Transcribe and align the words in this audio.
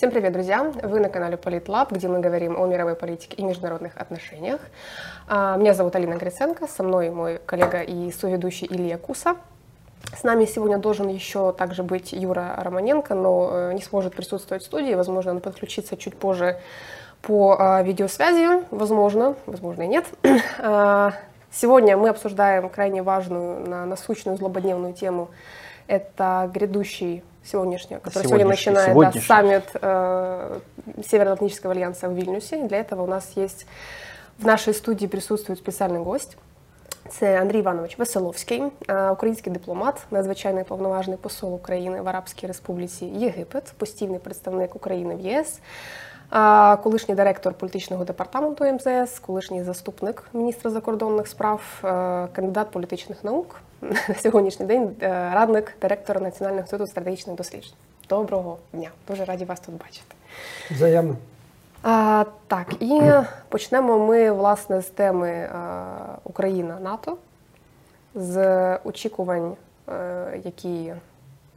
Всем 0.00 0.10
привет, 0.10 0.32
друзья! 0.32 0.62
Вы 0.82 0.98
на 0.98 1.10
канале 1.10 1.36
Политлаб, 1.36 1.92
где 1.92 2.08
мы 2.08 2.20
говорим 2.20 2.58
о 2.58 2.64
мировой 2.66 2.94
политике 2.94 3.36
и 3.36 3.42
международных 3.42 3.98
отношениях. 3.98 4.58
А, 5.28 5.58
меня 5.58 5.74
зовут 5.74 5.94
Алина 5.94 6.14
Гриценко, 6.14 6.66
со 6.68 6.82
мной 6.82 7.10
мой 7.10 7.38
коллега 7.44 7.82
и 7.82 8.10
соведущий 8.10 8.66
Илья 8.66 8.96
Куса. 8.96 9.36
С 10.16 10.22
нами 10.22 10.46
сегодня 10.46 10.78
должен 10.78 11.08
еще 11.08 11.52
также 11.52 11.82
быть 11.82 12.12
Юра 12.12 12.54
Романенко, 12.56 13.14
но 13.14 13.50
э, 13.52 13.72
не 13.74 13.82
сможет 13.82 14.14
присутствовать 14.14 14.62
в 14.62 14.66
студии. 14.66 14.94
Возможно, 14.94 15.32
он 15.32 15.40
подключится 15.40 15.98
чуть 15.98 16.16
позже 16.16 16.58
по 17.20 17.56
а, 17.58 17.82
видеосвязи. 17.82 18.64
Возможно, 18.70 19.36
возможно 19.44 19.82
и 19.82 19.86
нет. 19.86 20.06
А, 20.60 21.12
сегодня 21.50 21.98
мы 21.98 22.08
обсуждаем 22.08 22.70
крайне 22.70 23.02
важную, 23.02 23.68
насущную, 23.86 24.38
злободневную 24.38 24.94
тему. 24.94 25.28
Это 25.88 26.50
грядущий 26.54 27.22
сегодняшний, 27.43 27.97
который 27.97 28.27
сегодня 28.27 28.47
начинает 28.47 28.95
да, 28.95 29.21
саммит 29.21 29.63
э, 29.73 30.59
Североатлантического 31.07 31.73
альянса 31.73 32.09
в 32.09 32.13
Вильнюсе. 32.13 32.67
Для 32.67 32.79
этого 32.79 33.03
у 33.03 33.07
нас 33.07 33.31
есть 33.35 33.65
в 34.37 34.45
нашей 34.45 34.73
студии 34.73 35.07
присутствует 35.07 35.59
специальный 35.59 35.99
гость. 35.99 36.37
Це 37.09 37.41
Андрій 37.41 37.59
Іванович 37.59 37.97
Веселовський, 37.97 38.63
український 39.11 39.53
дипломат, 39.53 40.05
надзвичайний 40.11 40.63
повноважний 40.63 41.17
посол 41.17 41.55
України 41.55 42.01
в 42.01 42.09
Арабській 42.09 42.47
Республіці 42.47 43.05
Єгипет, 43.05 43.73
постійний 43.77 44.19
представник 44.19 44.75
України 44.75 45.15
в 45.15 45.19
ЄС, 45.19 45.59
колишній 46.83 47.15
директор 47.15 47.53
політичного 47.53 48.05
департаменту 48.05 48.65
МЗС, 48.65 49.19
колишній 49.19 49.63
заступник 49.63 50.23
міністра 50.33 50.71
закордонних 50.71 51.27
справ, 51.27 51.61
кандидат 52.33 52.71
політичних 52.71 53.23
наук, 53.23 53.61
на 53.82 54.14
сьогоднішній 54.14 54.66
день 54.66 54.96
радник 55.32 55.76
директора 55.80 56.20
Національного 56.20 56.60
інституту 56.60 56.90
стратегічних 56.90 57.36
досліджень. 57.36 57.74
Доброго 58.08 58.58
дня! 58.72 58.90
Дуже 59.08 59.24
раді 59.24 59.44
вас 59.44 59.60
тут 59.60 59.74
бачити. 59.74 60.14
Взаємно. 60.70 61.16
А, 61.82 62.24
Так, 62.46 62.82
і 62.82 63.00
почнемо 63.48 63.98
ми 63.98 64.30
власне 64.30 64.82
з 64.82 64.86
теми 64.86 65.48
а, 65.54 65.84
Україна 66.24 66.80
НАТО, 66.80 67.16
з 68.14 68.76
очікувань, 68.84 69.56
а, 69.86 70.26
які 70.44 70.94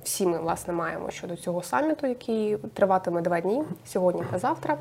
всі 0.04 0.26
ми 0.26 0.38
власне 0.38 0.74
маємо 0.74 1.12
щодо 1.12 1.36
цього 1.36 1.64
саміту, 1.64 2.08
який 2.08 2.58
триватиме 2.58 3.22
два 3.22 3.42
дні 3.42 3.64
сьогодні 3.86 4.24
та 4.32 4.40
завтра. 4.40 4.78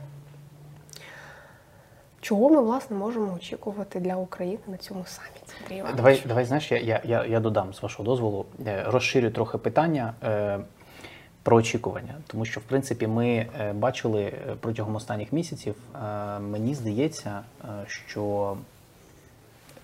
Чого 2.23 2.51
ми 2.51 2.61
власне 2.61 2.97
можемо 2.97 3.35
очікувати 3.35 4.01
для 4.01 4.17
України 4.17 4.63
на 4.67 4.77
цьому 4.77 5.05
саміті? 5.07 5.85
Давай, 5.97 6.23
давай 6.27 6.45
знаєш, 6.45 6.73
я 6.73 6.79
я, 6.79 7.01
я, 7.05 7.25
я 7.25 7.41
додам 7.41 7.75
з 7.75 7.83
вашого 7.83 8.05
дозволу, 8.05 8.47
е, 8.67 8.85
розширю 8.87 9.31
трохи 9.31 9.59
питання 9.59 10.15
е, 10.23 10.59
про 11.43 11.57
очікування, 11.57 12.15
тому 12.27 12.45
що 12.45 12.61
в 12.61 12.63
принципі 12.63 13.07
ми 13.07 13.27
е, 13.27 13.73
бачили 13.73 14.23
е, 14.23 14.57
протягом 14.61 14.97
останніх 14.97 15.33
місяців. 15.33 15.75
Е, 15.95 16.39
мені 16.39 16.75
здається, 16.75 17.41
що 17.87 18.57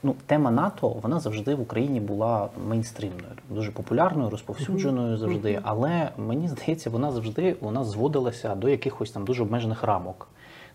ну, 0.03 0.15
тема 0.27 0.51
НАТО 0.51 0.89
вона 0.89 1.21
завжди 1.21 1.55
в 1.55 1.61
Україні 1.61 2.01
була 2.01 2.49
мейнстрімною, 2.69 3.33
дуже 3.51 3.73
популярною, 3.73 4.31
розповсюдженою 4.31 5.17
завжди. 5.17 5.61
Але 5.63 6.11
мені 6.19 6.49
здається, 6.49 6.91
вона 6.91 7.13
завжди 7.13 7.57
вона 7.61 7.85
зводилася 7.85 8.55
до 8.55 8.69
якихось 8.69 9.11
там 9.11 9.25
дуже 9.25 9.43
обмежених 9.43 9.83
рамок. 9.83 10.29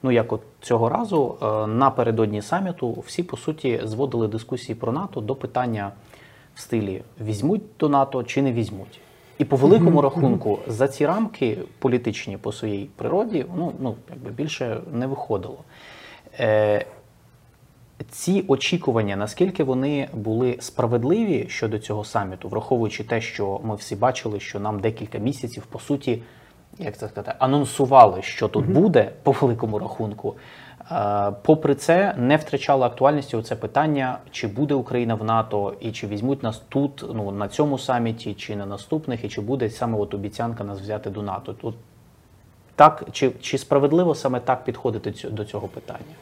Ну, 0.03 0.11
як 0.11 0.33
от 0.33 0.41
цього 0.61 0.89
разу 0.89 1.35
е, 1.41 1.67
напередодні 1.67 2.41
саміту 2.41 3.03
всі 3.07 3.23
по 3.23 3.37
суті 3.37 3.81
зводили 3.83 4.27
дискусії 4.27 4.75
про 4.75 4.91
НАТО 4.91 5.21
до 5.21 5.35
питання 5.35 5.91
в 6.55 6.59
стилі 6.59 7.01
візьмуть 7.21 7.61
до 7.79 7.89
НАТО 7.89 8.23
чи 8.23 8.41
не 8.41 8.53
візьмуть. 8.53 8.99
І 9.37 9.45
по 9.45 9.55
великому 9.55 10.01
рахунку 10.01 10.59
за 10.67 10.87
ці 10.87 11.05
рамки 11.05 11.57
політичні 11.79 12.37
по 12.37 12.51
своїй 12.51 12.89
природі 12.95 13.45
ну, 13.57 13.73
ну 13.79 13.95
якби 14.09 14.31
більше 14.31 14.81
не 14.91 15.07
виходило. 15.07 15.57
Е, 16.39 16.85
ці 18.09 18.45
очікування, 18.47 19.15
наскільки 19.15 19.63
вони 19.63 20.09
були 20.13 20.57
справедливі 20.59 21.45
щодо 21.49 21.79
цього 21.79 22.03
саміту, 22.03 22.49
враховуючи 22.49 23.03
те, 23.03 23.21
що 23.21 23.61
ми 23.63 23.75
всі 23.75 23.95
бачили, 23.95 24.39
що 24.39 24.59
нам 24.59 24.79
декілька 24.79 25.17
місяців 25.17 25.65
по 25.65 25.79
суті, 25.79 26.21
як 26.79 26.97
це 26.97 27.07
сказати, 27.07 27.33
анонсували, 27.39 28.21
що 28.21 28.47
тут 28.47 28.69
буде 28.69 29.11
по 29.23 29.31
великому 29.31 29.79
рахунку. 29.79 30.35
Попри 31.41 31.75
це, 31.75 32.15
не 32.17 32.37
втрачало 32.37 32.85
актуальності 32.85 33.41
це 33.41 33.55
питання, 33.55 34.19
чи 34.31 34.47
буде 34.47 34.73
Україна 34.73 35.15
в 35.15 35.23
НАТО, 35.23 35.73
і 35.79 35.91
чи 35.91 36.07
візьмуть 36.07 36.43
нас 36.43 36.61
тут, 36.69 37.05
ну 37.13 37.31
на 37.31 37.47
цьому 37.47 37.77
саміті, 37.77 38.33
чи 38.33 38.55
на 38.55 38.65
наступних, 38.65 39.23
і 39.23 39.29
чи 39.29 39.41
буде 39.41 39.69
саме 39.69 39.97
от 39.97 40.13
обіцянка 40.13 40.63
нас 40.63 40.79
взяти 40.79 41.09
до 41.09 41.21
НАТО. 41.21 41.53
Тут 41.53 41.75
так 42.75 43.03
чи, 43.11 43.31
чи 43.41 43.57
справедливо 43.57 44.15
саме 44.15 44.39
так 44.39 44.63
підходити 44.63 45.29
до 45.29 45.45
цього 45.45 45.67
питання? 45.67 46.15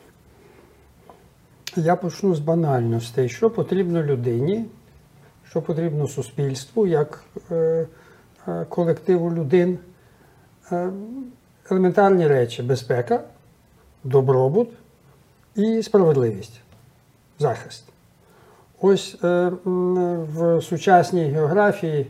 Я 1.76 1.96
почну 1.96 2.36
з 2.36 2.40
банальностей, 2.40 3.30
що 3.30 3.50
потрібно 3.50 4.04
людині, 4.04 4.66
що 5.50 5.62
потрібно 5.62 6.08
суспільству, 6.08 6.88
як 6.88 7.24
е, 7.52 7.88
е, 8.48 8.66
колективу 8.70 9.32
людей. 9.32 9.80
Е, 10.72 10.90
елементарні 11.70 12.28
речі 12.28 12.64
безпека, 12.64 13.24
добробут 14.04 14.70
і 15.56 15.84
справедливість, 15.84 16.62
захист. 17.40 17.84
Ось 18.80 19.18
е, 19.24 19.52
в 19.66 20.62
сучасній 20.62 21.24
географії, 21.24 22.08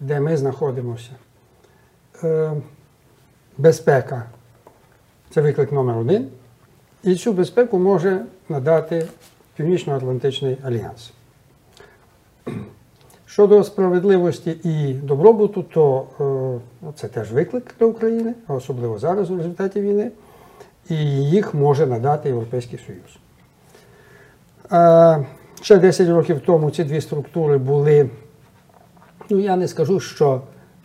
де 0.00 0.20
ми 0.20 0.36
знаходимося, 0.36 1.10
е, 2.24 2.52
безпека 3.58 4.24
це 5.30 5.40
виклик 5.40 5.72
номер 5.72 5.98
один. 5.98 6.28
І 7.02 7.14
цю 7.14 7.32
безпеку 7.32 7.78
може 7.78 8.24
надати 8.48 9.06
Північно-Атлантичний 9.56 10.58
альянс. 10.64 11.12
Щодо 13.30 13.64
справедливості 13.64 14.56
і 14.64 14.92
добробуту, 14.92 15.62
то 15.62 16.06
е, 16.82 16.90
це 16.94 17.08
теж 17.08 17.32
виклик 17.32 17.74
для 17.80 17.86
України, 17.86 18.34
особливо 18.48 18.98
зараз 18.98 19.30
у 19.30 19.36
результаті 19.36 19.80
війни, 19.80 20.10
і 20.88 20.94
їх 21.24 21.54
може 21.54 21.86
надати 21.86 22.28
Європейський 22.28 22.78
Союз. 22.86 23.18
Е, 24.72 25.26
ще 25.62 25.78
10 25.78 26.08
років 26.08 26.40
тому 26.46 26.70
ці 26.70 26.84
дві 26.84 27.00
структури 27.00 27.58
були, 27.58 28.10
ну 29.30 29.38
я 29.38 29.56
не 29.56 29.68
скажу, 29.68 30.00
що 30.00 30.40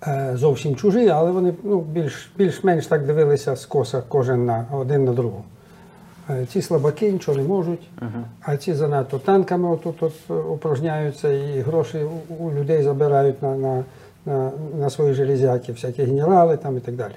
е, 0.07 0.31
зовсім 0.35 0.75
чужі, 0.75 1.09
але 1.09 1.31
вони 1.31 1.53
ну, 1.63 1.81
більш, 1.81 2.31
більш-менш 2.37 2.87
так 2.87 3.05
дивилися 3.05 3.55
скоса 3.55 4.03
кожен 4.07 4.45
на 4.45 4.65
один 4.71 5.05
на 5.05 5.13
другого. 5.13 5.43
Ці 6.47 6.61
слабаки 6.61 7.11
нічого 7.11 7.37
не 7.37 7.43
можуть, 7.43 7.89
а 8.41 8.57
ці 8.57 8.73
занадто 8.73 9.19
танками 9.19 9.69
отут 9.69 10.03
от 10.03 10.13
упражняються 10.49 11.31
і 11.31 11.59
гроші 11.59 11.97
у 12.39 12.51
людей 12.51 12.83
забирають 12.83 13.41
на 13.41 13.55
на, 13.55 13.83
на, 14.25 14.51
на 14.79 14.89
свої 14.89 15.13
железяки, 15.13 15.71
всякі 15.71 16.03
генерали 16.03 16.57
там 16.57 16.77
і 16.77 16.79
так 16.79 16.95
далі. 16.95 17.13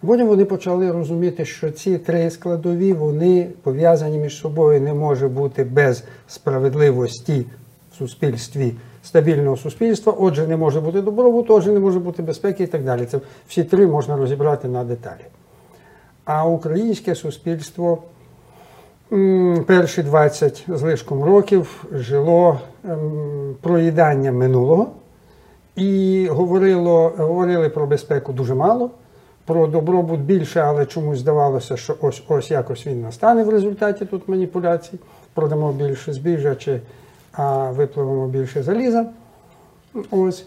Потім 0.00 0.26
вони 0.26 0.44
почали 0.44 0.92
розуміти, 0.92 1.44
що 1.44 1.70
ці 1.70 1.98
три 1.98 2.30
складові 2.30 2.92
вони 2.92 3.48
пов'язані 3.62 4.18
між 4.18 4.36
собою, 4.36 4.80
не 4.80 4.94
може 4.94 5.28
бути 5.28 5.64
без 5.64 6.04
справедливості 6.28 7.46
в 7.92 7.96
суспільстві, 7.96 8.74
стабільного 9.02 9.56
суспільства, 9.56 10.14
отже, 10.18 10.46
не 10.46 10.56
може 10.56 10.80
бути 10.80 11.02
добробуту, 11.02 11.54
отже, 11.54 11.72
не 11.72 11.80
може 11.80 11.98
бути 11.98 12.22
безпеки 12.22 12.64
і 12.64 12.66
так 12.66 12.84
далі. 12.84 13.06
Це 13.06 13.20
всі 13.48 13.64
три 13.64 13.86
можна 13.86 14.16
розібрати 14.16 14.68
на 14.68 14.84
деталі. 14.84 15.24
А 16.24 16.46
українське 16.46 17.14
суспільство 17.14 18.02
перші 19.66 20.02
20 20.02 20.64
з 20.68 20.82
лишком 20.82 21.24
років 21.24 21.84
жило 21.92 22.60
ем, 22.84 23.54
проїдання 23.60 24.32
минулого 24.32 24.86
і 25.76 26.26
говорило, 26.30 27.12
говорили 27.16 27.68
про 27.68 27.86
безпеку 27.86 28.32
дуже 28.32 28.54
мало, 28.54 28.90
про 29.44 29.66
добробут 29.66 30.20
більше, 30.20 30.60
але 30.60 30.86
чомусь 30.86 31.18
здавалося, 31.18 31.76
що 31.76 31.96
ось 32.00 32.22
ось 32.28 32.50
якось 32.50 32.86
він 32.86 33.02
настане 33.02 33.44
в 33.44 33.48
результаті 33.48 34.04
тут 34.06 34.28
маніпуляцій. 34.28 34.98
Продамо 35.34 35.72
більше 35.72 36.12
збіжжя 36.12 36.54
чи 36.54 36.80
а, 37.32 37.70
випливемо 37.70 38.26
більше 38.26 38.62
заліза. 38.62 39.06
Ось. 40.10 40.46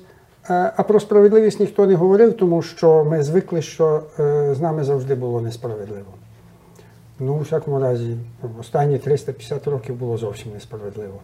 Е, 0.50 0.74
а 0.78 0.83
про 0.83 1.00
справедливість 1.00 1.60
ніхто 1.60 1.86
не 1.86 1.95
говорив, 1.95 2.38
тому 2.38 2.62
що 2.62 3.06
ми 3.06 3.24
звикли, 3.24 3.62
що 3.62 4.04
е, 4.19 4.56
з 4.56 4.62
нами 4.62 4.83
завжди 4.83 5.16
було 5.16 5.42
несправедливо. 5.42 6.06
Ну, 7.19 7.33
у 7.33 7.39
всякому 7.39 7.80
разі, 7.80 8.18
останні 8.60 9.00
350 9.00 9.68
років 9.68 9.95
було 9.95 10.18
зовсім 10.18 10.51
несправедливо. 10.54 11.19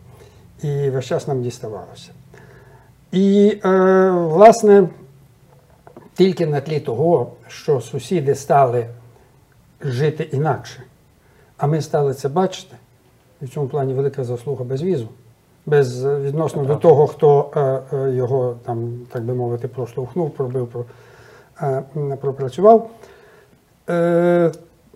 І 0.63 0.89
весь 0.89 1.05
час 1.05 1.27
нам 1.27 1.41
діставалося. 1.41 2.11
І, 3.11 3.59
е, 3.65 4.09
власне, 4.11 4.89
тільки 6.13 6.45
на 6.45 6.61
тлі 6.61 6.79
того, 6.79 7.31
що 7.47 7.81
сусіди 7.81 8.35
стали 8.35 8.87
жити 9.81 10.23
інакше, 10.23 10.83
а 11.57 11.67
ми 11.67 11.81
стали 11.81 12.13
це 12.13 12.29
бачити, 12.29 12.75
і 13.41 13.45
в 13.45 13.49
цьому 13.49 13.67
плані 13.67 13.93
велика 13.93 14.23
заслуга 14.23 14.63
без 14.63 14.83
візу, 14.83 15.07
без 15.65 16.05
відносно 16.05 16.65
до 16.65 16.75
того, 16.75 17.07
хто 17.07 17.51
е, 17.55 17.95
е, 17.97 18.11
його 18.11 18.57
там, 18.65 18.99
так 19.11 19.23
би 19.23 19.33
мовити, 19.33 19.67
проштовхнув, 19.67 20.31
пробив, 20.31 20.67
про, 20.67 20.85
е, 21.61 21.83
пропрацював. 22.21 22.89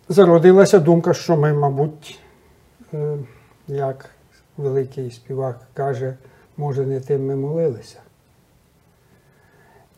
Зародилася 0.09 0.79
думка, 0.79 1.13
що 1.13 1.37
ми, 1.37 1.53
мабуть, 1.53 2.19
е, 2.93 3.17
як 3.67 4.09
великий 4.57 5.11
співак 5.11 5.59
каже, 5.73 6.13
може, 6.57 6.85
не 6.85 6.99
тим 6.99 7.25
ми 7.25 7.35
молилися. 7.35 7.99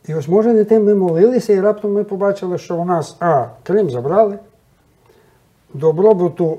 І 0.08 0.14
ось, 0.14 0.28
може, 0.28 0.52
не 0.52 0.64
тим 0.64 0.84
ми 0.84 0.94
молилися, 0.94 1.52
і 1.52 1.60
раптом 1.60 1.92
ми 1.92 2.04
побачили, 2.04 2.58
що 2.58 2.76
у 2.76 2.84
нас 2.84 3.16
А. 3.20 3.46
Крим 3.62 3.90
забрали, 3.90 4.38
добробуту 5.74 6.58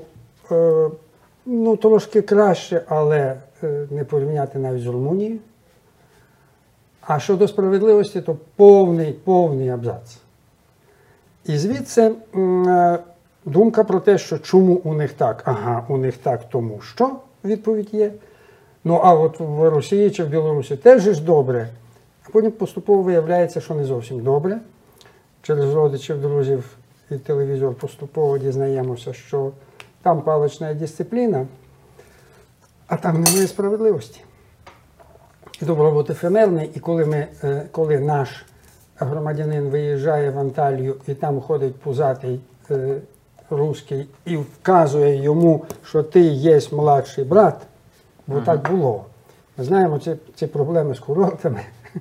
е, 0.50 0.90
ну, 1.46 1.76
трошки 1.76 2.22
краще, 2.22 2.82
але 2.88 3.40
е, 3.62 3.86
не 3.90 4.04
порівняти 4.04 4.58
навіть 4.58 4.82
з 4.82 4.86
Румунією. 4.86 5.38
А 7.00 7.20
щодо 7.20 7.48
справедливості, 7.48 8.20
то 8.20 8.36
повний, 8.56 9.12
повний 9.12 9.68
абзац. 9.68 10.18
І 11.44 11.58
звідси 11.58 12.12
е, 12.34 12.98
думка 13.44 13.84
про 13.84 14.00
те, 14.00 14.18
що 14.18 14.38
чому 14.38 14.74
у 14.74 14.94
них 14.94 15.12
так, 15.12 15.42
ага, 15.44 15.84
у 15.88 15.96
них 15.96 16.16
так, 16.16 16.48
тому 16.50 16.80
що 16.80 17.10
відповідь 17.44 17.94
є. 17.94 18.12
Ну 18.84 19.00
а 19.04 19.14
от 19.14 19.40
в 19.40 19.68
Росії 19.68 20.10
чи 20.10 20.24
в 20.24 20.28
Білорусі 20.28 20.76
теж 20.76 21.02
ж 21.02 21.22
добре. 21.22 21.68
А 22.26 22.30
потім 22.32 22.50
поступово 22.50 23.02
виявляється, 23.02 23.60
що 23.60 23.74
не 23.74 23.84
зовсім 23.84 24.20
добре. 24.20 24.60
Через 25.42 25.74
родичів, 25.74 26.20
друзів 26.20 26.76
і 27.10 27.16
телевізор 27.16 27.74
поступово 27.74 28.38
дізнаємося, 28.38 29.12
що 29.12 29.52
там 30.02 30.22
палична 30.22 30.74
дисципліна, 30.74 31.46
а 32.86 32.96
там 32.96 33.22
немає 33.22 33.46
справедливості. 33.46 34.20
І 35.62 35.64
добробут 35.64 36.10
ефемерний, 36.10 36.70
і 36.74 36.80
коли, 36.80 37.06
ми, 37.06 37.26
е, 37.44 37.68
коли 37.70 38.00
наш 38.00 38.44
громадянин 38.98 39.68
виїжджає 39.68 40.30
в 40.30 40.38
Анталію 40.38 40.96
і 41.06 41.14
там 41.14 41.40
ходить 41.40 41.76
пузатий 41.76 42.40
е, 42.70 43.00
русський 43.50 44.06
і 44.26 44.36
вказує 44.36 45.22
йому, 45.22 45.64
що 45.84 46.02
ти 46.02 46.20
є 46.20 46.60
младший 46.72 47.24
брат, 47.24 47.66
бо 48.26 48.40
так 48.40 48.70
було. 48.70 49.04
Ми 49.56 49.64
знаємо 49.64 49.98
ці, 49.98 50.16
ці 50.34 50.46
проблеми 50.46 50.94
з 50.94 50.98
курортами. 50.98 51.60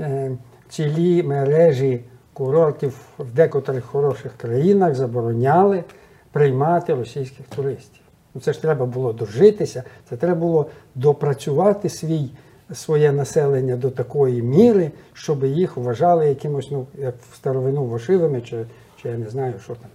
Е, 0.00 0.30
Цілі 0.68 1.22
мережі 1.22 2.00
курортів 2.32 2.98
в 3.18 3.32
декотрих 3.32 3.84
хороших 3.84 4.32
країнах 4.36 4.94
забороняли 4.94 5.84
приймати 6.32 6.94
російських 6.94 7.46
туристів. 7.46 8.02
Ну, 8.34 8.40
це 8.40 8.52
ж 8.52 8.62
треба 8.62 8.86
було 8.86 9.12
дожитися, 9.12 9.82
це 10.08 10.16
треба 10.16 10.40
було 10.40 10.66
допрацювати 10.94 11.88
свій, 11.88 12.30
своє 12.74 13.12
населення 13.12 13.76
до 13.76 13.90
такої 13.90 14.42
міри, 14.42 14.90
щоб 15.12 15.44
їх 15.44 15.76
вважали 15.76 16.28
якимось, 16.28 16.70
ну, 16.70 16.86
як 16.94 17.14
в 17.30 17.36
старовину 17.36 17.84
вошивими, 17.84 18.40
чи, 18.40 18.64
чи 19.02 19.08
я 19.08 19.18
не 19.18 19.30
знаю, 19.30 19.54
що 19.64 19.74
там. 19.74 19.90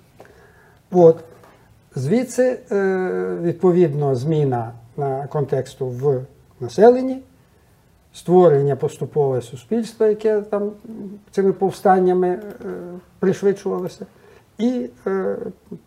От. 0.93 1.23
Звідси, 1.95 2.59
е, 2.71 3.37
відповідно, 3.41 4.15
зміна 4.15 4.71
на 4.97 5.27
контексту 5.27 5.87
в 5.87 6.21
населенні, 6.59 7.21
створення 8.13 8.75
поступове 8.75 9.41
суспільства, 9.41 10.07
яке 10.07 10.41
там 10.41 10.71
цими 11.31 11.53
повстаннями 11.53 12.27
е, 12.27 12.39
пришвидшувалося, 13.19 14.05
і 14.57 14.89
е, 15.07 15.35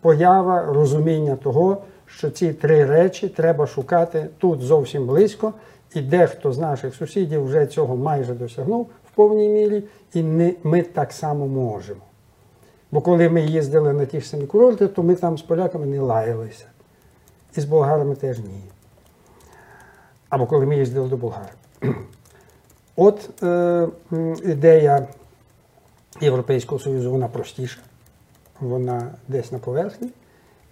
поява 0.01 0.63
розуміння 0.63 1.35
того, 1.35 1.81
що 2.05 2.29
ці 2.29 2.53
три 2.53 2.85
речі 2.85 3.27
треба 3.27 3.67
шукати 3.67 4.27
тут 4.37 4.61
зовсім 4.61 5.07
близько, 5.07 5.53
і 5.95 6.01
дехто 6.01 6.51
з 6.51 6.59
наших 6.59 6.95
сусідів 6.95 7.45
вже 7.45 7.65
цього 7.65 7.97
майже 7.97 8.33
досягнув 8.33 8.89
в 9.11 9.15
повній 9.15 9.49
мірі, 9.49 9.83
і 10.13 10.23
не, 10.23 10.53
ми 10.63 10.81
так 10.81 11.11
само 11.11 11.47
можемо. 11.47 12.06
Бо 12.91 13.01
коли 13.01 13.29
ми 13.29 13.41
їздили 13.41 13.93
на 13.93 14.05
ті 14.05 14.21
ж 14.21 14.29
самі 14.29 14.45
курорти, 14.45 14.87
то 14.87 15.03
ми 15.03 15.15
там 15.15 15.37
з 15.37 15.41
поляками 15.41 15.85
не 15.85 15.99
лаялися. 15.99 16.65
І 17.55 17.61
з 17.61 17.65
болгарами 17.65 18.15
теж 18.15 18.39
ні. 18.39 18.63
Або 20.29 20.45
коли 20.45 20.65
ми 20.65 20.77
їздили 20.77 21.09
до 21.09 21.17
болгар. 21.17 21.53
От 22.95 23.43
е, 23.43 23.87
ідея 24.43 25.07
Європейського 26.21 26.79
Союзу, 26.79 27.11
вона 27.11 27.27
простіша, 27.27 27.79
вона 28.59 29.11
десь 29.27 29.51
на 29.51 29.59
поверхні, 29.59 30.09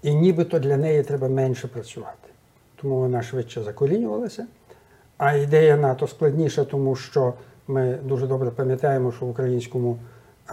і 0.02 0.14
нібито 0.14 0.60
для 0.60 0.78
неї 0.78 1.04
треба 1.04 1.28
менше 1.30 1.68
працювати. 1.68 2.30
Тому 2.76 3.00
вона 3.00 3.22
швидше 3.22 3.64
закорінювалася. 3.64 4.48
А 5.18 5.34
ідея 5.34 5.78
НАТО 5.78 6.08
складніша, 6.08 6.64
тому 6.64 6.96
що 6.96 7.34
ми 7.68 8.00
дуже 8.04 8.28
добре 8.28 8.52
пам'ятаємо, 8.52 9.12
що 9.12 9.26
в 9.26 9.30
українському 9.30 9.98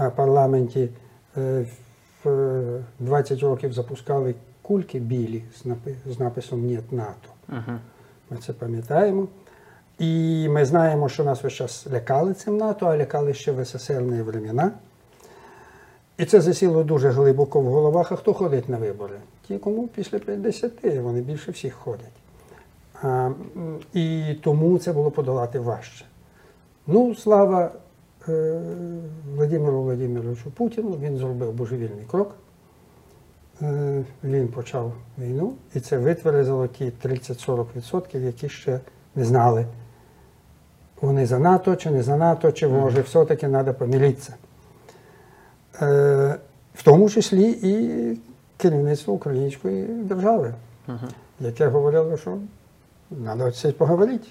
е, 0.01 0.11
парламенті 0.11 0.89
в 1.37 2.29
е, 2.29 2.85
20 2.99 3.41
років 3.41 3.73
запускали 3.73 4.35
кульки 4.63 4.99
білі 4.99 5.43
з 6.07 6.19
написом 6.19 6.67
«Нєт 6.67 6.93
НАТО. 6.93 7.29
Угу. 7.49 7.79
Ми 8.31 8.37
це 8.37 8.53
пам'ятаємо. 8.53 9.29
І 9.99 10.49
ми 10.49 10.65
знаємо, 10.65 11.09
що 11.09 11.25
нас 11.25 11.43
весь 11.43 11.53
час 11.53 11.87
лякали 11.93 12.35
цим 12.35 12.57
НАТО, 12.57 12.87
а 12.87 12.97
лякали 12.97 13.35
ще 13.35 13.53
в 13.53 13.65
СССР 13.65 14.03
времена. 14.03 14.73
І 16.19 16.25
це 16.25 16.41
засіло 16.41 16.85
дуже 16.85 17.11
глибоко 17.11 17.61
в 17.61 17.65
головах. 17.65 18.13
А 18.13 18.17
хто 18.17 18.35
ходить 18.35 18.69
на 18.69 18.77
вибори? 18.77 19.17
Ті, 19.49 19.59
кому 19.59 19.89
після 19.89 20.19
50, 20.19 20.85
вони 20.85 21.21
більше 21.21 21.51
всіх 21.51 21.75
ходять. 21.75 22.13
А, 23.03 23.31
і 23.95 24.35
тому 24.43 24.79
це 24.79 24.93
було 24.93 25.11
подолати 25.11 25.59
важче. 25.59 26.05
Ну, 26.87 27.15
слава 27.15 27.65
е, 27.65 27.71
Владимиру 29.37 29.83
Владимировичу 29.83 30.51
Путіну, 30.51 30.99
він 31.03 31.17
зробив 31.17 31.53
божевільний 31.53 32.05
крок. 32.11 32.35
Е, 33.63 34.05
він 34.25 34.49
почав 34.49 34.93
війну, 35.19 35.55
і 35.75 35.81
це 35.81 35.99
витверезило 35.99 36.67
ті 36.67 36.93
30-40%, 37.05 38.19
які 38.19 38.49
ще 38.49 38.81
не 39.15 39.25
знали, 39.25 39.67
вони 41.01 41.27
за 41.27 41.39
НАТО 41.39 41.77
чи 41.77 41.91
не 41.91 42.03
за 42.03 42.17
НАТО, 42.17 42.53
чи 42.53 42.69
може 42.69 43.01
все-таки 43.01 43.49
треба 43.49 43.73
помілитися. 43.73 44.35
Е, 45.83 46.39
в 46.75 46.83
тому 46.83 47.11
числі 47.11 47.51
і 47.51 48.19
керівництво 48.57 49.15
української 49.15 49.83
держави, 49.85 50.55
яке 51.41 51.67
говорило, 51.67 52.17
що 52.17 52.39
треба 53.11 53.53
поговорити, 53.79 54.29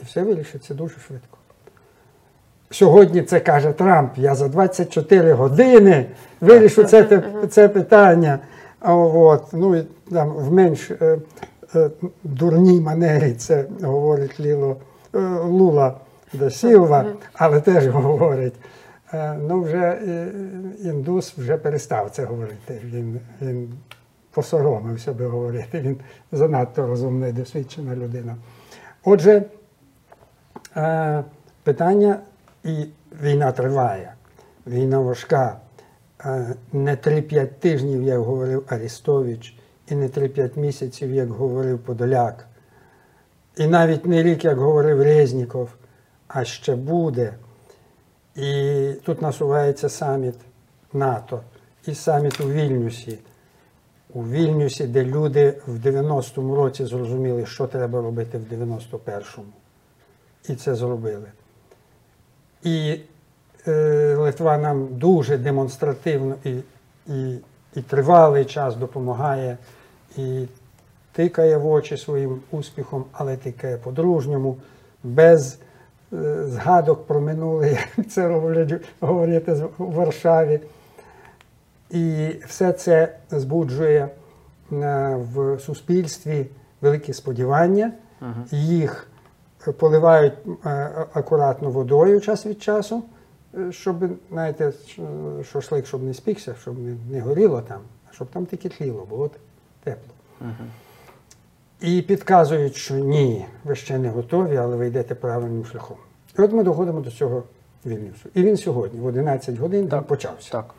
і 0.00 0.04
все 0.04 0.22
вирішиться 0.22 0.74
дуже 0.74 1.00
швидко. 1.00 1.38
Сьогодні 2.72 3.22
це 3.22 3.40
каже 3.40 3.72
Трамп. 3.72 4.10
Я 4.16 4.34
за 4.34 4.48
24 4.48 5.32
години 5.32 6.06
вирішу 6.40 6.84
це, 6.84 7.22
це 7.50 7.68
питання. 7.68 8.38
От, 8.80 9.44
ну, 9.52 9.76
і 9.76 9.84
там 10.12 10.28
в 10.28 10.52
менш 10.52 10.90
е, 10.90 11.18
е, 11.74 11.90
дурній 12.24 12.80
манері 12.80 13.32
це 13.32 13.64
говорить 13.82 14.40
Ліло, 14.40 14.76
е, 15.14 15.18
Лула 15.44 15.94
да 16.32 16.50
Сілва, 16.50 17.04
але 17.32 17.60
теж 17.60 17.88
говорить. 17.88 18.54
Е, 19.14 19.34
ну, 19.48 19.62
вже 19.62 19.78
е, 19.78 20.28
індус 20.84 21.38
вже 21.38 21.56
перестав 21.56 22.10
це 22.10 22.24
говорити. 22.24 22.80
Він, 22.84 23.20
він 23.42 23.74
посоромився 24.30 25.12
би 25.12 25.26
говорити. 25.26 25.80
Він 25.80 25.96
занадто 26.32 26.86
розумна 26.86 27.26
і 27.26 27.32
досвідчена 27.32 27.96
людина. 27.96 28.36
Отже, 29.04 29.42
е, 30.76 31.24
питання, 31.62 32.18
і 32.64 32.86
війна 33.22 33.52
триває, 33.52 34.14
війна 34.66 34.98
важка. 34.98 35.60
Е, 36.24 36.54
Не 36.72 36.96
3-5 36.96 37.46
тижнів, 37.46 38.02
як 38.02 38.18
говорив 38.18 38.64
Арістович, 38.68 39.56
і 39.88 39.94
не 39.94 40.08
3-5 40.08 40.58
місяців, 40.58 41.14
як 41.14 41.28
говорив 41.28 41.78
Подоляк, 41.78 42.46
і 43.56 43.66
навіть 43.66 44.06
не 44.06 44.22
рік, 44.22 44.44
як 44.44 44.58
говорив 44.58 45.02
Резніков, 45.02 45.68
а 46.28 46.44
ще 46.44 46.76
буде. 46.76 47.34
І 48.36 48.92
тут 49.04 49.22
насувається 49.22 49.88
саміт 49.88 50.34
НАТО 50.92 51.40
і 51.86 51.94
саміт 51.94 52.40
у 52.40 52.50
Вільнюсі. 52.50 53.18
У 54.14 54.24
Вільнюсі, 54.24 54.86
де 54.86 55.04
люди 55.04 55.60
в 55.66 55.86
90-му 55.86 56.56
році 56.56 56.84
зрозуміли, 56.84 57.46
що 57.46 57.66
треба 57.66 58.02
робити 58.02 58.38
в 58.38 58.52
91-му. 58.52 59.52
І 60.48 60.54
це 60.54 60.74
зробили. 60.74 61.32
І 62.62 63.00
е, 63.66 64.16
Литва 64.18 64.58
нам 64.58 64.88
дуже 64.90 65.36
демонстративно 65.36 66.34
і, 66.44 66.50
і, 67.06 67.38
і 67.74 67.82
тривалий 67.82 68.44
час 68.44 68.76
допомагає, 68.76 69.58
і 70.16 70.46
тикає 71.12 71.56
в 71.56 71.66
очі 71.66 71.96
своїм 71.96 72.40
успіхом, 72.50 73.04
але 73.12 73.36
тикає 73.36 73.76
по-дружньому, 73.76 74.56
без 75.02 75.58
е, 76.12 76.46
згадок 76.46 77.06
про 77.06 77.20
минуле, 77.20 77.70
як 77.96 78.08
це 78.08 78.28
роблять 78.28 78.84
говорити 79.00 79.64
у 79.78 79.84
Варшаві. 79.84 80.60
І 81.90 82.28
все 82.46 82.72
це 82.72 83.14
збуджує 83.30 84.08
е, 84.72 85.16
в 85.34 85.58
суспільстві 85.60 86.46
великі 86.80 87.12
сподівання. 87.12 87.92
Їх 88.50 89.11
поливають 89.78 90.34
е, 90.66 90.68
акуратно 91.12 91.70
водою 91.70 92.20
час 92.20 92.46
від 92.46 92.62
часу, 92.62 93.02
е, 93.58 93.72
щоб, 93.72 93.96
знаєте, 94.30 94.72
ш- 94.86 95.02
шашлик, 95.52 95.86
щоб 95.86 96.02
не 96.02 96.14
спікся, 96.14 96.54
щоб 96.60 96.76
не, 97.10 97.20
горіло 97.20 97.60
там, 97.60 97.80
а 98.10 98.14
щоб 98.14 98.28
там 98.28 98.46
тільки 98.46 98.68
тліло, 98.68 99.06
було 99.10 99.30
тепло. 99.84 100.14
І 101.80 102.02
підказують, 102.02 102.76
що 102.76 102.94
ні, 102.94 103.46
ви 103.64 103.74
ще 103.74 103.98
не 103.98 104.10
готові, 104.10 104.56
але 104.56 104.76
ви 104.76 104.86
йдете 104.86 105.14
правильним 105.14 105.64
шляхом. 105.64 105.96
І 106.38 106.42
от 106.42 106.52
ми 106.52 106.62
доходимо 106.62 107.00
до 107.00 107.10
цього 107.10 107.42
Вільнюсу. 107.86 108.28
І 108.34 108.42
він 108.42 108.56
сьогодні, 108.56 109.00
в 109.00 109.06
11 109.06 109.56
годин, 109.56 109.90
він 109.92 110.02
почався. 110.02 110.50
Так. 110.52 110.74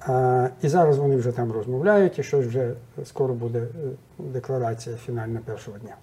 А, 0.00 0.48
і 0.62 0.68
зараз 0.68 0.98
вони 0.98 1.16
вже 1.16 1.32
там 1.32 1.52
розмовляють, 1.52 2.18
і 2.18 2.22
щось 2.22 2.46
вже 2.46 2.72
скоро 3.04 3.34
буде 3.34 3.58
е, 3.58 3.66
декларація 4.18 4.96
фінальна 4.96 5.40
першого 5.44 5.78
дня. 5.78 5.94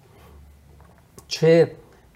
Чи 1.26 1.68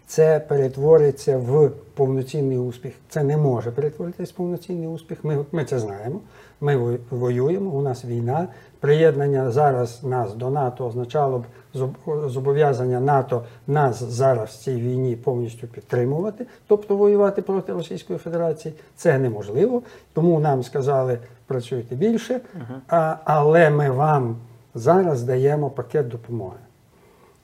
це 0.08 0.40
перетвориться 0.40 1.38
в 1.38 1.70
повноцінний 1.94 2.58
успіх? 2.58 2.92
Це 3.08 3.22
не 3.22 3.36
може 3.36 3.70
перетворитись 3.70 4.30
в 4.30 4.34
повноцінний 4.34 4.88
успіх. 4.88 5.24
Ми, 5.24 5.44
ми 5.52 5.64
це 5.64 5.78
знаємо. 5.78 6.20
Ми 6.60 6.98
воюємо, 7.10 7.70
у 7.70 7.82
нас 7.82 8.04
війна. 8.04 8.48
Приєднання 8.80 9.50
зараз 9.50 10.04
нас 10.04 10.34
до 10.34 10.50
НАТО 10.50 10.86
означало 10.86 11.38
б 11.38 11.44
зоб- 11.74 12.28
зобов'язання 12.28 13.00
НАТО 13.00 13.44
нас 13.66 14.02
зараз 14.02 14.48
в 14.48 14.58
цій 14.58 14.74
війні 14.76 15.16
повністю 15.16 15.66
підтримувати, 15.66 16.46
тобто 16.66 16.96
воювати 16.96 17.42
проти 17.42 17.72
Російської 17.72 18.18
Федерації. 18.18 18.74
Це 18.96 19.18
неможливо. 19.18 19.82
Тому 20.12 20.40
нам 20.40 20.62
сказали, 20.62 21.18
працюйте 21.46 21.94
більше, 21.94 22.40
а, 22.88 23.16
але 23.24 23.70
ми 23.70 23.90
вам 23.90 24.36
зараз 24.74 25.22
даємо 25.22 25.70
пакет 25.70 26.08
допомоги. 26.08 26.56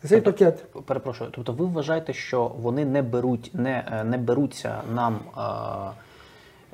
Цей 0.09 0.21
пакет 0.21 0.65
Перепрошую, 0.87 1.31
тобто 1.31 1.53
ви 1.53 1.67
вважаєте, 1.67 2.13
що 2.13 2.53
вони 2.59 2.85
не 2.85 3.03
беруть, 3.03 3.51
не, 3.55 3.89
е, 3.93 4.05
не 4.05 4.19
беруться 4.19 4.83
нам 4.95 5.21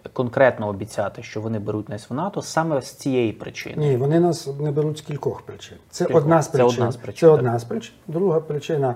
е, 0.04 0.08
конкретно 0.12 0.68
обіцяти, 0.68 1.22
що 1.22 1.40
вони 1.40 1.58
беруть 1.58 1.88
нас 1.88 2.10
в 2.10 2.14
НАТО 2.14 2.42
саме 2.42 2.82
з 2.82 2.92
цієї 2.92 3.32
причини? 3.32 3.76
Ні, 3.76 3.96
вони 3.96 4.20
нас 4.20 4.48
не 4.60 4.70
беруть 4.70 4.98
з 4.98 5.00
кількох 5.00 5.42
причин. 5.42 5.78
Це 5.90 6.04
Кількох. 6.04 6.22
одна 6.22 6.42
з 6.42 6.46
Це 6.46 6.52
причин. 6.52 6.70
одна 6.82 6.92
з 6.92 6.96
причин, 6.96 7.28
Це 7.28 7.34
одна 7.34 7.58
з 7.58 7.64
причин. 7.64 7.94
Друга 8.06 8.40
причина 8.40 8.94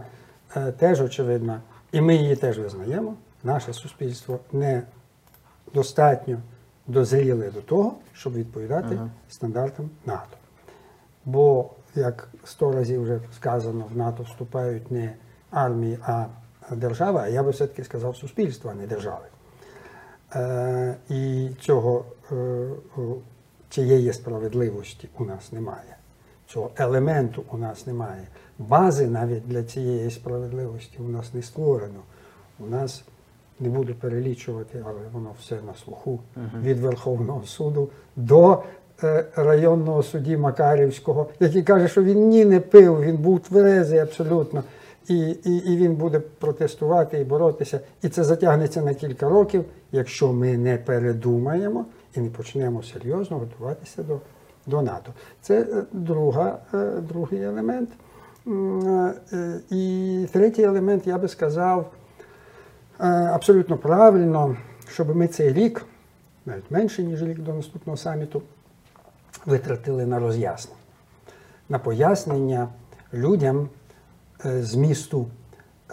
е, 0.56 0.72
теж 0.72 1.00
очевидна, 1.00 1.60
і 1.92 2.00
ми 2.00 2.14
її 2.14 2.36
теж 2.36 2.58
визнаємо. 2.58 3.14
Наше 3.44 3.72
суспільство 3.72 4.38
не 4.52 4.82
достатньо 5.74 6.38
дозріле 6.86 7.50
до 7.50 7.60
того, 7.60 7.94
щоб 8.12 8.34
відповідати 8.34 8.98
стандартам 9.28 9.90
НАТО. 10.06 10.36
Бо, 11.24 11.70
як 11.94 12.28
сто 12.44 12.72
разів 12.72 13.02
вже 13.02 13.20
сказано, 13.36 13.86
в 13.94 13.96
НАТО 13.96 14.22
вступають 14.22 14.90
не 14.90 15.14
армії, 15.50 15.98
а 16.02 16.26
держава, 16.70 17.20
а 17.20 17.28
я 17.28 17.42
би 17.42 17.50
все-таки 17.50 17.84
сказав 17.84 18.16
суспільство, 18.16 18.70
а 18.70 18.74
не 18.74 18.86
держави. 18.86 19.24
Е, 20.34 20.96
і 21.08 21.50
цього, 21.60 22.04
е, 22.32 22.68
цієї 23.70 24.12
справедливості 24.12 25.08
у 25.18 25.24
нас 25.24 25.52
немає. 25.52 25.96
Цього 26.46 26.70
елементу 26.76 27.44
у 27.50 27.58
нас 27.58 27.86
немає. 27.86 28.28
Бази 28.58 29.06
навіть 29.06 29.48
для 29.48 29.62
цієї 29.62 30.10
справедливості 30.10 30.98
у 30.98 31.08
нас 31.08 31.34
не 31.34 31.42
створено. 31.42 32.00
У 32.58 32.66
нас 32.66 33.04
не 33.60 33.68
буду 33.68 33.94
перелічувати, 33.94 34.84
але 34.86 35.00
воно 35.12 35.34
все 35.40 35.58
на 35.66 35.74
слуху 35.74 36.20
від 36.62 36.78
Верховного 36.78 37.44
суду 37.44 37.90
до 38.16 38.62
районного 39.36 40.02
судді 40.02 40.36
Макарівського, 40.36 41.28
який 41.40 41.62
каже, 41.62 41.88
що 41.88 42.02
він 42.02 42.28
ні 42.28 42.44
не 42.44 42.60
пив, 42.60 43.00
він 43.00 43.16
був 43.16 43.40
тверезий 43.40 43.98
абсолютно. 43.98 44.62
І, 45.08 45.30
і, 45.30 45.56
і 45.56 45.76
він 45.76 45.94
буде 45.94 46.20
протестувати 46.20 47.20
і 47.20 47.24
боротися. 47.24 47.80
І 48.02 48.08
це 48.08 48.24
затягнеться 48.24 48.82
на 48.82 48.94
кілька 48.94 49.28
років, 49.28 49.64
якщо 49.92 50.32
ми 50.32 50.58
не 50.58 50.76
передумаємо 50.76 51.86
і 52.16 52.20
не 52.20 52.30
почнемо 52.30 52.82
серйозно 52.82 53.38
готуватися 53.38 54.02
до, 54.02 54.18
до 54.66 54.82
НАТО. 54.82 55.12
Це 55.42 55.60
е, 55.60 55.84
друга, 55.92 56.58
е, 56.74 56.90
другий 57.08 57.42
елемент. 57.42 57.90
Е, 58.46 59.14
І 59.70 60.26
третій 60.32 60.62
елемент, 60.62 61.06
я 61.06 61.18
би 61.18 61.28
сказав, 61.28 61.90
е, 63.00 63.04
абсолютно 63.06 63.76
правильно, 63.76 64.56
щоб 64.88 65.16
ми 65.16 65.28
цей 65.28 65.52
рік, 65.52 65.84
навіть 66.46 66.70
менше, 66.70 67.02
ніж 67.02 67.22
рік 67.22 67.38
до 67.38 67.54
наступного 67.54 67.96
саміту, 67.96 68.42
витратили 69.46 70.06
на 70.06 70.18
роз'яснення, 70.18 70.80
на 71.68 71.78
пояснення 71.78 72.68
людям 73.14 73.68
е, 74.44 74.62
змісту 74.62 75.26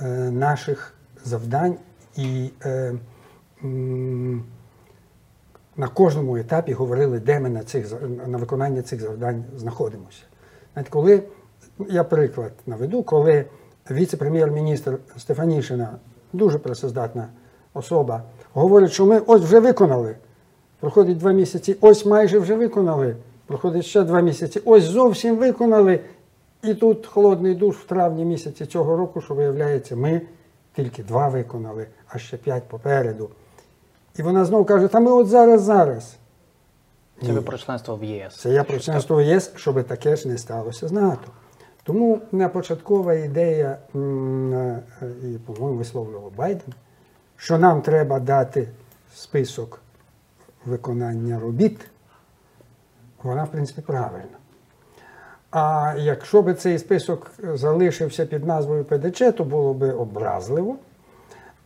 е, 0.01 0.07
наших 0.31 0.93
завдань 1.23 1.75
і 2.15 2.49
е, 2.65 2.93
на 5.77 5.87
кожному 5.93 6.37
етапі 6.37 6.73
говорили, 6.73 7.19
де 7.19 7.39
ми 7.39 7.49
на, 7.49 7.63
цих, 7.63 8.01
на 8.27 8.37
виконання 8.37 8.81
цих 8.81 9.01
завдань 9.01 9.43
знаходимося. 9.57 10.21
Навіть 10.75 10.89
коли, 10.89 11.23
я 11.89 12.03
приклад 12.03 12.51
наведу, 12.65 13.03
коли 13.03 13.45
віце-прем'єр-міністр 13.91 14.97
Стефанішина, 15.17 15.95
дуже 16.33 16.59
працездатна 16.59 17.27
особа, 17.73 18.23
говорить, 18.53 18.91
що 18.91 19.05
ми 19.05 19.19
ось 19.19 19.41
вже 19.41 19.59
виконали. 19.59 20.15
Проходить 20.79 21.17
два 21.17 21.31
місяці, 21.31 21.77
ось 21.81 22.05
майже 22.05 22.39
вже 22.39 22.55
виконали. 22.55 23.15
Проходить 23.51 23.85
ще 23.85 24.03
два 24.03 24.21
місяці, 24.21 24.61
ось 24.65 24.83
зовсім 24.83 25.37
виконали. 25.37 25.99
І 26.63 26.73
тут 26.73 27.07
холодний 27.07 27.55
душ 27.55 27.75
в 27.75 27.85
травні 27.85 28.25
місяці 28.25 28.65
цього 28.65 28.95
року, 28.95 29.21
що 29.21 29.33
виявляється, 29.33 29.95
ми 29.95 30.21
тільки 30.75 31.03
два 31.03 31.27
виконали, 31.27 31.87
а 32.07 32.17
ще 32.17 32.37
п'ять 32.37 32.63
попереду. 32.63 33.29
І 34.15 34.21
вона 34.21 34.45
знову 34.45 34.65
каже: 34.65 34.87
та 34.87 34.99
ми 34.99 35.11
от 35.11 35.27
зараз, 35.27 35.61
зараз. 35.61 36.15
Це 37.25 37.31
ви 37.31 37.41
про 37.41 37.57
членство 37.57 37.95
в 37.95 38.03
ЄС. 38.03 38.35
Це 38.35 38.49
я 38.49 38.63
про 38.63 38.79
членство 38.79 39.17
в 39.17 39.21
ЄС, 39.21 39.51
щоб 39.55 39.83
таке 39.83 40.15
ж 40.15 40.27
не 40.27 40.37
сталося 40.37 40.87
з 40.87 40.91
НАТО. 40.91 41.31
Тому 41.83 42.21
початкова 42.53 43.13
ідея, 43.13 43.77
е, 43.95 44.79
і, 45.23 45.37
по-моєму, 45.45 45.77
висловлював 45.77 46.31
Байден, 46.37 46.73
що 47.37 47.57
нам 47.57 47.81
треба 47.81 48.19
дати 48.19 48.67
список 49.15 49.81
виконання 50.65 51.39
робіт, 51.39 51.79
вона, 53.23 53.43
в 53.43 53.51
принципі, 53.51 53.81
правильна. 53.81 54.37
А 55.51 55.93
якщо 55.97 56.41
б 56.41 56.53
цей 56.53 56.79
список 56.79 57.31
залишився 57.53 58.25
під 58.25 58.45
назвою 58.45 58.83
ПДЧ, 58.83 59.23
то 59.37 59.43
було 59.43 59.73
б 59.73 59.93
образливо. 59.93 60.77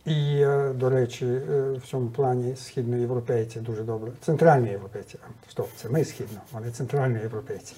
І, 0.06 0.40
е, 0.40 0.72
до 0.74 0.90
речі, 0.90 1.26
е, 1.26 1.72
в 1.72 1.82
цьому 1.86 2.08
плані 2.08 2.56
східноєвропейці 2.56 3.60
дуже 3.60 3.82
добре. 3.82 4.12
Центральні 4.20 4.68
європейці, 4.68 5.18
стоп, 5.48 5.68
це 5.76 5.88
ми 5.88 6.04
східно, 6.04 6.40
вони 6.52 6.70
центральні 6.70 7.18
європейці. 7.18 7.74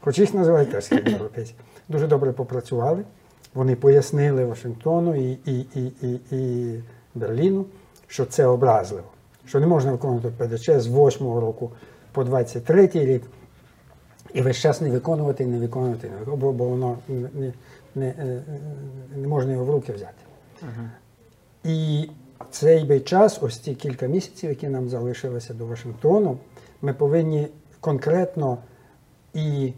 Хоч 0.00 0.18
їх 0.18 0.34
називають 0.34 0.70
теж 0.70 0.84
східноєвропейці. 0.84 1.54
Дуже 1.88 2.06
добре 2.06 2.32
попрацювали. 2.32 3.04
Вони 3.54 3.76
пояснили 3.76 4.44
Вашингтону 4.44 5.14
і, 5.14 5.38
і, 5.46 5.66
і, 5.74 5.92
і, 6.02 6.20
і 6.30 6.82
Берліну, 7.14 7.66
що 8.06 8.26
це 8.26 8.46
образливо, 8.46 9.08
що 9.46 9.60
не 9.60 9.66
можна 9.66 9.92
виконувати 9.92 10.28
ПДЧ 10.28 10.70
з 10.70 10.86
8 10.86 11.26
року 11.26 11.70
по 12.16 12.24
23 12.24 12.86
рік 12.94 13.22
і 14.34 14.42
весь 14.42 14.56
час 14.56 14.80
не 14.80 14.90
виконувати, 14.90 15.46
не 15.46 15.58
виконувати, 15.58 16.08
не 16.08 16.16
виконувати, 16.16 16.56
бо, 16.56 16.64
воно 16.64 16.98
не, 17.08 17.28
не, 17.34 17.52
не, 17.94 18.06
е, 18.06 18.42
не 19.16 19.28
можна 19.28 19.52
його 19.52 19.64
в 19.64 19.70
руки 19.70 19.92
взяти. 19.92 20.12
І 21.64 22.10
цей 22.50 22.84
би 22.84 23.00
час, 23.00 23.38
ось 23.42 23.58
ці 23.58 23.74
кілька 23.74 24.06
місяців, 24.06 24.50
які 24.50 24.68
нам 24.68 24.88
залишилися 24.88 25.54
до 25.54 25.66
Вашингтону, 25.66 26.38
ми 26.82 26.92
повинні 26.94 27.48
конкретно 27.80 28.58
і 29.34 29.72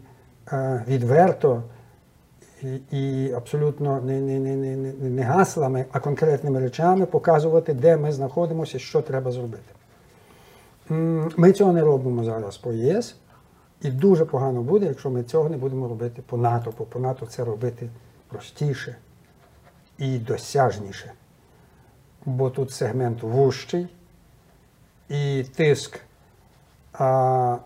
е, 0.51 0.83
відверто, 0.87 1.63
і, 2.63 2.97
і 2.97 3.33
абсолютно 3.33 4.01
не, 4.01 4.21
не, 4.21 4.39
не, 4.39 4.55
не- 4.55 4.93
не 5.09 5.21
гаслами, 5.21 5.85
а 5.91 5.99
конкретними 5.99 6.59
речами 6.59 7.05
показувати, 7.05 7.73
де 7.73 7.97
ми 7.97 8.11
знаходимося, 8.11 8.79
що 8.79 9.01
треба 9.01 9.31
зробити. 9.31 9.73
Ми 11.37 11.51
цього 11.51 11.73
не 11.73 11.81
робимо 11.81 12.23
зараз 12.23 12.57
по 12.57 12.73
ЄС, 12.73 13.15
і 13.81 13.91
дуже 13.91 14.25
погано 14.25 14.61
буде, 14.61 14.85
якщо 14.85 15.09
ми 15.09 15.23
цього 15.23 15.49
не 15.49 15.57
будемо 15.57 15.87
робити 15.87 16.21
по 16.21 16.37
НАТО, 16.37 16.73
бо 16.77 16.85
по 16.85 16.99
НАТО 16.99 17.25
це 17.25 17.45
робити 17.45 17.89
простіше 18.29 18.95
і 19.97 20.17
досяжніше 20.17 21.11
бо 22.25 22.49
тут 22.49 22.71
сегмент 22.71 23.23
вужчий, 23.23 23.87
і 25.09 25.45
тиск 25.55 25.99
а, 26.93 27.57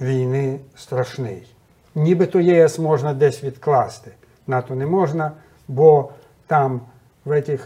війни 0.00 0.60
страшний. 0.76 1.54
Нібито 1.94 2.40
єС 2.40 2.78
можна 2.78 3.14
десь 3.14 3.44
відкласти. 3.44 4.10
НАТО 4.46 4.74
не 4.74 4.86
можна, 4.86 5.32
бо 5.68 6.12
там 6.46 6.80
в 7.24 7.32
м, 7.32 7.58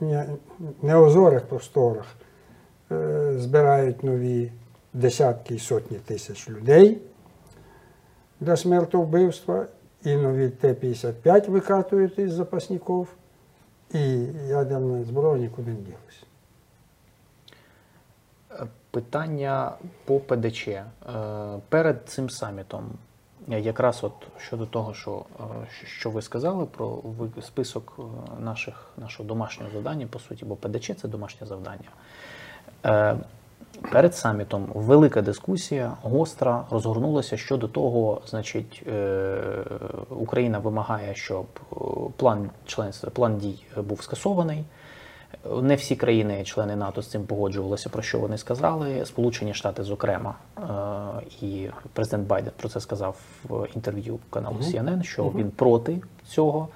не, 0.00 0.26
неозорих 0.82 1.46
просторах 1.46 2.06
е, 2.92 3.32
збирають 3.38 4.04
нові 4.04 4.52
десятки 4.92 5.54
і 5.54 5.58
сотні 5.58 5.98
тисяч 5.98 6.50
людей 6.50 7.02
для 8.40 8.56
смертовбивства, 8.56 9.66
і 10.04 10.16
нові 10.16 10.48
Т-55 10.48 11.50
викатують 11.50 12.18
із 12.18 12.32
запасників, 12.32 13.08
і 13.92 14.00
ядерної 14.48 15.04
зброї 15.04 15.42
нікуди 15.42 15.70
не 15.70 15.76
ділися. 15.76 16.24
Питання 18.90 19.72
по 20.04 20.20
ПДЧ. 20.20 20.68
Е, 20.68 20.84
Перед 21.68 22.08
цим 22.08 22.30
самітом, 22.30 22.84
е, 22.84 22.96
якраз 23.48 24.04
от 24.04 24.12
щодо 24.38 24.66
того, 24.66 24.94
що, 24.94 25.22
е, 25.40 25.42
що 25.86 26.10
ви 26.10 26.22
сказали 26.22 26.66
про 26.66 26.98
список 27.42 27.98
е, 27.98 28.02
наших, 28.42 28.90
нашого 28.96 29.28
домашнього 29.28 29.70
завдання, 29.72 30.06
по 30.06 30.18
суті, 30.18 30.44
бо 30.44 30.56
ПДЧ 30.56 30.90
це 30.96 31.08
домашнє 31.08 31.46
завдання. 31.46 31.90
Е, 32.86 33.16
Перед 33.92 34.14
самітом 34.14 34.66
велика 34.74 35.22
дискусія, 35.22 35.96
гостра, 36.02 36.64
розгорнулася 36.70 37.36
щодо 37.36 37.68
того, 37.68 38.20
значить, 38.26 38.82
Україна 40.10 40.58
вимагає, 40.58 41.14
щоб 41.14 41.46
план 42.16 42.50
членства, 42.66 43.10
план 43.10 43.38
дій 43.38 43.58
був 43.76 44.02
скасований. 44.02 44.64
Не 45.62 45.74
всі 45.74 45.96
країни, 45.96 46.44
члени 46.44 46.76
НАТО, 46.76 47.02
з 47.02 47.06
цим 47.06 47.24
погоджувалися, 47.24 47.88
про 47.88 48.02
що 48.02 48.18
вони 48.18 48.38
сказали. 48.38 49.04
Сполучені 49.04 49.54
Штати, 49.54 49.82
зокрема, 49.82 50.34
е, 50.58 50.62
і 51.42 51.68
президент 51.92 52.26
Байден 52.26 52.52
про 52.56 52.68
це 52.68 52.80
сказав 52.80 53.16
в 53.48 53.66
інтерв'ю 53.74 54.18
каналу 54.30 54.56
CNN, 54.56 55.02
що 55.02 55.24
він 55.24 55.50
проти 55.50 56.00
цього. 56.26 56.68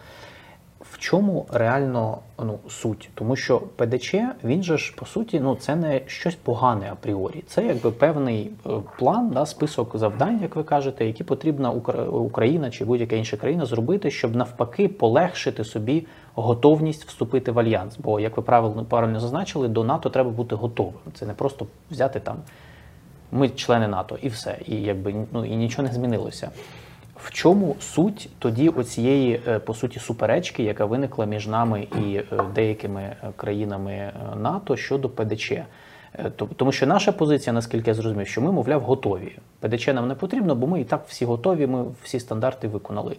В 0.81 0.99
чому 0.99 1.47
реально 1.53 2.19
ну, 2.39 2.59
суть? 2.69 3.11
Тому 3.15 3.37
що 3.37 3.61
ПДЧ, 3.61 4.15
він 4.45 4.63
же 4.63 4.79
ж 4.79 4.95
по 4.97 5.07
суті, 5.07 5.41
ну 5.41 5.57
це 5.57 5.77
не 5.77 6.01
щось 6.07 6.35
погане 6.35 6.93
апріорі. 6.93 7.45
Це 7.47 7.67
якби 7.67 7.91
певний 7.91 8.51
е, 8.67 8.71
план, 8.99 9.31
да, 9.31 9.47
список 9.47 9.97
завдань, 9.97 10.41
як 10.43 10.57
ви 10.57 10.65
кажете, 10.65 11.07
які 11.07 11.25
потрібна 11.25 11.71
Україна 12.11 12.71
чи 12.71 12.85
будь-яка 12.85 13.17
інша 13.17 13.37
країна 13.37 13.67
зробити, 13.67 14.11
щоб 14.11 14.37
навпаки 14.37 14.89
полегшити 14.89 15.65
собі 15.65 16.07
готовність 16.43 17.05
вступити 17.05 17.53
в 17.53 17.59
альянс. 17.59 17.97
Бо, 17.99 18.21
як 18.21 18.37
ви 18.37 18.43
правильно 18.43 18.85
правильно 18.85 19.21
зазначили, 19.21 19.69
до 19.69 19.85
НАТО 19.85 20.11
треба 20.11 20.31
бути 20.31 20.55
готовим. 20.55 20.95
Це 21.15 21.27
не 21.27 21.35
просто 21.35 21.67
взяти 21.91 22.21
там 22.21 22.37
ми 23.33 23.49
члени 23.49 23.89
НАТО, 23.89 24.19
і 24.23 24.29
все, 24.29 24.59
і 24.67 24.77
якби 24.77 25.15
ну 25.33 25.45
і 25.45 25.57
нічого 25.57 25.89
не 25.89 25.95
змінилося. 25.95 26.51
В 27.17 27.31
чому 27.33 27.77
суть 27.81 28.29
тоді 28.39 28.69
оцієї 28.69 29.41
е, 29.49 29.59
по 29.59 29.75
суті 29.75 30.01
суперечки, 30.01 30.63
яка 30.63 30.85
виникла 30.85 31.27
між 31.27 31.47
нами 31.47 31.87
і 32.05 32.15
е, 32.15 32.25
деякими 32.55 33.03
е, 33.03 33.17
країнами 33.37 34.13
НАТО 34.37 34.77
щодо 34.77 35.09
ПДЧ? 35.09 35.53
Тому 36.57 36.73
що 36.73 36.87
наша 36.87 37.13
позиція, 37.13 37.53
наскільки 37.53 37.91
я 37.91 37.95
зрозумів, 37.95 38.29
що 38.29 38.41
ми, 38.41 38.53
мовляв, 38.53 38.81
готові. 38.81 39.39
ПДЧ 39.61 39.87
нам 39.87 40.09
не 40.09 40.15
потрібно, 40.15 40.55
бо 40.55 40.67
ми 40.67 40.81
і 40.81 40.85
так 40.85 41.05
всі 41.09 41.25
готові, 41.25 41.67
ми 41.67 41.85
всі 42.03 42.21
стандарти 42.21 42.69
виконали. 42.69 43.17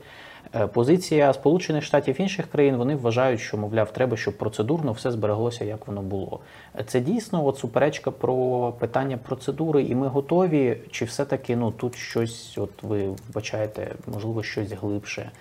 Е, 0.56 0.68
Позиція 0.68 1.34
Сполучених 1.34 1.84
Штатів 1.84 2.22
інших 2.22 2.48
країн 2.48 2.76
вони 2.76 2.96
вважають, 2.96 3.40
що 3.40 3.58
мовляв, 3.58 3.94
треба, 3.94 4.18
щоб 4.18 4.38
процедурно 4.38 4.92
все 4.92 5.12
збереглося, 5.12 5.66
як 5.66 5.88
воно 5.88 6.02
було. 6.02 6.40
Це 6.88 7.00
дійсно 7.00 7.46
от 7.46 7.58
суперечка 7.58 8.12
про 8.12 8.72
питання 8.80 9.18
процедури, 9.18 9.84
і 9.84 9.96
ми 9.96 10.08
готові, 10.08 10.78
чи 10.92 11.06
все-таки 11.06 11.56
ну 11.56 11.72
тут 11.72 11.96
щось, 11.96 12.58
от 12.58 12.84
ви 12.84 13.08
вбачаєте, 13.30 13.96
можливо, 14.08 14.44
щось 14.44 14.72
глибше. 14.72 15.32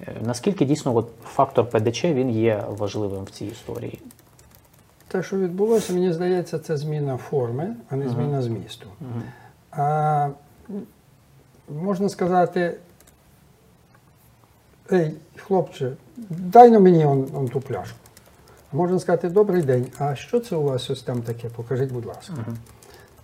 Е, 0.00 0.14
Наскільки 0.20 0.64
дійсно 0.64 0.96
от 0.96 1.08
фактор 1.24 1.70
ПДЧ 1.70 2.04
він 2.04 2.30
є 2.30 2.64
важливим 2.68 3.24
в 3.24 3.30
цій 3.30 3.46
історії? 3.46 3.98
Те, 5.08 5.22
що 5.22 5.36
відбулося, 5.36 5.92
мені 5.92 6.12
здається, 6.12 6.58
це 6.58 6.76
зміна 6.76 7.16
форми, 7.16 7.76
а 7.90 7.96
не 7.96 8.08
зміна 8.08 8.42
змісту. 8.42 8.86
А, 9.70 10.28
можна 11.68 12.08
сказати, 12.08 12.76
ей, 14.92 15.14
хлопче, 15.36 15.92
дай 16.30 16.70
на 16.70 16.78
мені 16.78 17.06
он, 17.06 17.28
он 17.34 17.48
ту 17.48 17.60
пляшку. 17.60 17.98
Можна 18.72 18.98
сказати, 18.98 19.28
добрий 19.28 19.62
день, 19.62 19.86
а 19.98 20.14
що 20.14 20.40
це 20.40 20.56
у 20.56 20.62
вас 20.62 20.90
ось 20.90 21.02
там 21.02 21.22
таке? 21.22 21.48
Покажіть, 21.48 21.92
будь 21.92 22.06
ласка. 22.06 22.34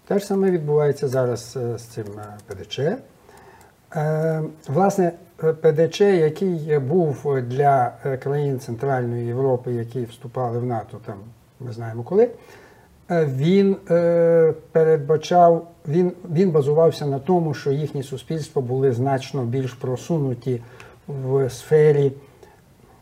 Те 0.09 0.19
ж 0.19 0.27
саме 0.27 0.51
відбувається 0.51 1.09
зараз 1.09 1.57
е, 1.57 1.79
з 1.79 1.83
цим 1.83 2.05
е, 2.19 2.37
ПДЧ. 2.47 2.81
Е, 3.97 4.43
Власне, 4.69 5.13
ПДЧ, 5.37 6.01
який 6.01 6.79
був 6.79 7.41
для 7.43 7.93
країн 8.23 8.61
Центральної 8.61 9.27
Європи, 9.27 9.73
які 9.73 10.05
вступали 10.05 10.59
в 10.59 10.65
НАТО, 10.65 10.99
там 11.07 11.17
ми 11.61 11.73
знаємо 11.73 12.03
коли, 12.03 12.31
він 13.11 13.77
передбачав, 14.73 15.69
він, 15.89 16.13
він 16.31 16.51
базувався 16.51 17.07
на 17.07 17.19
тому, 17.19 17.55
що 17.55 17.73
їхні 17.73 18.03
суспільства 18.03 18.63
були 18.63 18.93
значно 18.93 19.45
більш 19.45 19.73
просунуті 19.73 20.61
в 21.09 21.51
сфері, 21.51 22.13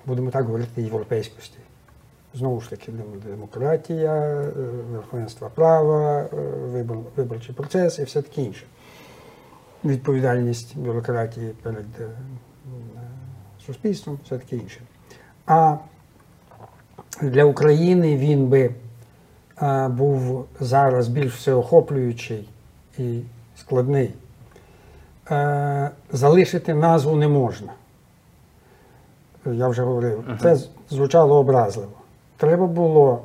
будемо 0.06 0.30
так 0.30 0.44
говорити, 0.44 0.82
європейськості. 0.82 1.58
Знову 2.34 2.60
ж 2.60 2.70
таки, 2.70 2.92
демократія, 3.26 4.14
е, 4.14 4.52
верховенство 4.92 5.50
права, 5.54 6.20
е, 6.20 6.26
вибор- 6.72 7.04
виборчий 7.16 7.54
процес 7.54 7.98
і 7.98 8.04
все 8.04 8.22
таке 8.22 8.42
інше. 8.42 8.64
Відповідальність 9.84 10.78
бюрократії 10.78 11.52
перед 11.62 11.86
е, 12.00 12.08
суспільством, 13.66 14.18
все 14.24 14.38
таке 14.38 14.56
інше. 14.56 14.80
А 15.46 15.76
для 17.22 17.44
України 17.44 18.16
він 18.16 18.46
би 18.46 18.70
був 19.88 20.46
зараз 20.60 21.08
більш 21.08 21.34
всеохоплюючий 21.34 22.48
і 22.98 23.20
складний. 23.56 24.14
Залишити 26.12 26.74
назву 26.74 27.16
не 27.16 27.28
можна. 27.28 27.72
Я 29.52 29.68
вже 29.68 29.82
говорив, 29.82 30.24
це 30.42 30.58
звучало 30.90 31.38
образливо. 31.38 31.90
Треба 32.36 32.66
було 32.66 33.20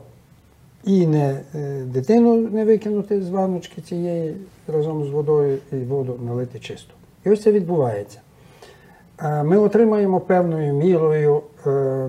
і 0.84 1.08
не 1.08 1.42
е, 1.56 1.82
дитину 1.86 2.36
не 2.36 2.66
викинути 2.66 3.22
з 3.22 3.30
ванночки 3.30 3.82
цієї 3.82 4.36
разом 4.68 5.06
з 5.06 5.10
водою, 5.10 5.58
і 5.72 5.76
воду 5.76 6.20
налити 6.26 6.60
чисту. 6.60 6.94
І 7.26 7.30
ось 7.30 7.42
це 7.42 7.52
відбувається. 7.52 8.20
Е, 9.20 9.44
Ми 9.44 9.58
отримаємо 9.58 10.20
певною 10.20 10.74
мірою 10.74 11.42
е, 11.68 12.08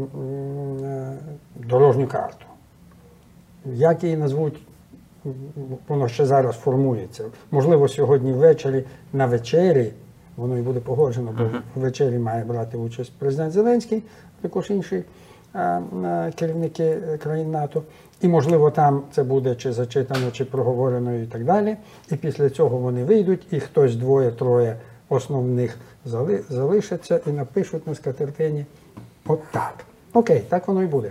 дорожню 1.56 2.06
карту. 2.06 2.46
Як 3.66 4.04
її 4.04 4.16
назвуть, 4.16 4.60
воно 5.88 6.08
ще 6.08 6.26
зараз 6.26 6.56
формується. 6.56 7.24
Можливо, 7.50 7.88
сьогодні 7.88 8.32
ввечері 8.32 8.84
на 9.12 9.26
вечері, 9.26 9.92
воно 10.42 10.58
і 10.58 10.62
буде 10.62 10.80
погоджено, 10.80 11.34
бо 11.38 11.44
в 11.44 11.80
вечері 11.82 12.18
має 12.18 12.44
брати 12.44 12.76
участь 12.76 13.12
президент 13.18 13.52
Зеленський, 13.52 14.02
також 14.40 14.70
інші 14.70 15.04
е, 15.54 15.58
е, 15.58 16.32
керівники 16.36 16.84
е, 16.84 17.18
країн 17.18 17.50
НАТО. 17.50 17.82
І, 18.20 18.28
можливо, 18.28 18.70
там 18.70 19.02
це 19.12 19.22
буде 19.22 19.54
чи 19.54 19.72
зачитано, 19.72 20.30
чи 20.30 20.44
проговорено 20.44 21.14
і 21.16 21.26
так 21.26 21.44
далі. 21.44 21.76
І 22.10 22.16
після 22.16 22.50
цього 22.50 22.76
вони 22.76 23.04
вийдуть, 23.04 23.46
і 23.50 23.60
хтось 23.60 23.96
двоє-троє 23.96 24.76
основних 25.08 25.78
зали- 26.06 26.42
залишаться 26.48 27.20
і 27.26 27.30
напишуть 27.30 27.86
на 27.86 27.94
скатертині 27.94 28.66
от 29.26 29.40
так. 29.52 29.74
Окей, 30.12 30.42
так 30.48 30.68
воно 30.68 30.82
і 30.82 30.86
буде. 30.86 31.10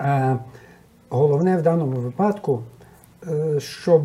Е, 0.00 0.38
Головне 1.10 1.56
в 1.56 1.62
даному 1.62 1.96
випадку, 1.96 2.62
щоб 3.58 4.02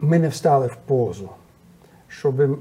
ми 0.00 0.18
не 0.18 0.28
встали 0.28 0.66
в 0.66 0.76
позу, 0.86 1.28
щоб 2.18 2.58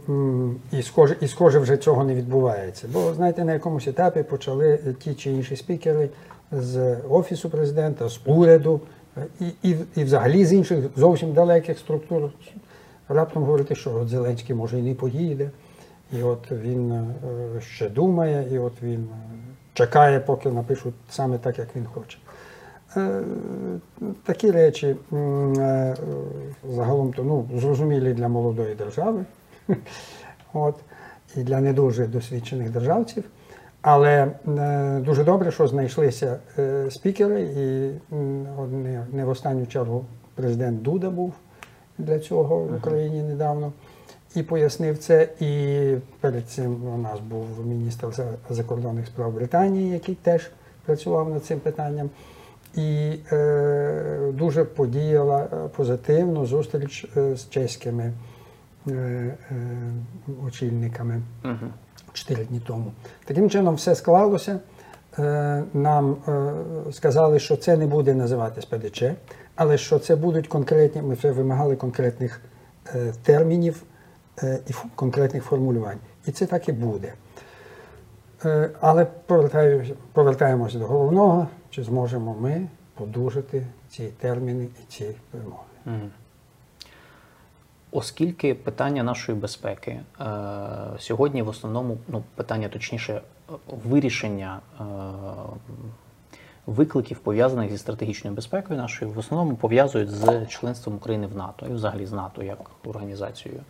і 0.71 0.81
схоже, 0.81 1.15
і 1.21 1.27
схоже 1.27 1.59
вже 1.59 1.77
цього 1.77 2.03
не 2.03 2.15
відбувається. 2.15 2.87
Бо 2.93 3.13
знаєте, 3.13 3.45
на 3.45 3.53
якомусь 3.53 3.87
етапі 3.87 4.23
почали 4.23 4.79
ті 4.99 5.13
чи 5.13 5.31
інші 5.31 5.55
спікери 5.55 6.09
з 6.51 6.97
офісу 7.09 7.49
президента, 7.49 8.09
з 8.09 8.19
уряду 8.25 8.81
і, 9.39 9.69
і, 9.69 9.75
і 9.95 10.03
взагалі 10.03 10.45
з 10.45 10.53
інших 10.53 10.85
зовсім 10.95 11.33
далеких 11.33 11.79
структур 11.79 12.29
раптом 13.09 13.43
говорити, 13.43 13.75
що 13.75 13.95
от 13.95 14.09
Зеленський 14.09 14.55
може 14.55 14.79
і 14.79 14.81
не 14.81 14.93
поїде, 14.93 15.49
і 16.11 16.23
от 16.23 16.51
він 16.51 16.91
е, 16.91 17.11
ще 17.61 17.89
думає, 17.89 18.47
і 18.51 18.59
от 18.59 18.73
він 18.83 19.07
чекає, 19.73 20.19
поки 20.19 20.49
напишуть 20.49 20.95
саме 21.09 21.37
так, 21.37 21.59
як 21.59 21.75
він 21.75 21.85
хоче. 21.85 22.17
Е, 22.97 23.21
Такі 24.23 24.51
речі 24.51 24.95
е, 25.13 25.95
загалом 26.69 27.13
то 27.13 27.23
ну, 27.23 27.59
зрозумілі 27.59 28.13
для 28.13 28.27
молодої 28.27 28.75
держави, 28.75 29.25
от, 30.53 30.75
і 31.35 31.43
для 31.43 31.61
не 31.61 31.73
дуже 31.73 32.07
досвідчених 32.07 32.69
державців. 32.69 33.23
Але 33.81 34.31
е, 34.47 34.99
дуже 35.05 35.23
добре, 35.23 35.51
що 35.51 35.67
знайшлися 35.67 36.39
е, 36.57 36.91
спікери, 36.91 37.41
і 37.41 37.91
не, 38.71 39.05
не 39.11 39.25
в 39.25 39.29
останню 39.29 39.65
чергу 39.65 40.05
президент 40.35 40.81
Дуда 40.81 41.09
був 41.09 41.33
для 41.97 42.19
цього 42.19 42.59
в 42.59 42.75
Україні 42.75 43.23
недавно 43.23 43.73
і 44.35 44.43
пояснив 44.43 44.97
це. 44.97 45.29
І 45.39 45.95
перед 46.19 46.49
цим 46.49 46.87
у 46.93 46.97
нас 46.97 47.19
був 47.19 47.45
міністр 47.65 48.07
закордонних 48.49 49.07
справ 49.07 49.33
Британії, 49.33 49.89
який 49.89 50.15
теж 50.15 50.51
працював 50.85 51.29
над 51.29 51.45
цим 51.45 51.59
питанням. 51.59 52.09
І 52.75 53.13
е, 53.31 54.31
дуже 54.33 54.65
подіяла 54.65 55.43
е, 55.43 55.67
позитивно 55.75 56.45
зустріч 56.45 57.05
е, 57.17 57.35
з 57.35 57.49
чеськими 57.49 58.13
очільниками 60.45 61.21
чотири 62.13 62.45
дні 62.45 62.61
тому. 62.67 62.91
Таким 63.25 63.49
чином 63.49 63.75
все 63.75 63.95
склалося. 63.95 64.59
е, 65.19 65.63
нам 65.73 66.17
е, 66.27 66.51
сказали, 66.91 67.39
що 67.39 67.55
це 67.55 67.77
не 67.77 67.87
буде 67.87 68.13
називатись 68.13 68.65
ПДЧ, 68.65 69.03
але 69.55 69.77
що 69.77 69.99
це 69.99 70.15
будуть 70.15 70.47
конкретні, 70.47 71.01
ми 71.01 71.13
вже 71.13 71.31
вимагали 71.31 71.75
конкретних 71.75 72.41
е, 72.95 73.13
термінів 73.23 73.83
е, 74.43 74.59
і 74.67 74.73
конкретних 74.95 75.43
формулювань. 75.43 75.97
І 76.25 76.31
це 76.31 76.45
так 76.45 76.69
і 76.69 76.71
буде. 76.71 77.13
Е, 78.45 78.69
Але 78.81 79.07
повертаємося 80.13 80.79
до 80.79 80.85
головного, 80.85 81.47
чи 81.69 81.83
зможемо 81.83 82.35
ми 82.39 82.67
подужати 82.93 83.65
ці 83.89 84.03
терміни 84.07 84.63
і 84.63 84.91
ці 84.91 85.15
вимоги. 85.33 85.63
Оскільки 87.95 88.55
питання 88.55 89.03
нашої 89.03 89.37
безпеки 89.37 89.91
е, 89.91 90.25
сьогодні 90.99 91.41
в 91.41 91.47
основному, 91.47 91.97
ну 92.07 92.23
питання 92.35 92.69
точніше, 92.69 93.21
вирішення 93.67 94.59
е, 94.79 94.83
викликів, 96.65 97.19
пов'язаних 97.19 97.71
зі 97.71 97.77
стратегічною 97.77 98.35
безпекою 98.35 98.79
нашою, 98.79 99.11
в 99.11 99.17
основному 99.17 99.55
пов'язують 99.55 100.09
з 100.09 100.45
членством 100.45 100.95
України 100.95 101.27
в 101.27 101.37
НАТО 101.37 101.67
і 101.69 101.73
взагалі 101.73 102.05
з 102.05 102.11
НАТО 102.11 102.43
як 102.43 102.59
організацією. 102.85 103.61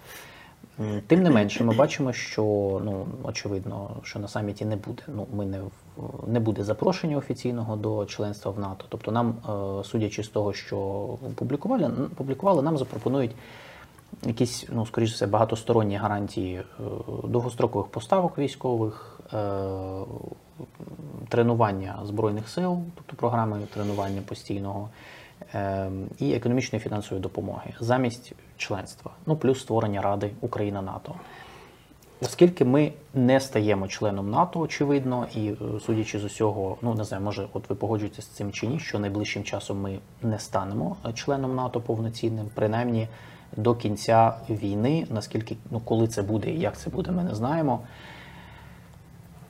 Тим 1.07 1.23
не 1.23 1.29
менше, 1.29 1.63
ми 1.63 1.75
бачимо, 1.75 2.13
що 2.13 2.43
ну 2.85 3.05
очевидно, 3.23 3.89
що 4.03 4.19
на 4.19 4.27
саміті 4.27 4.65
не 4.65 4.75
буде. 4.75 5.03
Ну 5.07 5.27
ми 5.33 5.45
не 5.45 5.59
не 6.27 6.39
буде 6.39 6.63
запрошення 6.63 7.17
офіційного 7.17 7.75
до 7.75 8.05
членства 8.05 8.51
в 8.51 8.59
НАТО. 8.59 8.85
Тобто, 8.89 9.11
нам, 9.11 9.29
е, 9.29 9.83
судячи 9.83 10.23
з 10.23 10.27
того, 10.27 10.53
що 10.53 11.07
публікували, 11.35 11.91
публікували, 12.15 12.61
нам 12.61 12.77
запропонують 12.77 13.31
якісь, 14.25 14.65
ну 14.69 14.85
скоріш 14.85 15.09
за 15.09 15.15
все, 15.15 15.27
багатосторонні 15.27 15.95
гарантії 15.95 16.55
е, 16.55 16.63
довгострокових 17.23 17.87
поставок 17.87 18.37
військових, 18.37 19.19
е, 19.33 19.37
тренування 21.29 21.99
збройних 22.03 22.49
сил, 22.49 22.79
тобто 22.95 23.15
програми 23.15 23.61
тренування 23.73 24.21
постійного. 24.21 24.89
е, 25.53 25.91
І 26.19 26.33
економічної 26.33 26.83
фінансової 26.83 27.21
допомоги 27.21 27.73
замість 27.79 28.33
членства, 28.57 29.11
ну 29.25 29.35
плюс 29.35 29.61
створення 29.61 30.01
Ради 30.01 30.31
Україна 30.41 30.81
НАТО. 30.81 31.15
Оскільки 32.21 32.65
ми 32.65 32.93
не 33.13 33.39
стаємо 33.39 33.87
членом 33.87 34.29
НАТО, 34.29 34.59
очевидно, 34.59 35.27
і 35.35 35.51
судячи 35.85 36.19
з 36.19 36.23
усього, 36.23 36.77
ну 36.81 36.93
не 36.93 37.03
знаю, 37.03 37.23
може, 37.23 37.47
от 37.53 37.69
ви 37.69 37.75
погоджуєтеся 37.75 38.21
з 38.21 38.27
цим 38.27 38.51
чи 38.51 38.67
ні, 38.67 38.79
що 38.79 38.99
найближчим 38.99 39.43
часом 39.43 39.81
ми 39.81 39.99
не 40.21 40.39
станемо 40.39 40.95
членом 41.13 41.55
НАТО 41.55 41.81
повноцінним, 41.81 42.45
принаймні 42.53 43.07
до 43.57 43.75
кінця 43.75 44.33
війни, 44.49 45.07
наскільки 45.09 45.55
ну 45.71 45.79
коли 45.79 46.07
це 46.07 46.21
буде 46.21 46.49
і 46.49 46.59
як 46.59 46.77
це 46.77 46.89
буде, 46.89 47.11
ми 47.11 47.23
не 47.23 47.35
знаємо. 47.35 47.79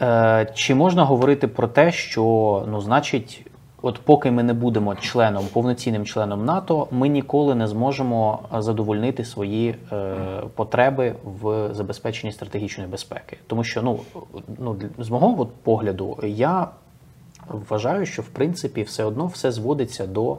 Е, 0.02 0.52
Чи 0.54 0.76
можна 0.76 1.04
говорити 1.04 1.48
про 1.48 1.68
те, 1.68 1.92
що 1.92 2.24
ну, 2.70 2.82
значить, 2.82 3.46
от 3.82 4.00
поки 4.00 4.32
ми 4.32 4.44
не 4.44 4.54
будемо 4.54 4.96
членом, 4.96 5.46
повноцінним 5.54 6.06
членом 6.06 6.46
НАТО, 6.46 6.88
ми 6.92 7.08
ніколи 7.08 7.56
не 7.56 7.68
зможемо 7.68 8.40
задовольнити 8.58 9.26
свої 9.26 9.76
е, 9.92 10.16
потреби 10.56 11.16
в 11.24 11.74
забезпеченні 11.74 12.34
стратегічної 12.34 12.90
безпеки. 12.90 13.38
Тому 13.48 13.64
що, 13.64 13.82
ну, 13.82 14.00
ну 14.60 14.76
з 14.98 15.10
мого 15.10 15.42
от 15.42 15.50
погляду, 15.64 16.20
я 16.24 16.68
вважаю, 17.70 18.06
що 18.06 18.22
в 18.22 18.28
принципі 18.28 18.84
все 18.84 19.04
одно 19.04 19.26
все 19.26 19.52
зводиться 19.52 20.08
до 20.08 20.38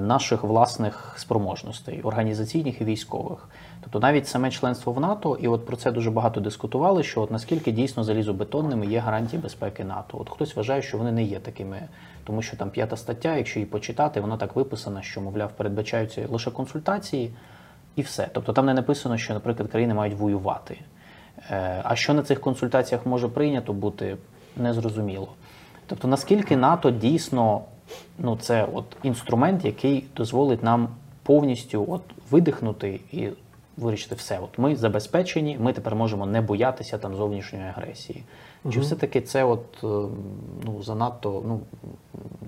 наших 0.00 0.44
власних 0.44 1.14
спроможностей, 1.16 2.02
організаційних 2.02 2.80
і 2.80 2.84
військових. 2.84 3.48
Тобто 3.80 4.00
навіть 4.00 4.28
саме 4.28 4.50
членство 4.50 4.92
в 4.92 5.00
НАТО, 5.00 5.38
і 5.40 5.48
от 5.48 5.66
про 5.66 5.76
це 5.76 5.92
дуже 5.92 6.10
багато 6.10 6.40
дискутували, 6.40 7.02
що 7.02 7.20
от 7.20 7.30
наскільки 7.30 7.72
дійсно 7.72 8.04
залізобетонними 8.04 8.86
є 8.86 8.98
гарантії 8.98 9.42
безпеки 9.42 9.84
НАТО. 9.84 10.18
От 10.20 10.30
хтось 10.30 10.56
вважає, 10.56 10.82
що 10.82 10.98
вони 10.98 11.12
не 11.12 11.24
є 11.24 11.38
такими, 11.38 11.82
тому 12.24 12.42
що 12.42 12.56
там 12.56 12.70
п'ята 12.70 12.96
стаття, 12.96 13.36
якщо 13.36 13.58
її 13.58 13.70
почитати, 13.70 14.20
вона 14.20 14.36
так 14.36 14.56
виписана, 14.56 15.02
що, 15.02 15.20
мовляв, 15.20 15.52
передбачаються 15.52 16.26
лише 16.30 16.50
консультації 16.50 17.30
і 17.96 18.02
все. 18.02 18.28
Тобто 18.32 18.52
там 18.52 18.66
не 18.66 18.74
написано, 18.74 19.18
що, 19.18 19.34
наприклад, 19.34 19.70
країни 19.70 19.94
мають 19.94 20.14
воювати. 20.14 20.78
Е, 21.50 21.80
А 21.84 21.96
що 21.96 22.14
на 22.14 22.22
цих 22.22 22.40
консультаціях 22.40 23.06
може 23.06 23.28
прийнято 23.28 23.72
бути, 23.72 24.16
незрозуміло. 24.56 25.28
Тобто, 25.86 26.08
наскільки 26.08 26.56
НАТО 26.56 26.90
дійсно 26.90 27.62
ну, 28.18 28.36
це 28.40 28.68
от 28.72 28.84
інструмент, 29.02 29.64
який 29.64 30.04
дозволить 30.16 30.62
нам 30.62 30.88
повністю 31.22 31.86
от 31.88 32.02
видихнути 32.30 33.00
і 33.12 33.28
вирішити 33.76 34.14
все. 34.14 34.38
От 34.38 34.58
ми 34.58 34.76
забезпечені, 34.76 35.58
ми 35.60 35.72
тепер 35.72 35.94
можемо 35.94 36.26
не 36.26 36.40
боятися 36.40 36.98
там 36.98 37.16
зовнішньої 37.16 37.64
агресії. 37.64 38.24
Чи 38.72 38.80
все-таки 38.80 39.20
це 39.20 39.44
от 39.44 39.64
е, 39.84 39.86
ну, 40.64 40.82
занадто, 40.82 41.42
ну 41.46 41.60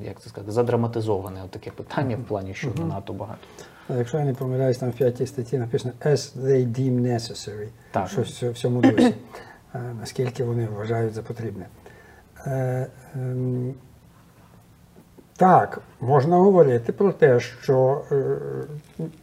як 0.05 0.21
це 0.21 0.29
сказати, 0.29 0.53
задраматизоване 0.53 1.41
от 1.45 1.51
таке 1.51 1.71
питання 1.71 2.17
в 2.17 2.25
плані, 2.25 2.55
що 2.55 2.71
НАТО 2.89 3.13
багато. 3.13 3.41
Якщо 3.89 4.19
я 4.19 4.25
не 4.25 4.35
помиляюсь, 4.35 4.79
там 4.79 4.91
в 4.91 4.93
п'ятій 4.93 5.27
статті 5.27 5.59
написано 5.59 5.95
as 6.01 6.39
they 6.39 6.67
deem 6.67 7.01
necessary. 7.01 7.69
Так. 7.91 8.09
Щось 8.09 8.43
в 8.43 8.55
цьому 8.55 8.81
дусі. 8.81 9.15
Е, 9.75 9.95
Наскільки 10.01 10.45
вони 10.45 10.67
вважають 10.67 11.15
за 11.15 11.23
потрібне. 11.23 11.67
Е, 15.43 15.45
Так, 15.45 15.81
можна 16.01 16.37
говорити 16.37 16.93
про 16.93 17.13
те, 17.13 17.41
що 17.41 18.03
е, 18.13 18.37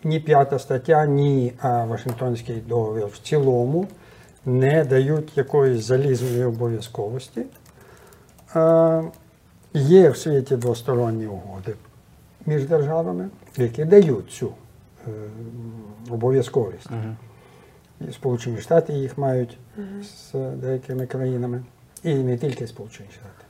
ні 0.03 0.19
п'ята 0.19 0.59
стаття, 0.59 1.05
ні 1.05 1.53
Вашингтонський 1.63 2.55
договір 2.55 3.05
в 3.05 3.17
цілому 3.17 3.87
не 4.45 4.85
дають 4.85 5.37
якоїсь 5.37 5.83
залізної 5.83 6.43
обов'язковості. 6.43 7.45
Е, 8.55 9.03
Є 9.73 10.09
в 10.09 10.17
світі 10.17 10.55
двосторонні 10.55 11.27
угоди 11.27 11.75
між 12.45 12.65
державами, 12.65 13.29
які 13.57 13.85
дають 13.85 14.31
цю 14.31 14.51
е, 15.07 15.11
обов'язковість. 16.09 16.89
І 18.09 18.11
Сполучені 18.11 18.57
Штати 18.57 18.93
їх 18.93 19.17
мають 19.17 19.57
з 20.03 20.33
деякими 20.33 21.05
країнами, 21.05 21.63
і 22.03 22.15
не 22.15 22.37
тільки 22.37 22.67
Сполучені 22.67 23.09
Штати. 23.11 23.48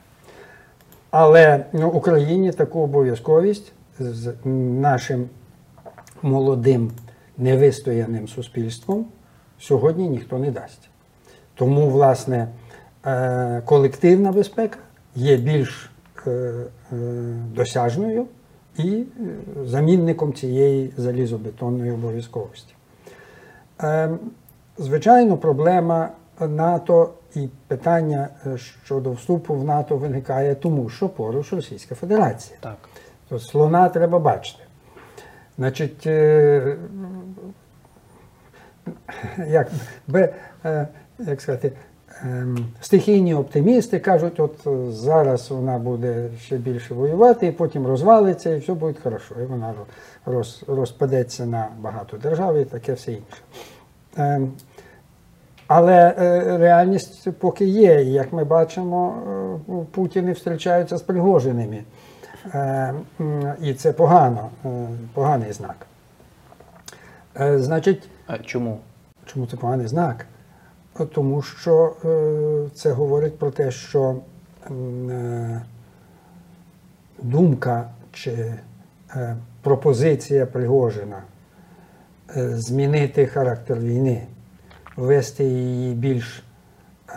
Але 1.12 1.66
ну, 1.74 1.90
Україні 1.90 2.52
таку 2.52 2.80
обов'язковість 2.80 3.72
з 4.00 4.34
нашим 4.82 5.30
молодим 6.22 6.92
невистояним 7.38 8.28
суспільством 8.28 9.06
сьогодні 9.60 10.10
ніхто 10.10 10.38
не 10.38 10.52
дасть. 10.52 10.90
Тому, 11.56 11.90
власне, 11.90 12.48
е, 13.06 13.62
колективна 13.66 14.32
безпека 14.32 14.78
є 15.16 15.38
більш 15.38 15.92
е, 16.28 16.32
е, 16.32 16.96
досяжною 17.56 18.26
і 18.78 19.04
замінником 19.66 20.34
цієї 20.34 20.94
залізобетонної 20.98 21.92
обов'язковості. 21.92 22.74
Е, 23.84 24.10
Звичайно, 24.78 25.38
проблема 25.38 26.10
НАТО 26.40 27.10
і 27.36 27.50
питання 27.68 28.30
е, 28.46 28.58
щодо 28.58 29.12
вступу 29.12 29.54
в 29.54 29.64
НАТО 29.64 29.98
виникає 29.98 30.56
тому, 30.56 30.90
що 30.90 31.10
поруч 31.10 31.54
Російська 31.54 31.96
Федерація. 31.96 32.58
Так. 32.62 32.78
То 33.30 33.40
слона 33.40 33.90
треба 33.90 34.20
бачити. 34.20 34.64
Значить, 35.58 36.08
е, 36.08 36.78
як, 39.48 39.68
бе, 40.08 40.34
е, 40.66 40.88
як 41.20 41.42
сказати, 41.42 41.72
ем, 42.22 42.58
стихійні 42.82 43.34
оптимісти 43.34 44.00
кажуть, 44.00 44.40
от 44.40 44.68
зараз 44.90 45.52
вона 45.52 45.78
буде 45.78 46.30
ще 46.40 46.58
більше 46.58 46.94
воювати, 46.94 47.48
і 47.48 47.52
потім 47.52 47.88
розвалиться, 47.88 48.56
і 48.56 48.60
все 48.60 48.74
буде 48.74 49.00
хорошо. 49.04 49.36
І 49.42 49.46
вона 49.46 49.74
роз, 50.26 50.64
розпадеться 50.68 51.46
на 51.46 51.68
багато 51.80 52.18
держав 52.18 52.58
і 52.58 52.66
таке 52.66 52.94
все 52.94 53.12
інше. 53.12 53.42
Але 55.70 56.16
е, 56.20 56.58
реальність 56.58 57.28
поки 57.40 57.66
є. 57.66 58.02
І 58.04 58.12
як 58.12 58.34
ми 58.34 58.44
бачимо, 58.44 59.16
е, 59.70 59.86
Путіни 59.92 60.34
зустрічаються 60.34 60.98
з 60.98 61.02
Пригожиними. 61.02 61.84
Е, 62.54 62.94
І 63.62 63.74
це 63.74 63.92
погано, 63.94 64.50
е, 64.66 64.70
поганий 65.14 65.54
знак. 65.54 65.76
Е, 67.40 67.60
Значить, 67.60 68.10
А 68.28 68.38
чому? 68.38 68.80
чому 69.26 69.48
це 69.48 69.58
поганий 69.58 69.88
знак? 69.88 70.26
Тому 71.14 71.42
що 71.42 71.96
е, 72.06 72.70
це 72.76 72.92
говорить 72.92 73.40
про 73.40 73.52
те, 73.52 73.72
що 73.72 74.16
е, 74.72 75.62
думка 77.22 77.90
чи 78.12 78.32
е, 79.16 79.36
пропозиція 79.62 80.46
Пригожина 80.46 81.24
е, 82.38 82.50
змінити 82.58 83.26
характер 83.26 83.80
війни, 83.80 84.24
вести 85.00 85.44
її 85.44 85.94
більш 85.94 86.44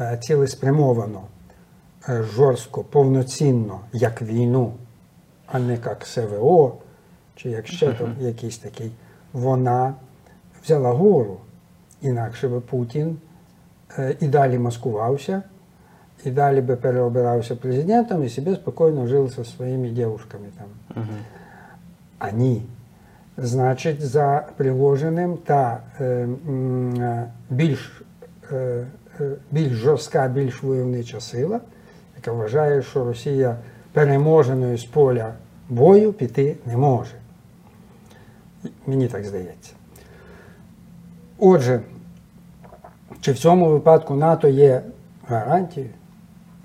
е, 0.01 0.19
цілеспрямовано, 0.23 1.23
е, 2.09 2.23
жорстко, 2.23 2.85
повноцінно, 2.85 3.81
як 3.93 4.23
війну, 4.23 4.73
а 5.47 5.59
не 5.59 5.73
як 5.73 6.07
СВО, 6.07 6.77
чи 7.37 7.51
як 7.51 7.67
ще 7.67 7.93
там 7.93 8.17
якийсь 8.21 8.59
такий, 8.59 8.93
вона 9.33 9.95
взяла 10.65 10.91
гору. 10.91 11.37
Інакше 12.03 12.49
би 12.49 12.61
Путін 12.61 13.17
е, 13.99 14.17
і 14.21 14.29
далі 14.29 14.59
маскувався 14.59 15.43
і 16.25 16.31
далі 16.31 16.61
би 16.61 16.77
переобирався 16.77 17.57
президентом 17.57 18.25
і 18.25 18.29
собі 18.29 18.55
спокійно 18.55 19.07
жив 19.07 19.29
зі 19.29 19.45
своїми 19.45 19.89
дівчатками 19.89 20.47
там. 20.59 21.05
А 22.19 22.31
ні. 22.31 22.63
Значить, 23.37 24.01
за 24.01 24.47
приложеним 24.57 25.37
та 25.37 25.81
е, 26.01 26.05
е, 26.05 27.31
більш, 27.51 28.03
е, 28.53 28.87
е, 29.21 29.31
більш 29.51 29.73
жорстка, 29.73 30.29
більш 30.29 30.63
войовнича 30.63 31.21
сила, 31.21 31.61
яка 32.17 32.33
вважає, 32.33 32.83
що 32.83 33.05
Росія 33.05 33.57
переможеною 33.93 34.79
з 34.79 34.85
поля 34.85 35.33
бою 35.69 36.13
піти 36.13 36.57
не 36.67 36.77
може. 36.77 37.15
Мені 38.87 39.09
так 39.09 39.25
здається. 39.25 39.73
Отже, 41.39 41.81
чи 43.21 43.33
в 43.33 43.39
цьому 43.39 43.69
випадку 43.69 44.15
НАТО 44.15 44.49
є 44.49 44.83
гарантією? 45.29 45.93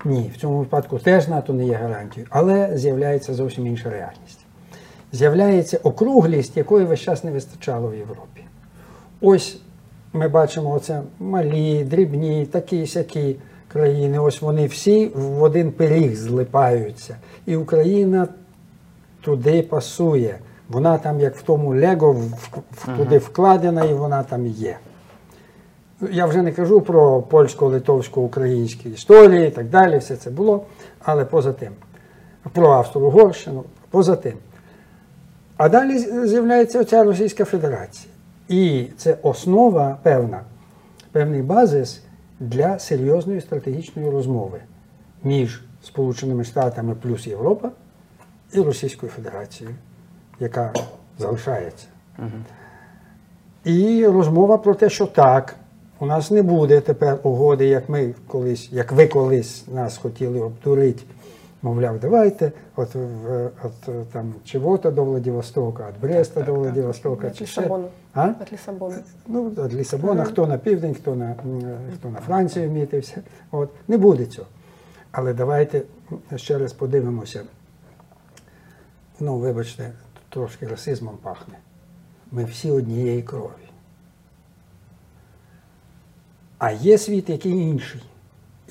Ні, 0.04 0.30
в 0.34 0.40
цьому 0.40 0.58
випадку 0.58 0.98
теж 0.98 1.28
НАТО 1.28 1.52
не 1.52 1.66
є 1.66 1.74
гарантією, 1.74 2.28
але 2.30 2.78
з'являється 2.78 3.34
зовсім 3.34 3.66
інша 3.66 3.90
реальність. 3.90 4.37
З'являється 5.12 5.78
округлість, 5.82 6.56
якої 6.56 6.86
весь 6.86 7.00
час 7.00 7.24
не 7.24 7.30
вистачало 7.30 7.88
в 7.88 7.94
Європі. 7.94 8.44
Ось 9.20 9.60
ми 10.12 10.28
бачимо 10.28 10.70
оце 10.70 11.02
малі, 11.18 11.84
дрібні, 11.84 12.46
такі 12.46 12.86
сякі 12.86 13.36
країни. 13.68 14.18
Ось 14.18 14.42
вони 14.42 14.66
всі 14.66 15.06
в 15.06 15.42
один 15.42 15.72
пиріг 15.72 16.16
злипаються. 16.16 17.16
І 17.46 17.56
Україна 17.56 18.28
туди 19.20 19.62
пасує. 19.62 20.38
Вона 20.68 20.98
там, 20.98 21.20
як 21.20 21.36
в 21.36 21.42
тому 21.42 21.74
Лего, 21.74 22.22
туди 22.96 23.18
вкладена, 23.18 23.84
і 23.84 23.94
вона 23.94 24.22
там 24.22 24.46
є. 24.46 24.76
Я 26.10 26.26
вже 26.26 26.42
не 26.42 26.52
кажу 26.52 26.80
про 26.80 27.22
польсько-литовсько-українські 27.22 28.90
історії 28.90 29.48
і 29.48 29.50
так 29.50 29.68
далі, 29.68 29.98
все 29.98 30.16
це 30.16 30.30
було, 30.30 30.62
але 31.00 31.24
поза 31.24 31.52
тим. 31.52 31.72
Про 32.52 32.68
Австро-Угорщину, 32.70 33.64
поза 33.90 34.16
тим. 34.16 34.34
А 35.58 35.68
далі 35.68 35.98
з'являється 36.26 36.80
оця 36.80 37.04
Російська 37.04 37.44
Федерація. 37.44 38.12
І 38.48 38.86
це 38.96 39.16
основа 39.22 39.98
певна, 40.02 40.40
певний 41.12 41.42
базис 41.42 42.02
для 42.40 42.78
серйозної 42.78 43.40
стратегічної 43.40 44.10
розмови 44.10 44.60
між 45.24 45.62
Сполученими 45.82 46.44
Штатами 46.44 46.94
плюс 46.94 47.26
Європа 47.26 47.70
і 48.52 48.60
Російською 48.60 49.12
Федерацією, 49.12 49.76
яка 50.40 50.72
залишається. 51.18 51.86
І 53.64 54.06
розмова 54.06 54.58
про 54.58 54.74
те, 54.74 54.90
що 54.90 55.06
так, 55.06 55.56
у 55.98 56.06
нас 56.06 56.30
не 56.30 56.42
буде 56.42 56.80
тепер 56.80 57.18
угоди, 57.22 57.66
як 57.66 57.88
ми 57.88 58.14
колись, 58.26 58.72
як 58.72 58.92
ви 58.92 59.06
колись 59.06 59.64
нас 59.68 59.98
хотіли 59.98 60.40
обдурити. 60.40 61.02
Мовляв, 61.62 61.98
давайте, 62.00 62.52
от, 62.76 62.94
в- 62.94 63.50
от 63.64 63.88
е, 63.88 64.04
там 64.12 64.34
чого-то 64.44 64.90
до 64.90 65.04
Владивостока, 65.04 65.88
від 65.90 66.00
Бреста 66.00 66.42
до 66.42 66.54
Владивостока. 66.54 67.32
Ще. 67.32 67.44
Лиссабона. 67.44 67.88
А? 68.14 68.28
От 68.40 68.52
Лиссабона. 68.52 68.96
Ну, 69.26 69.48
від 69.48 69.74
Лісабона, 69.74 70.24
хто 70.24 70.46
на 70.46 70.58
південь, 70.58 70.94
хто 70.94 71.14
на, 71.14 71.30
е, 71.30 71.36
хто 71.94 72.08
на 72.10 72.20
Францію 72.20 72.70
мітився. 72.70 73.22
От. 73.50 73.70
Не 73.88 73.98
буде 73.98 74.26
цього. 74.26 74.48
Але 75.10 75.34
давайте 75.34 75.82
ще 76.36 76.58
раз 76.58 76.72
подивимося. 76.72 77.42
Ну, 79.20 79.38
вибачте, 79.38 79.92
трошки 80.28 80.66
расизмом 80.66 81.16
пахне. 81.22 81.54
Ми 82.32 82.44
всі 82.44 82.70
однієї 82.70 83.22
крові. 83.22 83.50
А 86.58 86.70
є 86.70 86.98
світ, 86.98 87.28
який 87.30 87.52
інший, 87.52 88.02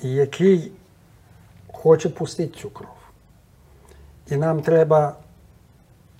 який 0.02 0.72
хоче 1.82 2.08
пустити 2.08 2.58
цю 2.58 2.70
кров. 2.70 2.96
І 4.30 4.36
нам 4.36 4.62
треба 4.62 5.16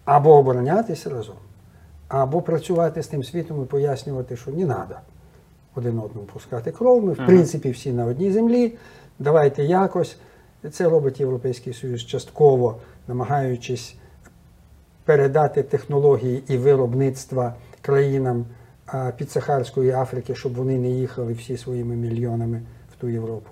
або 0.04 0.34
оборонятися 0.34 1.10
разом, 1.10 1.36
або 2.08 2.42
працювати 2.42 3.02
з 3.02 3.06
тим 3.06 3.24
світом 3.24 3.62
і 3.62 3.66
пояснювати, 3.66 4.36
що 4.36 4.50
не 4.50 4.64
треба 4.64 5.00
один 5.74 5.98
одному 5.98 6.26
пускати 6.26 6.72
кров. 6.72 7.04
Ми, 7.04 7.12
в 7.12 7.16
принципі, 7.16 7.70
всі 7.70 7.92
на 7.92 8.04
одній 8.04 8.32
землі. 8.32 8.72
Давайте 9.18 9.64
якось. 9.64 10.16
Це 10.72 10.88
робить 10.88 11.20
Європейський 11.20 11.72
Союз 11.72 12.04
частково, 12.04 12.76
намагаючись 13.08 13.96
передати 15.04 15.62
технології 15.62 16.42
і 16.48 16.56
виробництва 16.56 17.54
країнам 17.80 18.46
підсахарської 19.16 19.90
Африки, 19.90 20.34
щоб 20.34 20.54
вони 20.54 20.78
не 20.78 20.90
їхали 20.90 21.32
всі 21.32 21.56
своїми 21.56 21.96
мільйонами 21.96 22.62
в 22.92 23.00
ту 23.00 23.08
Європу. 23.08 23.50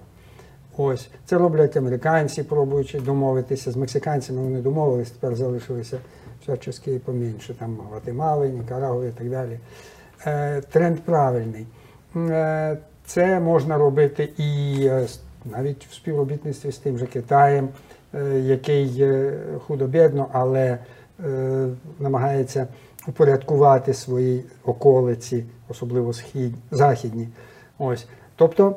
Ось 0.76 1.08
це 1.24 1.38
роблять 1.38 1.76
американці, 1.76 2.42
пробуючи 2.42 3.00
домовитися 3.00 3.70
з 3.70 3.76
мексиканцями. 3.76 4.42
Вони 4.42 4.60
домовились, 4.60 5.10
тепер 5.10 5.36
залишилися 5.36 5.98
всячески 6.42 6.98
поменше, 6.98 7.54
там 7.54 7.78
Гватемали, 7.90 8.48
Нікарагуа 8.48 9.06
і 9.06 9.10
так 9.10 9.30
далі. 9.30 9.58
Е, 10.26 10.60
тренд 10.60 11.00
правильний. 11.00 11.66
Е, 12.16 12.78
це 13.06 13.40
можна 13.40 13.78
робити 13.78 14.28
і 14.36 14.80
е, 14.86 15.06
навіть 15.44 15.86
в 15.86 15.94
співробітництві 15.94 16.72
з 16.72 16.78
тим 16.78 16.98
же 16.98 17.06
Китаєм, 17.06 17.68
який 18.42 19.06
худо-бідно, 19.66 20.28
але 20.32 20.78
намагається 21.98 22.66
упорядкувати 23.08 23.94
свої 23.94 24.44
околиці, 24.64 25.44
особливо 25.68 26.12
схід, 26.12 26.54
західні. 26.70 27.28
Ось. 27.78 28.06
Тобто 28.36 28.76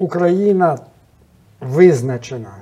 Україна 0.00 0.78
визначена, 1.60 2.54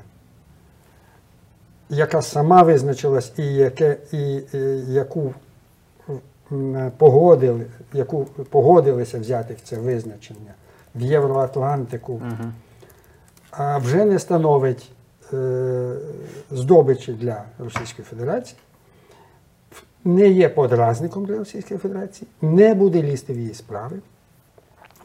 яка 1.88 2.22
сама 2.22 2.62
визначилась 2.62 3.32
і, 3.36 3.44
яке, 3.44 3.96
і, 4.12 4.42
і 4.52 4.58
яку 4.92 5.34
погодили, 6.96 7.66
яку 7.92 8.24
погодилися 8.24 9.18
взяти 9.18 9.54
в 9.54 9.60
це 9.60 9.76
визначення 9.76 10.54
в 10.94 11.00
Євроатлантику, 11.00 12.22
а 13.50 13.78
вже 13.78 14.04
не 14.04 14.18
становить 14.18 14.90
е, 15.32 15.92
здобичі 16.50 17.12
для 17.12 17.44
Російської 17.58 18.06
Федерації, 18.06 18.58
не 20.04 20.28
є 20.28 20.48
подразником 20.48 21.26
для 21.26 21.38
Російської 21.38 21.80
Федерації, 21.80 22.28
не 22.42 22.74
буде 22.74 23.02
лізти 23.02 23.32
в 23.32 23.38
її 23.38 23.54
справи. 23.54 23.98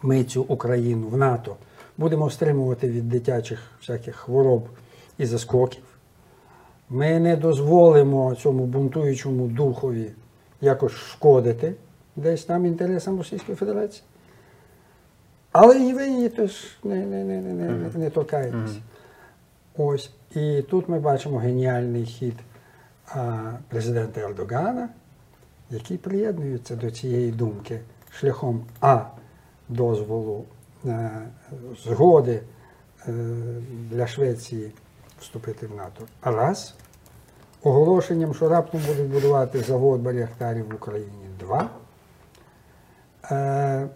Ми 0.02 0.24
цю 0.24 0.42
Україну 0.42 1.08
в 1.08 1.18
НАТО 1.18 1.56
будемо 1.98 2.30
стримувати 2.30 2.90
від 2.90 3.10
дитячих 3.10 3.72
всяких 3.80 4.16
хвороб 4.16 4.70
і 5.18 5.26
заскоків. 5.26 5.84
Ми 6.90 7.20
не 7.20 7.36
дозволимо 7.36 8.36
цьому 8.36 8.66
бунтуючому 8.66 9.48
духові 9.48 10.12
якось 10.62 10.92
шкодити 10.92 11.76
десь 12.16 12.46
там 12.46 12.66
інтересам 12.66 13.18
Російської 13.18 13.56
Федерації. 13.56 14.04
Але 15.52 15.80
і 15.80 15.94
ви 15.94 16.08
її 16.08 16.30
теж 16.30 16.78
не, 16.84 16.96
не, 16.96 17.24
не, 17.24 17.42
не, 17.42 17.54
не, 17.54 17.90
не 17.96 18.10
торкаєтесь. 18.10 18.78
Ось. 19.78 20.12
І 20.36 20.62
тут 20.62 20.90
ми 20.90 21.00
бачимо 21.00 21.38
геніальний 21.38 22.06
хід 22.06 22.36
а, 23.08 23.52
президента 23.68 24.22
Ердогана, 24.22 24.90
який 25.70 25.98
приєднується 25.98 26.76
до 26.76 26.92
цієї 26.92 27.32
думки 27.32 27.80
шляхом 28.10 28.66
А 28.82 29.06
дозволу 29.70 30.46
згоди 31.86 32.42
е, 33.08 33.12
для 33.92 34.08
Швеції 34.08 34.72
вступити 35.20 35.68
в 35.68 35.76
НАТО. 35.76 36.06
Раз 36.22 36.76
оголошенням, 37.64 38.34
що 38.34 38.50
раптом 38.50 38.82
будуть 38.88 39.10
будувати 39.10 39.60
завод 39.60 40.02
Баріахтарів 40.02 40.72
в 40.72 40.76
Україні. 40.76 41.28
Два. 41.40 41.70
Е, 43.32 43.88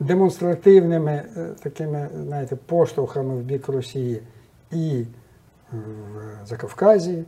демонстративними 0.00 1.12
е, 1.12 1.54
такими, 1.62 2.08
знаєте, 2.14 2.56
поштовхами 2.56 3.36
в 3.36 3.40
бік 3.40 3.68
Росії 3.68 4.22
і 4.70 5.04
в 5.72 6.46
Закавказі, 6.46 7.24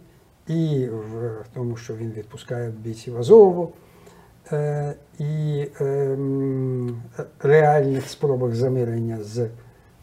і 0.47 0.89
в 0.89 1.45
тому, 1.55 1.77
що 1.77 1.97
він 1.97 2.11
відпускає 2.13 2.71
бійців 2.71 3.19
Азову, 3.19 3.73
е, 3.73 3.86
і 5.19 5.67
ем, 5.81 7.03
реальних 7.41 8.09
спробах 8.09 8.55
замирення 8.55 9.19
з 9.23 9.39
е, 9.39 9.49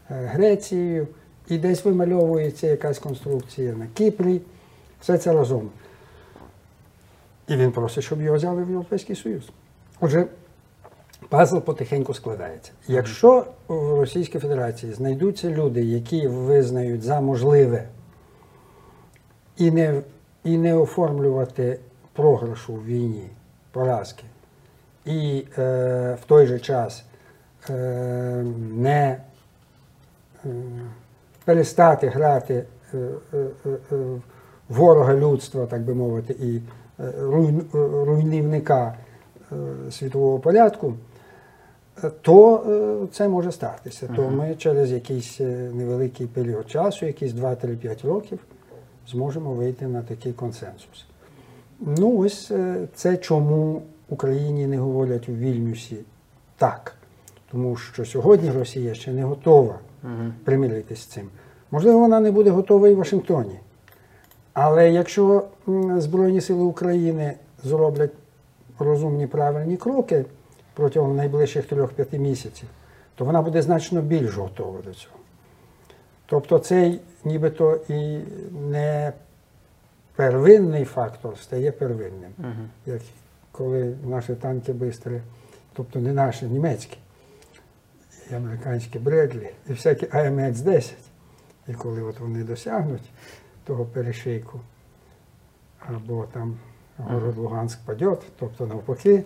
Грецією, 0.08 1.08
і 1.48 1.58
десь 1.58 1.84
вимальовується 1.84 2.66
якась 2.66 2.98
конструкція 2.98 3.72
на 3.72 3.86
Кіпрі. 3.86 4.40
Все 5.00 5.18
це 5.18 5.32
разом. 5.32 5.70
І 7.48 7.56
він 7.56 7.72
просить, 7.72 8.04
щоб 8.04 8.22
його 8.22 8.36
взяли 8.36 8.64
в 8.64 8.68
Європейський 8.68 9.16
Союз. 9.16 9.50
Отже, 10.00 10.26
пазл 11.28 11.58
потихеньку 11.58 12.14
складається. 12.14 12.72
Якщо 12.88 13.46
в 13.68 14.00
Російській 14.00 14.38
Федерації 14.38 14.92
знайдуться 14.92 15.50
люди, 15.50 15.84
які 15.84 16.28
визнають 16.28 17.02
за 17.02 17.20
можливе 17.20 17.88
і 19.56 19.70
не, 19.70 20.02
і 20.44 20.58
не 20.58 20.74
оформлювати 20.74 21.78
програшу 22.12 22.72
в 22.72 22.84
війні, 22.84 23.30
поразки, 23.70 24.24
і 25.06 25.44
е, 25.58 25.62
в 26.22 26.24
той 26.26 26.46
же 26.46 26.58
час 26.58 27.04
е, 27.70 27.72
не 28.74 29.20
е, 30.44 30.48
перестати 31.44 32.06
грати 32.08 32.54
е, 32.94 32.96
е, 32.96 33.36
е, 33.66 33.68
е, 33.92 33.96
ворога 34.68 35.14
людства, 35.14 35.66
так 35.66 35.82
би 35.82 35.94
мовити, 35.94 36.32
і 36.40 36.56
е, 36.56 36.62
руйн- 37.20 38.04
руйнівника 38.04 38.94
е, 39.52 39.54
світового 39.90 40.38
порядку, 40.38 40.94
то 42.20 42.56
е, 43.04 43.06
це 43.12 43.28
може 43.28 43.52
статися. 43.52 44.08
То 44.16 44.22
ми 44.30 44.54
через 44.54 44.92
якийсь 44.92 45.40
невеликий 45.74 46.26
період 46.26 46.70
часу, 46.70 47.06
якісь 47.06 47.32
2-3-5 47.32 48.06
років, 48.06 48.38
зможемо 49.08 49.52
вийти 49.52 49.86
на 49.86 50.02
такий 50.02 50.32
консенсус. 50.32 51.06
Ну, 51.80 52.18
ось 52.18 52.52
це 52.94 53.16
чому 53.16 53.82
Україні 54.08 54.66
не 54.66 54.78
говорять 54.78 55.28
у 55.28 55.32
Вільнюсі 55.32 55.96
так. 56.56 56.94
Тому 57.50 57.76
що 57.76 58.04
сьогодні 58.04 58.50
Росія 58.50 58.94
ще 58.94 59.12
не 59.12 59.24
готова 59.24 59.78
примиритися 60.44 61.02
з 61.02 61.06
цим. 61.06 61.28
Можливо, 61.70 61.98
вона 61.98 62.20
не 62.20 62.30
буде 62.30 62.50
готова 62.50 62.88
і 62.88 62.94
в 62.94 62.98
Вашингтоні. 62.98 63.58
Але 64.52 64.90
якщо 64.90 65.44
Збройні 65.96 66.40
Сили 66.40 66.62
України 66.62 67.34
зроблять 67.62 68.12
розумні 68.78 69.26
правильні 69.26 69.76
кроки 69.76 70.24
протягом 70.74 71.16
найближчих 71.16 71.72
3-5 71.72 72.18
місяців, 72.18 72.68
то 73.14 73.24
вона 73.24 73.42
буде 73.42 73.62
значно 73.62 74.02
більш 74.02 74.36
готова 74.36 74.78
до 74.84 74.94
цього. 74.94 75.16
Тобто 76.26 76.58
цей 76.58 77.00
нібито 77.24 77.80
і 77.88 78.18
не 78.70 79.12
первинний 80.16 80.84
фактор 80.84 81.38
стає 81.38 81.72
первинним. 81.72 82.30
Як 82.86 83.00
коли 83.56 83.96
наші 84.04 84.34
танки 84.34 84.72
бистрі, 84.72 85.20
тобто 85.72 86.00
не 86.00 86.12
наші, 86.12 86.46
німецькі, 86.46 86.96
і 88.30 88.34
американські 88.34 88.98
Бредлі, 88.98 89.50
і 89.68 89.72
всякі 89.72 90.06
АМХ-10. 90.06 90.92
І 91.68 91.74
коли 91.74 92.02
от 92.02 92.20
вони 92.20 92.44
досягнуть 92.44 93.10
того 93.64 93.84
перешийку, 93.84 94.60
або 95.78 96.26
там 96.32 96.56
город 96.98 97.36
Луганськ 97.36 97.78
паде, 97.84 98.16
тобто 98.38 98.66
навпаки, 98.66 99.24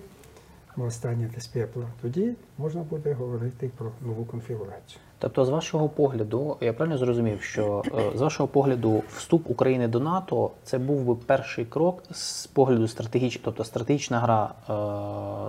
останнє 0.77 1.31
з 1.39 1.47
пепла, 1.47 1.87
тоді 2.03 2.35
можна 2.59 2.83
буде 2.83 3.13
говорити 3.13 3.71
про 3.77 3.93
нову 4.01 4.25
конфігурацію. 4.25 5.01
Тобто, 5.21 5.45
з 5.45 5.49
вашого 5.49 5.89
погляду, 5.89 6.57
я 6.61 6.73
правильно 6.73 6.99
зрозумів, 6.99 7.43
що 7.43 7.83
е, 7.87 8.17
з 8.19 8.21
вашого 8.21 8.47
погляду 8.49 9.03
вступ 9.17 9.51
України 9.51 9.89
до 9.89 10.01
НАТО 10.01 10.51
це 10.65 10.79
був 10.79 11.05
би 11.05 11.15
перший 11.15 11.65
крок 11.65 12.03
з 12.11 12.47
погляду 12.47 12.89
стратегічного, 12.89 13.45
тобто 13.45 13.65
стратегічна 13.65 14.21
гра 14.21 14.55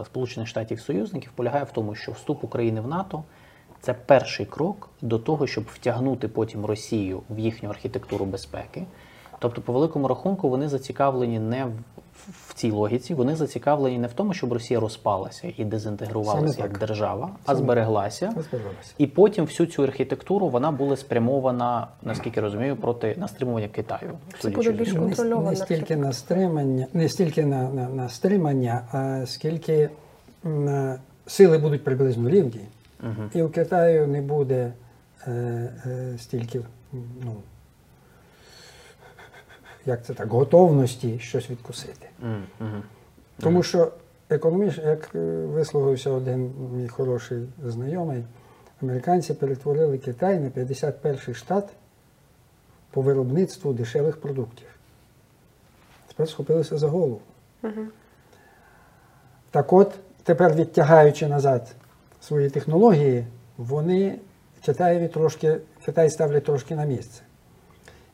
е, 0.02 0.06
Сполучених 0.06 0.50
Штатів 0.50 0.80
союзників 0.80 1.32
полягає 1.36 1.64
в 1.64 1.72
тому, 1.72 1.96
що 1.96 2.12
вступ 2.12 2.44
України 2.44 2.82
в 2.82 2.88
НАТО 2.88 3.24
це 3.82 3.94
перший 3.94 4.46
крок 4.46 4.90
до 5.02 5.20
того, 5.20 5.48
щоб 5.48 5.64
втягнути 5.74 6.28
потім 6.28 6.66
Росію 6.66 7.22
в 7.30 7.40
їхню 7.40 7.70
архітектуру 7.70 8.26
безпеки. 8.26 8.86
Тобто, 9.40 9.62
по 9.62 9.74
великому 9.74 10.08
рахунку, 10.08 10.50
вони 10.50 10.70
зацікавлені 10.70 11.40
не 11.40 11.66
в, 11.66 11.72
в 12.48 12.54
цій 12.54 12.72
логіці, 12.72 13.14
вони 13.14 13.36
зацікавлені 13.36 13.98
не 13.98 14.08
в 14.08 14.14
тому, 14.14 14.34
щоб 14.34 14.54
Росія 14.54 14.80
розпалася 14.80 15.54
і 15.58 15.66
дезінтегрувалася 15.66 16.62
як 16.62 16.78
держава, 16.80 17.30
а 17.46 17.48
Саме 17.48 17.60
збереглася. 17.60 18.34
І 18.98 19.08
потім 19.08 19.46
всю 19.46 19.68
цю 19.68 19.84
архітектуру 19.84 20.50
вона 20.50 20.72
була 20.72 20.98
спрямована, 20.98 21.88
наскільки 22.04 22.42
розумію, 22.42 22.76
проти 22.76 23.16
на 23.18 23.28
стримування 23.28 23.68
Китаю. 23.68 24.12
судячи 24.40 24.72
буде 24.72 24.72
більш 24.72 24.94
контрольована 24.94 25.50
не 25.50 25.56
стільки 25.56 25.96
на 25.96 26.14
стримання, 26.14 26.88
не 26.94 27.10
стільки 27.10 27.46
на, 27.46 27.70
на, 27.70 27.90
на 27.90 28.10
стримання, 28.10 28.82
а 28.92 29.26
скільки 29.26 29.90
м, 30.46 30.96
сили 31.28 31.58
будуть 31.58 31.84
приблизно 31.84 32.30
рівні, 32.30 32.62
і 33.34 33.42
у 33.42 33.50
Китаю 33.50 34.08
не 34.08 34.22
буде 34.22 34.74
е, 35.28 35.32
е, 35.86 36.18
стільки, 36.20 36.60
ну, 36.94 37.36
як 39.90 40.06
це 40.06 40.14
так, 40.14 40.30
готовності 40.30 41.20
щось 41.20 41.50
відкусити. 41.50 42.10
Мгм. 42.60 42.84
Тому 43.40 43.64
що 43.64 43.92
економічно, 44.30 44.84
як 44.84 45.10
е, 45.16 45.20
висловився 45.46 46.10
один 46.10 46.54
мій 46.74 46.88
хороший 46.88 47.40
знайомий, 47.66 48.24
американці 48.82 49.34
перетворили 49.34 49.98
Китай 49.98 50.40
на 50.40 50.50
51-й 50.50 51.34
штат 51.34 51.70
по 52.92 53.02
виробництву 53.02 53.74
дешевих 53.74 54.22
продуктів. 54.22 54.68
Тепер 56.08 56.30
схопилися 56.30 56.78
за 56.78 56.88
голову. 56.88 57.22
Так 59.52 59.74
от, 59.74 59.94
тепер 60.24 60.54
відтягаючи 60.54 61.28
назад 61.28 61.76
свої 62.22 62.50
технології, 62.50 63.26
вони 63.58 64.20
Китаєві 64.66 65.08
трошки, 65.08 65.58
Китай 65.86 66.10
ставлять 66.10 66.46
трошки 66.46 66.76
на 66.76 66.86
місце. 66.86 67.22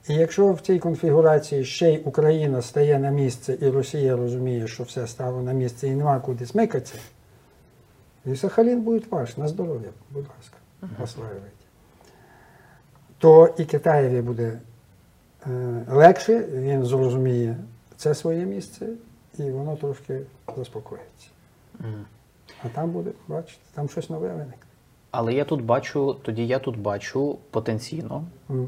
І 0.09 0.13
якщо 0.13 0.51
в 0.51 0.61
цій 0.61 0.79
конфігурації 0.79 1.65
ще 1.65 1.93
й 1.93 2.01
Україна 2.05 2.61
стає 2.61 2.99
на 2.99 3.09
місце, 3.09 3.57
і 3.61 3.69
Росія 3.69 4.15
розуміє, 4.15 4.67
що 4.67 4.83
все 4.83 5.07
стало 5.07 5.41
на 5.41 5.53
місце 5.53 5.87
і 5.87 5.95
нема 5.95 6.19
куди 6.19 6.45
смикатися, 6.45 6.99
і 8.25 8.35
Сахалін 8.35 8.81
буде 8.81 9.05
ваш, 9.09 9.37
на 9.37 9.47
здоров'я, 9.47 9.89
будь 10.11 10.25
ласка, 10.37 10.57
осваювайте. 11.03 11.49
То 13.17 13.55
і 13.57 13.65
Китаєві 13.65 14.21
буде 14.21 14.59
е, 15.47 15.85
легше, 15.89 16.39
він 16.53 16.85
зрозуміє 16.85 17.57
це 17.97 18.15
своє 18.15 18.45
місце, 18.45 18.87
і 19.37 19.51
воно 19.51 19.75
трошки 19.75 20.21
заспокоїться. 20.57 21.27
А 22.63 22.69
там 22.69 22.91
буде, 22.91 23.11
бачите, 23.27 23.61
там 23.73 23.89
щось 23.89 24.09
нове 24.09 24.27
виникне. 24.27 24.64
Але 25.17 25.33
я 25.33 25.45
тут 25.45 25.61
бачу, 25.61 26.13
тоді 26.13 26.47
я 26.47 26.59
тут 26.59 26.79
бачу 26.79 27.37
потенційно 27.51 28.23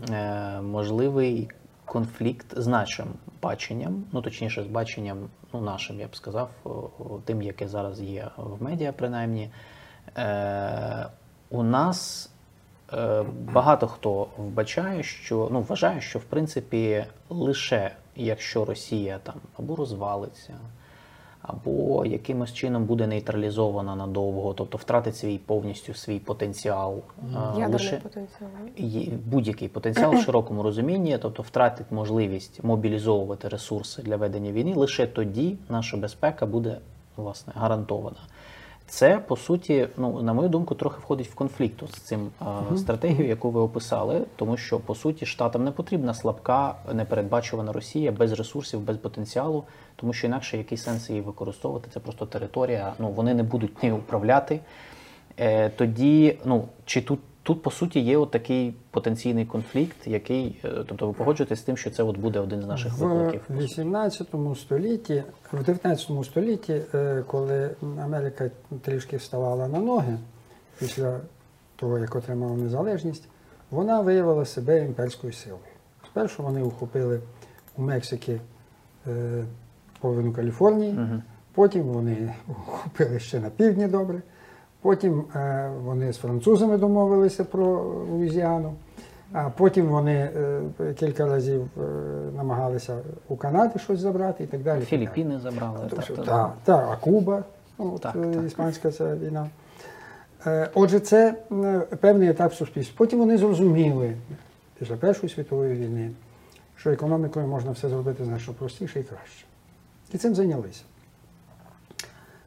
е, 0.10 0.62
можливий 0.62 1.50
конфлікт 1.86 2.46
з 2.58 2.68
нашим 2.68 3.08
баченням, 3.42 4.04
ну 4.12 4.22
точніше, 4.22 4.64
з 4.64 4.68
баченням, 4.68 5.18
ну 5.54 5.62
нашим, 5.62 6.00
я 6.00 6.08
б 6.08 6.16
сказав, 6.16 6.50
тим, 7.26 7.42
яке 7.42 7.68
зараз 7.68 8.02
є 8.02 8.28
в 8.38 8.64
медіа, 8.64 8.92
принаймні. 8.92 9.50
Е, 10.18 11.06
у 11.50 11.64
нас 11.64 12.30
е, 12.94 13.26
багато 13.54 13.88
хто 13.88 14.28
вбачає, 14.38 15.04
що 15.04 15.50
ну 15.52 15.62
вважає, 15.62 16.02
що 16.02 16.20
в 16.20 16.24
принципі 16.24 17.06
лише 17.30 17.92
якщо 18.16 18.66
Росія 18.66 19.20
там 19.24 19.36
або 19.60 19.76
розвалиться, 19.76 20.54
або 21.48 22.06
якимось 22.06 22.54
чином 22.54 22.86
буде 22.86 23.08
нейтралізована 23.08 23.96
надовго, 23.96 24.54
тобто 24.54 24.78
втратить 24.78 25.16
свій 25.16 25.38
повністю 25.38 25.94
свій 25.94 26.20
потенціал. 26.20 26.96
е, 26.96 27.38
Ядерний 27.60 27.72
лише 27.74 27.98
потенціал. 27.98 28.50
будь-який 29.26 29.68
потенціал 29.68 30.14
в 30.14 30.22
широкому 30.22 30.64
розумінні, 30.64 31.18
тобто 31.22 31.44
втратить 31.44 31.92
можливість 31.92 32.64
мобілізовувати 32.64 33.48
ресурси 33.48 34.02
для 34.02 34.16
ведення 34.16 34.52
війни, 34.52 34.74
лише 34.76 35.08
тоді 35.08 35.58
наша 35.70 35.98
безпека 35.98 36.46
буде 36.46 36.78
власне 37.16 37.54
гарантована. 37.56 38.18
Це 38.90 39.18
по 39.28 39.36
суті, 39.36 39.88
ну 39.98 40.22
на 40.22 40.34
мою 40.34 40.50
думку, 40.50 40.76
трохи 40.76 41.00
входить 41.02 41.28
в 41.28 41.36
конфлікт 41.36 41.84
з 41.90 42.00
цим 42.00 42.30
е, 42.74 42.78
стратегією, 42.78 43.28
яку 43.28 43.50
ви 43.50 43.60
описали, 43.62 44.22
тому 44.36 44.58
що 44.58 44.80
по 44.80 44.96
суті 44.96 45.26
штатам 45.26 45.64
не 45.64 45.72
потрібна 45.72 46.14
слабка, 46.14 46.76
непередбачувана 46.94 47.72
Росія 47.74 48.12
без 48.12 48.32
ресурсів, 48.32 48.80
без 48.80 48.98
потенціалу, 48.98 49.64
тому 50.00 50.14
що 50.14 50.28
інакше 50.28 50.58
який 50.58 50.78
сенс 50.78 51.10
її 51.10 51.22
використовувати? 51.22 51.90
Це 51.94 52.00
просто 52.00 52.26
територія. 52.26 52.94
Ну 53.00 53.10
вони 53.10 53.34
не 53.34 53.44
будуть 53.44 53.84
нею 53.84 53.98
управляти. 53.98 54.60
Е, 55.40 55.70
тоді, 55.70 56.40
ну 56.46 56.68
чи 56.86 57.02
тут, 57.02 57.20
тут 57.44 57.64
по 57.64 57.72
суті 57.72 58.00
є 58.00 58.18
от 58.18 58.32
такий 58.32 58.76
потенційний 58.92 59.46
конфлікт, 59.46 60.08
який, 60.08 60.60
е, 60.66 60.70
тобто 60.88 61.08
ви 61.08 61.14
погоджуєтесь 61.14 61.60
з 61.60 61.62
тим, 61.62 61.78
що 61.78 61.92
це 61.92 62.04
от 62.04 62.18
буде 62.18 62.40
один 62.40 62.62
з 62.62 62.68
наших 62.68 62.94
В 62.94 63.08
викликів? 63.08 63.42
18 63.58 64.28
столітті, 64.56 65.24
в 65.54 65.64
19 65.64 66.24
столітті, 66.24 66.82
е, 66.94 67.24
коли 67.28 67.76
Америка 67.82 68.52
трішки 68.82 69.18
вставала 69.18 69.68
на 69.68 69.80
ноги 69.80 70.18
після 70.80 71.20
того, 71.76 71.98
як 72.00 72.16
отримала 72.16 72.56
незалежність, 72.56 73.24
вона 73.72 74.02
виявила 74.02 74.46
себе 74.46 74.86
імперською 74.86 75.34
силою. 75.34 75.62
Спершу 76.06 76.44
вони 76.44 76.64
ухопили 76.64 77.22
у 77.78 77.82
Мексики 77.82 78.42
е, 79.08 79.44
половину 80.02 80.32
Каліфорнії, 80.34 80.94
Мгм. 80.94 81.22
потім 81.54 81.84
вони 81.84 82.34
ухопили 82.50 83.20
ще 83.20 83.40
на 83.40 83.50
півдні 83.50 83.88
добре, 83.88 84.22
потім 84.82 85.24
е, 85.36 85.72
вони 85.84 86.14
з 86.14 86.18
французами 86.18 86.78
домовилися 86.78 87.44
про 87.44 87.66
Луїзіану. 88.12 88.74
А 89.34 89.50
потім 89.50 89.86
вони 89.86 90.14
е, 90.14 90.62
кілька 91.00 91.26
разів 91.26 91.62
е, 91.78 91.82
намагалися 92.38 92.98
у 93.28 93.36
Канади 93.36 93.80
щось 93.80 94.00
забрати 94.00 94.44
і 94.44 94.48
так 94.48 94.62
далі. 94.64 94.78
і 94.78 94.82
так. 94.82 94.90
Філіппіни 94.90 95.40
забрали. 95.40 95.78
Так, 95.90 96.06
так, 96.06 96.16
так. 96.16 96.26
так, 96.26 96.54
так, 96.64 96.88
а 96.92 96.96
Куба, 96.96 97.44
ну, 97.80 97.92
от, 97.96 98.02
Так, 98.02 98.16
е, 98.16 98.32
так. 98.34 98.44
іспанська 98.46 98.92
ця 98.92 99.16
війна. 99.16 99.50
Е, 100.46 100.70
Отже, 100.74 101.00
це 101.00 101.36
певний 102.00 102.30
етап 102.30 102.54
суспільства. 102.54 102.96
Потім 102.98 103.20
вони 103.20 103.38
зрозуміли 103.38 104.14
після 104.80 104.96
Першої 104.96 105.34
світової 105.34 105.74
війни, 105.76 106.12
що 106.76 106.92
економікою 106.92 107.48
можна 107.48 107.72
все 107.72 107.90
зробити 107.90 108.26
значно 108.26 108.54
простіше 108.54 109.00
і 109.00 109.04
краще. 109.04 109.46
І 110.14 110.18
цим 110.18 110.36
зайнялися. 110.36 110.84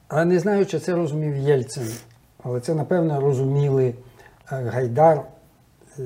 Але 0.09 0.25
не 0.25 0.39
знаю, 0.39 0.67
чи 0.67 0.79
це 0.79 0.95
розумів 0.95 1.37
Єльцин, 1.37 1.89
але 2.43 2.61
це, 2.61 2.75
напевно, 2.75 3.21
розуміли 3.21 3.95
е, 4.53 4.63
Гайдар 4.63 5.23
е, 5.99 6.03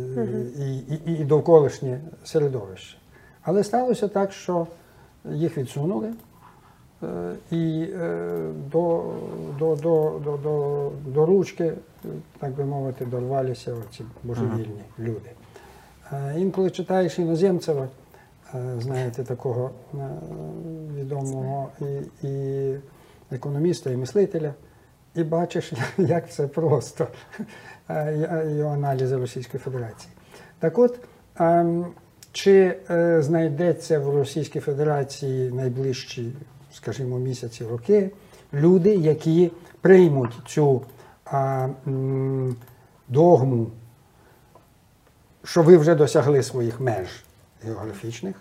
і, 0.59 0.77
і, 0.77 1.01
і 1.21 1.25
довколишнє 1.25 2.01
середовище. 2.25 2.99
Але 3.43 3.65
сталося 3.65 4.09
так, 4.09 4.33
що 4.33 4.67
їх 5.31 5.59
відсунули. 5.59 6.13
е, 7.03 7.33
І 7.51 7.87
до, 8.73 9.13
до, 9.59 9.77
до, 9.77 10.21
до, 10.25 10.37
до, 10.37 10.91
до 11.07 11.27
ручки, 11.27 11.73
так 12.39 12.53
би 12.53 12.65
мовити, 12.65 13.05
дорвалися 13.05 13.75
оці 13.75 14.05
божевільні 14.23 14.83
люди. 14.99 15.31
Інколи 16.37 16.71
читаєш 16.71 17.19
іноземцева, 17.19 17.89
знаєте, 18.79 19.25
такого 19.25 19.71
е, 19.95 19.97
відомого 20.97 21.69
і, 21.81 22.27
і 22.29 22.75
економіста, 23.31 23.91
і 23.91 23.97
мислителя, 23.97 24.55
і 25.15 25.23
бачиш, 25.23 25.73
як 25.99 26.27
все 26.27 26.47
просто. 26.47 27.07
Е, 27.91 28.47
його 28.59 28.71
аналізи 28.71 29.17
Російської 29.17 29.61
Федерації. 29.61 30.13
Так 30.59 30.79
от, 30.79 30.99
ем, 31.39 31.87
чи 32.33 32.77
е, 32.91 33.23
знайдеться 33.23 33.99
в 33.99 34.17
Російській 34.17 34.61
Федерації 34.61 35.53
найближчі, 35.53 36.33
скажімо, 36.73 37.19
місяці, 37.19 37.65
роки 37.65 38.11
люди, 38.55 38.95
які 38.95 39.51
приймуть 39.81 40.33
цю 40.47 40.83
догму, 43.09 43.67
що 45.45 45.63
ви 45.63 45.77
вже 45.77 45.95
досягли 45.95 46.43
своїх 46.43 46.81
меж 46.81 47.25
географічних, 47.67 48.37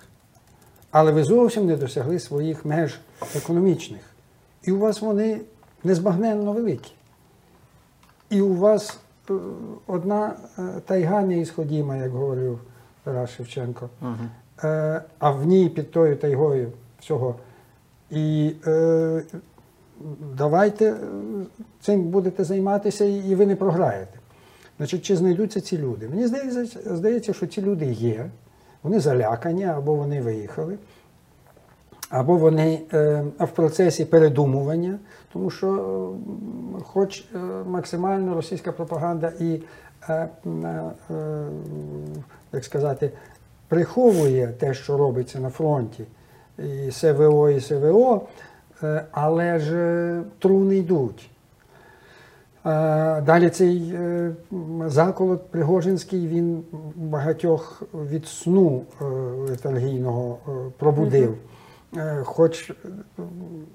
але 0.91 1.11
ви 1.11 1.24
зовсім 1.24 1.65
не 1.65 1.78
досягли 1.78 2.19
своїх 2.19 2.65
меж 2.65 2.99
економічних. 3.36 4.01
І 4.63 4.71
у 4.71 4.80
вас 4.80 5.01
вони 5.01 5.41
незбагненно 5.84 6.53
великі. 6.53 6.91
І 8.30 8.41
у 8.41 8.55
вас 8.55 8.99
е, 9.30 9.34
одна 9.88 10.36
е, 10.57 10.61
тайга 10.86 11.21
неісходіма, 11.21 11.95
як 11.95 12.11
говорив 12.11 12.59
Тарас 13.03 13.30
Шевченко, 13.30 13.89
Е, 14.63 15.01
а 15.19 15.32
в 15.32 15.45
ній 15.45 15.69
під 15.69 15.91
тою 15.91 16.15
тайгою 16.15 16.71
всього. 16.99 17.36
І 18.11 18.53
е, 18.67 19.24
давайте 20.38 20.95
цим 21.82 22.03
будете 22.03 22.43
займатися, 22.43 23.05
і 23.05 23.15
і 23.15 23.36
ви 23.36 23.45
не 23.45 23.55
програєте. 23.55 24.19
Значить, 24.78 25.01
чи 25.01 25.15
знайдуться 25.15 25.61
ці 25.61 25.78
люди? 25.78 26.09
Мені 26.09 26.28
здається, 26.28 26.80
здається, 26.95 27.34
що 27.34 27.47
ці 27.47 27.61
люди 27.61 27.86
є, 27.86 28.30
вони 28.84 28.99
залякані, 28.99 29.65
або 29.65 29.95
вони 29.95 30.21
виїхали, 30.21 30.77
або 32.09 32.38
вони 32.38 32.81
е, 32.93 33.23
в 33.39 33.47
процесі 33.47 34.05
передумування, 34.05 34.99
тому 35.34 35.49
що, 35.49 35.67
е, 36.77 36.81
хоч 36.84 37.25
е, 37.36 37.38
максимально 37.67 38.36
російська 38.36 38.71
пропаганда 38.71 39.31
і, 39.39 39.61
як 42.53 42.63
сказати, 42.63 43.11
приховує 43.67 44.47
те, 44.47 44.73
що 44.73 44.97
робиться 44.97 45.39
на 45.39 45.49
фронті, 45.49 46.03
і 46.57 46.91
СВО, 46.91 47.49
і 47.49 47.59
СВО, 47.59 48.21
але 49.11 49.59
ж 49.59 50.21
труни 50.39 50.77
йдуть. 50.77 51.29
Е, 52.66 53.22
Далі 53.22 53.49
цей 53.49 53.93
е, 53.95 54.32
заколот 54.86 55.51
Пригожинський, 55.51 56.28
він 56.28 56.64
багатьох 56.95 57.84
від 58.11 58.28
сну 58.28 58.82
е, 59.01 59.05
летаргійного 59.49 60.38
е, 60.47 60.51
пробудив. 60.78 61.36
Хоч 62.24 62.72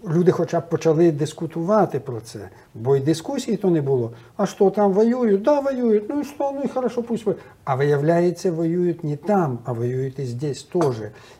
люди 0.09 0.32
хоча 0.32 0.61
б 0.61 0.68
почали 0.68 1.12
дискутувати 1.12 2.01
про 2.01 2.20
це, 2.20 2.39
бо 2.74 2.97
і 2.97 3.01
дискусії 3.01 3.57
то 3.57 3.70
не 3.70 3.82
було. 3.82 4.12
А 4.36 4.47
що 4.47 4.70
там 4.70 4.93
воюють? 4.93 5.43
Да, 5.43 5.61
воюють. 5.61 6.05
Ну 6.09 6.20
і 6.20 6.24
що, 6.24 6.53
ну 6.55 6.61
і 6.64 6.68
хорошо, 6.68 7.03
пусть 7.03 7.26
воюють. 7.26 7.43
А 7.64 7.74
виявляється, 7.74 8.53
воюють 8.53 9.05
не 9.05 9.16
там, 9.16 9.59
а 9.64 9.72
воюють 9.72 10.18
і 10.18 10.24
здесь 10.24 10.62
теж. 10.62 10.97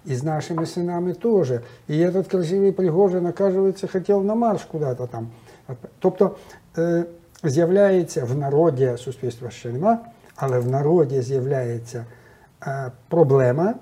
І 0.07 0.15
з 0.15 0.25
нашими 0.25 0.67
синами 0.67 1.15
теж. 1.15 1.53
І 1.89 1.93
этот 1.93 2.31
красивий 2.31 2.73
Пригожин, 2.73 3.27
оказується, 3.27 3.87
хотів 3.87 4.25
на 4.25 4.35
марш 4.35 4.65
куди-то 4.65 5.07
там. 5.07 5.29
Тобто 5.99 6.37
з'являється 7.45 8.25
в 8.25 8.39
народі 8.39 8.93
суспільства 8.97 9.51
ще 9.51 9.73
нема, 9.73 9.99
але 10.37 10.59
в 10.59 10.69
народі 10.69 11.23
з'являється 11.23 12.05
е, 12.67 12.91
проблема, 13.09 13.75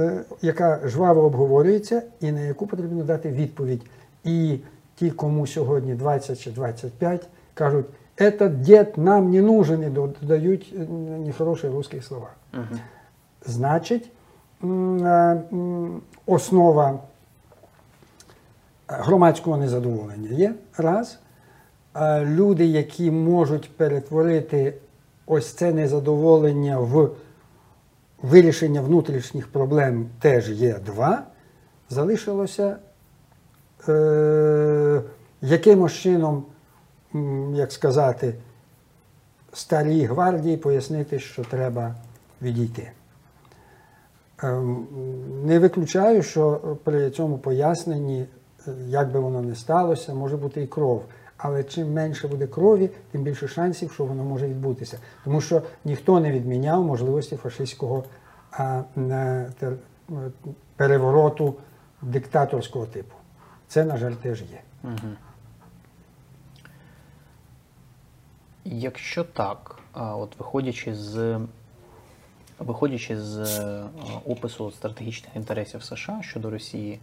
е, 0.00 0.24
яка 0.42 0.80
жваво 0.84 1.22
обговорюється 1.22 2.02
і 2.20 2.32
на 2.32 2.40
яку 2.40 2.66
потрібно 2.66 3.04
дати 3.04 3.30
відповідь. 3.30 3.82
І 4.24 4.58
ті, 4.94 5.10
кому 5.10 5.46
сьогодні 5.46 5.94
20 5.94 6.40
чи 6.40 6.50
25, 6.50 7.26
кажуть, 7.54 7.86
этот 8.16 8.60
дід 8.60 8.98
нам 8.98 9.30
не 9.30 9.42
нужен, 9.42 9.82
і 9.82 9.86
додають 9.90 10.74
е, 10.76 10.78
нехороші 11.26 11.68
русські 11.68 12.00
слова. 12.00 12.28
Значить, 13.46 14.10
основа 16.26 16.98
громадського 18.88 19.56
незадоволення 19.56 20.30
є 20.30 20.54
раз. 20.76 21.18
Люди, 22.22 22.66
які 22.66 23.10
можуть 23.10 23.76
перетворити 23.76 24.74
ось 25.26 25.52
це 25.52 25.72
незадоволення 25.72 26.78
в 26.78 27.10
вирішення 28.22 28.80
внутрішніх 28.80 29.48
проблем, 29.48 30.08
теж 30.20 30.50
є 30.50 30.78
два. 30.86 31.22
Залишилося 31.90 32.76
е, 33.88 35.02
якимось 35.42 35.92
чином, 35.92 36.44
як 37.54 37.72
сказати, 37.72 38.34
старій 39.52 40.04
гвардії 40.04 40.56
пояснити, 40.56 41.18
що 41.18 41.44
треба 41.44 41.94
відійти. 42.42 42.90
Ем, 44.42 44.86
Не 45.44 45.58
виключаю, 45.58 46.22
що 46.22 46.60
при 46.84 47.10
цьому 47.10 47.38
поясненні, 47.38 48.26
е, 48.66 48.70
як 48.88 49.12
би 49.12 49.20
воно 49.20 49.42
не 49.42 49.54
сталося, 49.54 50.14
може 50.14 50.36
бути 50.36 50.62
і 50.62 50.66
кров. 50.66 51.04
Але 51.38 51.64
чим 51.64 51.92
менше 51.92 52.28
буде 52.28 52.46
крові, 52.46 52.90
тим 53.10 53.22
більше 53.22 53.48
шансів, 53.48 53.92
що 53.92 54.04
воно 54.04 54.24
може 54.24 54.48
відбутися. 54.48 54.98
Тому 55.24 55.40
що 55.40 55.62
ніхто 55.84 56.20
не 56.20 56.32
відміняв 56.32 56.84
можливості 56.84 57.36
фашистського 57.36 58.04
а, 58.52 58.82
не, 58.96 59.50
те- 59.58 59.72
е, 60.10 60.30
перевороту 60.76 61.54
диктаторського 62.02 62.86
типу. 62.86 63.14
Це, 63.68 63.84
на 63.84 63.96
жаль, 63.96 64.12
теж 64.12 64.42
є. 64.42 64.60
Якщо 68.64 69.24
так, 69.24 69.78
от 69.94 70.38
виходячи 70.38 70.94
з 70.94 71.40
виходячи 72.58 73.20
з 73.20 73.38
е, 73.38 73.84
опису 74.26 74.70
стратегічних 74.70 75.36
інтересів 75.36 75.82
США 75.82 76.20
щодо 76.22 76.50
Росії, 76.50 77.00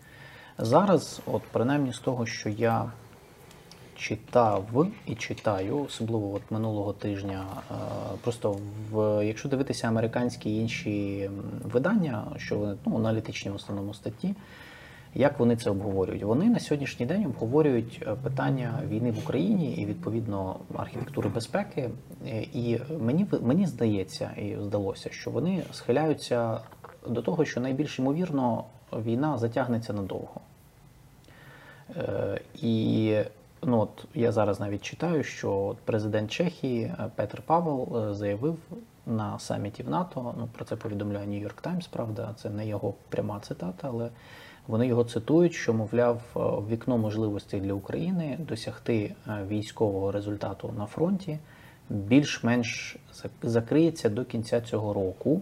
зараз, 0.58 1.22
от 1.26 1.42
принаймні 1.52 1.94
з 1.94 2.00
того, 2.00 2.26
що 2.26 2.50
я 2.50 2.92
читав 3.96 4.88
і 5.06 5.16
читаю, 5.16 5.78
особливо 5.78 6.34
от 6.34 6.42
минулого 6.52 6.94
тижня, 6.94 7.46
е, 7.72 7.74
просто 8.22 8.58
в 8.92 9.26
якщо 9.26 9.50
дивитися 9.50 9.88
американські 9.88 10.58
інші 10.58 11.30
видання, 11.64 12.26
що 12.38 12.58
вони 12.58 12.76
ну, 12.86 12.96
аналітичні 12.98 13.52
в 13.52 13.56
основному 13.56 13.94
статті, 13.94 14.36
як 15.16 15.40
вони 15.40 15.56
це 15.56 15.70
обговорюють? 15.70 16.24
Вони 16.24 16.46
на 16.46 16.60
сьогоднішній 16.60 17.06
день 17.06 17.26
обговорюють 17.26 18.04
е, 18.08 18.16
питання 18.24 18.80
війни 18.88 19.12
в 19.12 19.18
Україні 19.18 19.74
і 19.74 19.86
відповідно 19.86 20.56
архітектури 20.76 21.30
безпеки. 21.30 21.90
Е, 22.28 22.42
І 22.54 22.80
мені 23.00 23.26
мені 23.42 23.68
здається, 23.68 24.32
і 24.38 24.56
здалося, 24.62 25.10
що 25.12 25.32
вони 25.32 25.64
схиляються 25.72 26.60
до 27.08 27.22
того, 27.22 27.46
що 27.46 27.62
найбільш 27.62 28.00
ймовірно 28.00 28.64
війна 28.94 29.38
затягнеться 29.38 29.94
надовго. 29.94 30.42
І 32.62 33.18
ну, 33.64 33.80
от 33.80 34.06
я 34.14 34.32
зараз 34.32 34.60
навіть 34.60 34.82
читаю, 34.82 35.24
що 35.24 35.76
президент 35.86 36.32
Чехії 36.32 36.84
е, 36.84 37.12
Петр 37.16 37.42
Павел 37.46 38.10
е, 38.10 38.14
заявив 38.14 38.58
на 39.06 39.40
саміті 39.40 39.84
в 39.84 39.90
НАТО. 39.90 40.36
Ну 40.38 40.50
про 40.52 40.66
це 40.66 40.76
повідомляє 40.76 41.28
York 41.28 41.64
Times, 41.64 41.90
правда, 41.92 42.34
це 42.36 42.50
не 42.50 42.68
його 42.68 42.94
пряма 43.10 43.40
цитата, 43.40 43.88
але 43.88 44.10
вони 44.68 44.88
його 44.88 45.04
цитують, 45.04 45.54
що 45.54 45.74
мовляв, 45.74 46.22
е, 46.36 46.40
вікно 46.72 46.98
можливостей 46.98 47.62
для 47.62 47.74
України 47.74 48.38
досягти 48.40 49.16
військового 49.28 50.12
результату 50.12 50.74
на 50.78 50.86
фронті 50.86 51.40
більш-менш 51.90 52.98
закриється 53.44 54.10
до 54.10 54.26
кінця 54.26 54.62
цього 54.62 54.94
року. 54.94 55.42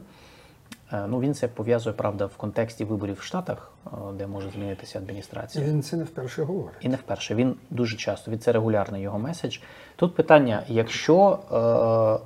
Е, 0.94 1.08
Ну, 1.08 1.20
він 1.20 1.34
це 1.34 1.48
пов'язує, 1.48 1.96
правда, 1.96 2.26
в 2.26 2.36
контексті 2.38 2.86
виборів 2.86 3.16
в 3.16 3.22
Штатах, 3.22 3.72
е, 3.88 3.90
де 4.18 4.28
може 4.28 4.50
змінитися 4.50 5.00
І 5.00 5.02
адміністрація. 5.02 5.66
він 5.66 5.84
це 5.84 5.98
не 5.98 6.04
вперше 6.04 6.44
говорить. 6.44 6.78
І 6.82 6.90
не 6.90 6.96
вперше. 6.96 7.36
Він 7.36 7.56
дуже 7.70 7.98
часто, 7.98 8.32
від 8.32 8.44
це 8.44 8.52
регулярний 8.52 9.02
його 9.02 9.20
меседж. 9.20 9.58
Тут 9.96 10.16
питання: 10.16 10.64
якщо 10.68 11.40
е, 11.52 12.26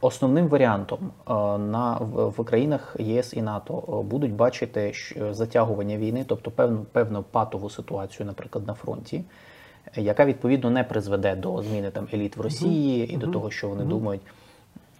основним 0.00 0.48
варіантом 0.48 0.98
е, 1.28 1.32
на, 1.58 1.98
в, 2.00 2.28
в 2.28 2.44
країнах 2.44 2.96
єС 2.98 3.34
і 3.34 3.42
НАТО 3.42 3.84
е, 3.88 4.08
будуть 4.08 4.32
бачити 4.32 4.92
затягування 5.30 5.96
війни, 5.96 6.24
тобто 6.28 6.50
певну, 6.50 6.86
певну 6.92 7.22
патову 7.22 7.70
ситуацію, 7.70 8.26
наприклад, 8.26 8.66
на 8.66 8.74
фронті, 8.74 9.24
яка 9.96 10.24
відповідно 10.24 10.70
не 10.70 10.84
призведе 10.84 11.36
до 11.36 11.62
зміни 11.62 11.90
там 11.90 12.08
еліт 12.14 12.36
в 12.36 12.40
Росії 12.40 13.14
і 13.14 13.16
до 13.16 13.26
того, 13.26 13.50
що 13.50 13.68
вони 13.68 13.84
думають. 13.84 14.22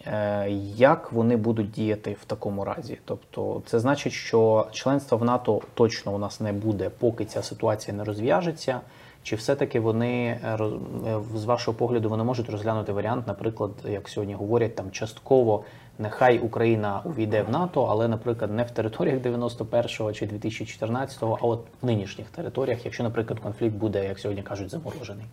Е, 0.06 0.50
Як 0.76 1.12
вони 1.12 1.36
будуть 1.36 1.70
діяти 1.70 2.16
в 2.22 2.24
такому 2.24 2.64
разі? 2.64 2.98
Тобто, 3.04 3.62
це 3.66 3.80
значить, 3.80 4.12
що 4.12 4.66
членства 4.72 5.18
в 5.18 5.24
НАТО 5.24 5.60
точно 5.74 6.12
у 6.14 6.18
нас 6.18 6.40
не 6.40 6.52
буде, 6.52 6.90
поки 6.98 7.24
ця 7.24 7.42
ситуація 7.42 7.96
не 7.96 8.04
розв'яжеться. 8.04 8.80
Чи 9.22 9.36
все-таки 9.36 9.80
вони 9.80 10.40
е, 10.44 10.58
е, 11.06 11.20
з 11.34 11.44
вашого 11.44 11.76
погляду 11.78 12.08
вони 12.08 12.24
можуть 12.24 12.50
розглянути 12.50 12.92
варіант, 12.92 13.26
наприклад, 13.26 13.70
як 13.84 14.08
сьогодні 14.08 14.34
говорять, 14.34 14.74
там 14.74 14.90
частково 14.90 15.64
нехай 15.98 16.38
Україна 16.38 17.00
увійде 17.04 17.42
в 17.42 17.50
НАТО, 17.50 17.84
але, 17.90 18.08
наприклад, 18.08 18.50
не 18.50 18.62
в 18.62 18.70
територіях 18.70 19.22
91-го 19.22 20.12
чи 20.12 20.26
2014-го, 20.26 21.38
а 21.42 21.46
от 21.46 21.64
в 21.82 21.86
нинішніх 21.86 22.26
територіях, 22.30 22.84
якщо, 22.84 23.02
наприклад, 23.02 23.40
конфлікт 23.40 23.74
буде, 23.74 24.04
як 24.04 24.18
сьогодні 24.18 24.42
кажуть, 24.42 24.70
заморожений. 24.70 25.24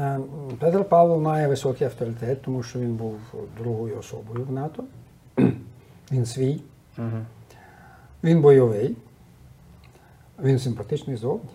Е, 0.00 0.20
Петр 0.58 0.84
Павлов 0.84 1.22
має 1.22 1.48
високий 1.48 1.86
авторитет, 1.86 2.42
тому 2.42 2.62
що 2.62 2.78
він 2.78 2.94
був 2.94 3.18
другою 3.58 3.98
особою 3.98 4.44
в 4.44 4.52
НАТО. 4.52 4.84
Він 6.12 6.26
свій, 6.26 6.60
Угу. 6.98 7.08
він 8.24 8.40
бойовий, 8.40 8.96
він 10.42 10.58
симпатичний 10.58 11.16
зовні. 11.16 11.50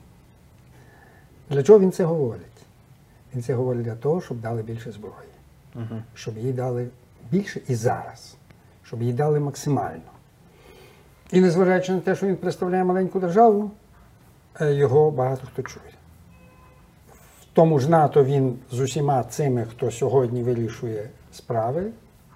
Для 1.50 1.64
чого 1.64 1.80
він 1.80 1.92
це 1.92 2.04
говорить? 2.04 2.46
Він 3.36 3.44
це 3.44 3.54
говорить 3.54 3.84
для 3.84 3.96
того, 3.96 4.22
щоб 4.22 4.42
дали 4.42 4.64
більше 4.64 4.92
зброї, 4.92 5.30
Угу. 5.76 6.02
щоб 6.14 6.38
їй 6.38 6.54
дали 6.54 6.88
більше 7.32 7.62
і 7.68 7.76
зараз, 7.76 8.36
щоб 8.84 9.02
їй 9.02 9.14
дали 9.14 9.40
максимально. 9.40 10.12
І 11.32 11.42
незважаючи 11.42 11.92
на 11.92 12.00
те, 12.00 12.16
що 12.16 12.28
він 12.28 12.36
представляє 12.36 12.84
маленьку 12.84 13.20
державу, 13.20 13.72
е, 14.62 14.74
його 14.74 15.12
багато 15.12 15.48
хто 15.54 15.64
чує. 15.64 15.95
Тому 17.56 17.80
ж 17.80 17.90
НАТО 17.90 18.24
він 18.24 18.60
з 18.72 18.80
усіма 18.80 19.24
цими, 19.24 19.66
хто 19.66 19.92
сьогодні 19.92 20.44
вирішує 20.44 21.10
справи, 21.32 21.92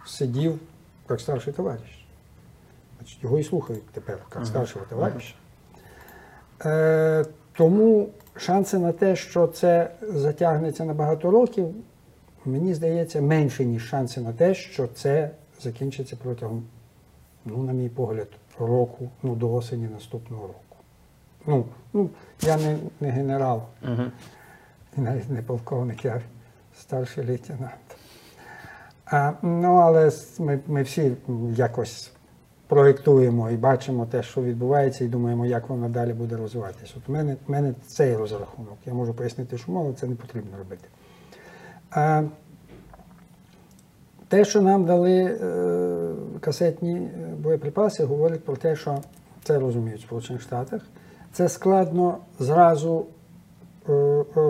сидів 0.06 0.60
як 1.10 1.22
старший 1.22 1.54
товариш. 1.54 2.06
Значить, 2.98 3.24
його 3.24 3.40
і 3.40 3.44
слухають 3.44 3.90
тепер 3.90 4.18
як 4.36 4.46
старшого 4.46 4.86
товариша. 4.90 5.36
Е, 6.66 7.26
тому 7.54 8.10
шанси 8.36 8.80
на 8.80 8.92
те, 8.92 9.16
що 9.16 9.48
це 9.48 9.92
затягнеться 10.02 10.86
на 10.86 10.94
багато 10.94 11.32
років, 11.32 11.76
мені 12.46 12.74
здається, 12.74 13.22
менше, 13.22 13.66
ніж 13.66 13.88
шанси 13.88 14.22
на 14.22 14.34
те, 14.34 14.54
що 14.54 14.88
це 14.88 15.32
закінчиться 15.62 16.18
протягом, 16.24 16.64
ну, 17.46 17.64
на 17.64 17.74
мій 17.74 17.90
погляд, 17.90 18.28
року, 18.60 19.10
ну, 19.24 19.36
до 19.36 19.54
осені 19.54 19.88
наступного 19.88 20.48
року. 20.48 20.76
Ну, 21.46 21.66
ну 21.94 22.10
я 22.42 22.58
не, 22.58 22.78
не 23.00 23.12
генерал, 23.12 23.62
Угу. 23.84 24.04
І 24.98 25.02
навіть 25.02 25.30
не 25.30 25.42
полковник, 25.42 26.06
я 26.06 26.22
старший 26.80 27.28
лейтенант. 27.28 27.98
А, 29.06 29.34
ну, 29.42 29.76
але 29.76 30.12
ми, 30.40 30.60
ми 30.68 30.84
всі 30.84 31.12
якось 31.56 32.12
проєктуємо 32.68 33.50
і 33.50 33.58
бачимо 33.58 34.06
те, 34.06 34.24
що 34.24 34.42
відбувається, 34.42 35.04
і 35.04 35.08
думаємо, 35.08 35.46
як 35.46 35.70
воно 35.70 35.90
далі 35.90 36.14
буде 36.14 36.38
розвиватися. 36.38 36.94
От 36.98 37.10
у 37.10 37.12
мене, 37.12 37.36
в 37.48 37.52
мене 37.52 37.74
цей 37.88 38.16
розрахунок. 38.16 38.78
Я 38.86 38.94
можу 38.94 39.14
пояснити, 39.14 39.58
що 39.58 39.72
мало, 39.72 39.94
це 39.94 40.08
не 40.08 40.16
потрібно 40.16 40.58
робити. 40.58 40.88
А, 41.92 42.24
те, 44.28 44.46
що 44.46 44.62
нам 44.62 44.86
дали 44.86 45.12
е, 45.12 46.14
касетні 46.40 46.96
е, 46.96 47.10
боєприпаси, 47.40 48.04
говорить 48.04 48.44
про 48.44 48.56
те, 48.56 48.76
що 48.76 48.98
це 49.44 49.60
розуміють 49.60 50.02
в 50.02 50.04
Сполучених 50.04 50.42
Штатах. 50.42 50.82
Це 51.32 51.50
складно 51.50 52.18
зразу 52.40 53.06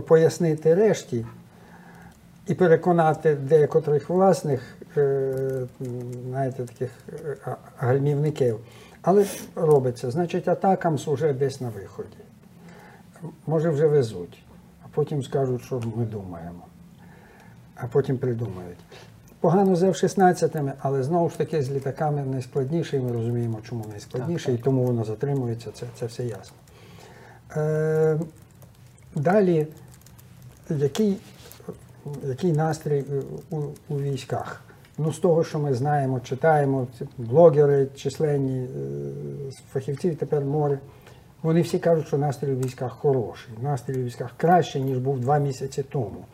пояснити 0.08 0.76
решті 0.76 1.26
і 2.48 2.54
переконати 2.54 3.36
декотрих 3.36 4.10
власних, 4.10 4.78
е, 4.98 5.68
знаєте, 6.30 6.64
таких 6.64 6.92
е, 7.48 7.56
гальмівників. 7.78 8.60
Але 9.02 9.26
робиться. 9.56 10.12
Значить, 10.12 10.48
атакамс 10.48 11.08
уже 11.08 11.34
десь 11.34 11.62
на 11.62 11.70
виході. 11.70 12.18
Може, 13.48 13.70
вже 13.70 13.88
везуть, 13.88 14.44
а 14.84 14.88
потім 14.94 15.24
скажуть, 15.24 15.62
що 15.62 15.82
ми 15.96 16.06
думаємо, 16.06 16.66
а 17.76 17.88
потім 17.88 18.18
придумають. 18.18 18.78
Погано 19.40 19.76
з 19.76 19.84
F-16, 19.84 20.72
але 20.80 21.04
знову 21.04 21.30
ж 21.30 21.38
таки 21.38 21.64
з 21.64 21.72
літаками 21.72 22.22
найскладніше, 22.22 22.98
і 22.98 23.00
ми 23.00 23.12
розуміємо, 23.12 23.60
чому 23.64 23.86
найскладніше, 23.90 24.54
і 24.54 24.58
тому 24.58 24.84
воно 24.84 25.04
затримується, 25.04 25.72
це, 25.72 25.86
це 25.96 26.06
все 26.06 26.24
ясно. 26.26 26.56
Е, 27.56 28.20
далі, 29.20 29.67
який, 30.70 31.17
який 32.24 32.51
настрій 32.51 33.05
у, 33.49 33.57
у 33.89 33.99
військах? 33.99 34.61
Ну, 34.97 35.13
з 35.13 35.20
того, 35.20 35.43
що 35.43 35.59
ми 35.59 35.74
знаємо, 35.74 36.20
читаємо, 36.20 36.88
блогери, 37.17 37.88
численні 37.95 38.63
е, 38.63 39.51
фахівці, 39.72 40.11
тепер 40.11 40.45
море. 40.45 40.80
Вони 41.41 41.61
всі 41.61 41.80
кажуть, 41.80 42.07
що 42.07 42.17
настрій 42.17 42.51
у 42.51 42.57
військах 42.57 42.91
хороший. 42.91 43.53
Настрій 43.61 44.01
у 44.01 44.03
військах 44.03 44.32
краще, 44.38 44.80
ніж 44.80 44.97
був 44.97 45.20
два 45.20 45.38
місяці 45.38 45.84
тому. 45.84 46.26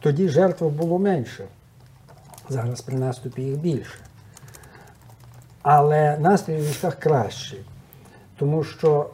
Тоді 0.00 0.28
жертв 0.28 0.64
було 0.64 0.98
менше. 0.98 1.44
Зараз 2.48 2.80
при 2.80 2.96
наступі 2.96 3.42
їх 3.42 3.56
більше. 3.58 3.98
Але 5.62 6.18
настрій 6.18 6.56
у 6.56 6.60
військах 6.60 6.94
кращий, 6.94 7.60
тому 8.36 8.64
що, 8.64 9.10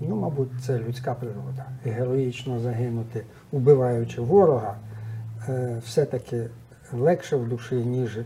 ну, 0.00 0.16
мабуть, 0.16 0.48
це 0.66 0.78
людська 0.78 1.14
природа. 1.14 1.64
Героїчно 1.84 2.60
загинути, 2.60 3.24
убиваючи 3.52 4.20
ворога, 4.20 4.76
е, 5.48 5.76
все-таки 5.84 6.46
легше 6.92 7.36
в 7.36 7.48
душі, 7.48 7.74
ніж 7.74 8.18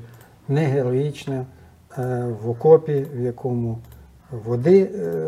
не 0.49 0.67
героїчно 0.67 1.47
е, 1.99 2.25
в 2.43 2.51
окопі, 2.51 3.07
в 3.15 3.21
якому 3.21 3.79
води 4.31 4.83
е, 4.83 5.25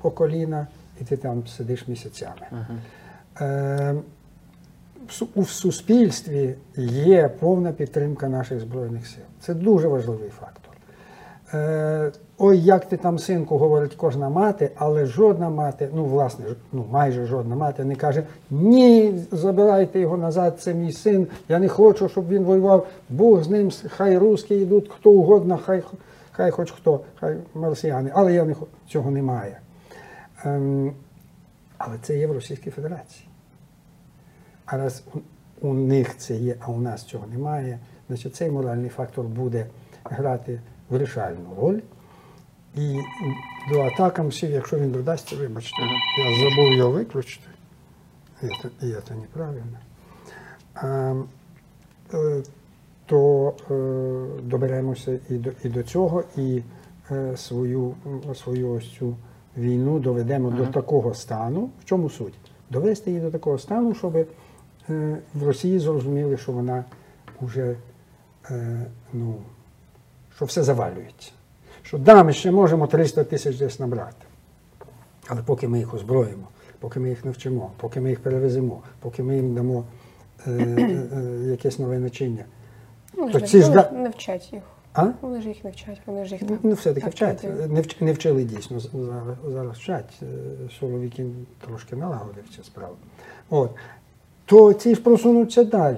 по 0.00 0.10
коліна, 0.10 0.66
і 1.00 1.04
ти 1.04 1.16
там 1.16 1.46
сидиш 1.46 1.88
місяцями. 1.88 2.66
У 5.34 5.44
суспільстві 5.44 6.54
є 6.76 7.28
повна 7.28 7.72
підтримка 7.72 8.28
наших 8.28 8.60
Збройних 8.60 9.06
сил. 9.06 9.24
Це 9.40 9.54
дуже 9.54 9.88
важливий 9.88 10.30
фактор. 10.30 10.59
Е, 11.54 12.12
ой, 12.38 12.58
як 12.58 12.88
ти 12.88 12.96
там, 12.96 13.18
синку, 13.18 13.58
говорить 13.58 13.94
кожна 13.94 14.28
мати, 14.28 14.70
але 14.76 15.06
жодна 15.06 15.50
мати, 15.50 15.88
ну, 15.94 16.04
власне, 16.04 16.44
ну, 16.72 16.84
майже 16.90 17.26
жодна 17.26 17.56
мати 17.56 17.84
не 17.84 17.96
каже: 17.96 18.22
ні, 18.50 19.14
забирайте 19.32 20.00
його 20.00 20.16
назад, 20.16 20.60
це 20.60 20.74
мій 20.74 20.92
син, 20.92 21.26
я 21.48 21.58
не 21.58 21.68
хочу, 21.68 22.08
щоб 22.08 22.28
він 22.28 22.44
воював. 22.44 22.86
Бог 23.08 23.42
з 23.42 23.48
ним, 23.48 23.70
хай 23.88 24.18
русські 24.18 24.54
йдуть, 24.54 24.90
хто 24.94 25.10
угодно, 25.10 25.58
хай, 25.64 25.82
хай 26.32 26.50
хоч 26.50 26.70
хто, 26.70 27.00
хай 27.20 27.36
марсіяни, 27.54 28.10
але 28.14 28.34
я 28.34 28.44
не 28.44 28.54
хочу. 28.54 28.70
Цього 28.88 29.10
немає. 29.10 29.60
Ем, 30.44 30.92
але 31.78 31.96
це 32.02 32.18
є 32.18 32.26
в 32.26 32.32
Російській 32.32 32.70
Федерації. 32.70 33.28
А 34.66 34.76
раз 34.76 35.04
у 35.60 35.74
них 35.74 36.16
це 36.16 36.34
є, 36.34 36.54
а 36.60 36.70
у 36.70 36.80
нас 36.80 37.02
цього 37.02 37.26
немає, 37.26 37.78
значить 38.08 38.34
цей 38.34 38.50
моральний 38.50 38.90
фактор 38.90 39.24
буде 39.24 39.66
грати 40.04 40.60
вирішальну 40.90 41.54
роль. 41.60 41.80
І 42.74 43.00
до 43.72 43.80
атакамсів, 43.80 44.50
якщо 44.50 44.78
він 44.78 44.90
додасться, 44.90 45.36
вибачте, 45.36 45.82
я 46.18 46.50
забув 46.50 46.72
його 46.72 46.90
виключити. 46.90 47.46
І 48.42 48.46
це, 48.46 48.86
і 48.86 48.94
це 49.08 49.14
неправильно. 49.14 49.78
А, 50.74 51.14
е, 52.14 52.42
то 53.06 53.54
е, 53.70 54.42
доберемося 54.42 55.18
і 55.28 55.34
до, 55.34 55.50
і 55.64 55.68
до 55.68 55.82
цього, 55.82 56.24
і 56.36 56.62
е, 57.10 57.36
свою, 57.36 57.94
свою 58.34 58.70
ось 58.70 58.90
цю 58.90 59.16
війну 59.56 59.98
доведемо 59.98 60.50
до 60.50 60.66
такого 60.66 61.14
стану. 61.14 61.70
В 61.80 61.84
чому 61.84 62.10
суть? 62.10 62.34
Довести 62.70 63.10
її 63.10 63.22
до 63.22 63.30
такого 63.30 63.58
стану, 63.58 63.94
щоб 63.94 64.16
е, 64.16 64.26
в 65.34 65.46
Росії 65.46 65.78
зрозуміли, 65.78 66.36
що 66.36 66.52
вона 66.52 66.84
вже 67.40 67.76
е, 68.50 68.86
ну, 69.12 69.34
що 70.36 70.44
все 70.44 70.62
завалюється. 70.62 71.30
Що 71.82 71.98
да, 71.98 72.24
ми 72.24 72.32
ще 72.32 72.50
можемо 72.50 72.86
300 72.86 73.24
тисяч 73.24 73.56
десь 73.56 73.80
набрати. 73.80 74.26
Але 75.28 75.42
поки 75.42 75.68
ми 75.68 75.78
їх 75.78 75.94
озброїмо, 75.94 76.48
поки 76.78 77.00
ми 77.00 77.08
їх 77.08 77.24
навчимо, 77.24 77.70
поки 77.76 78.00
ми 78.00 78.10
їх 78.10 78.20
перевеземо, 78.20 78.82
поки 79.00 79.22
ми 79.22 79.36
їм 79.36 79.54
дамо 79.54 79.84
е, 80.46 80.50
е, 80.50 81.08
е, 81.12 81.50
якесь 81.50 81.78
нове 81.78 81.98
начиння. 81.98 82.44
Ну, 83.16 83.30
То 83.30 83.38
ж 83.38 83.44
ці 83.46 83.62
ж 83.62 83.68
не, 83.68 83.74
да- 83.74 83.90
не 83.90 84.08
вчать 84.08 84.52
їх. 84.52 84.62
А? 84.94 85.06
Вони 85.20 85.42
ж 85.42 85.48
їх 85.48 85.64
не 85.64 85.70
вчать, 85.70 86.00
вони 86.06 86.24
ж 86.24 86.32
їх 86.34 86.42
Ну, 86.48 86.58
Ну, 86.62 86.72
все-таки 86.72 87.04
так 87.04 87.14
вчать. 87.14 87.42
Не, 87.42 87.80
вч- 87.80 88.02
не 88.02 88.12
вчили 88.12 88.44
дійсно, 88.44 88.80
зараз, 88.80 89.36
зараз 89.48 89.76
вчать. 89.76 90.18
Е, 90.22 90.26
Соловіки 90.80 91.26
трошки 91.66 91.96
налагодив 91.96 92.44
цю 92.56 92.64
справу. 92.64 92.94
От. 93.50 93.70
То 94.44 94.72
ці 94.72 94.94
ж 94.94 95.02
просунуться 95.02 95.64
далі. 95.64 95.96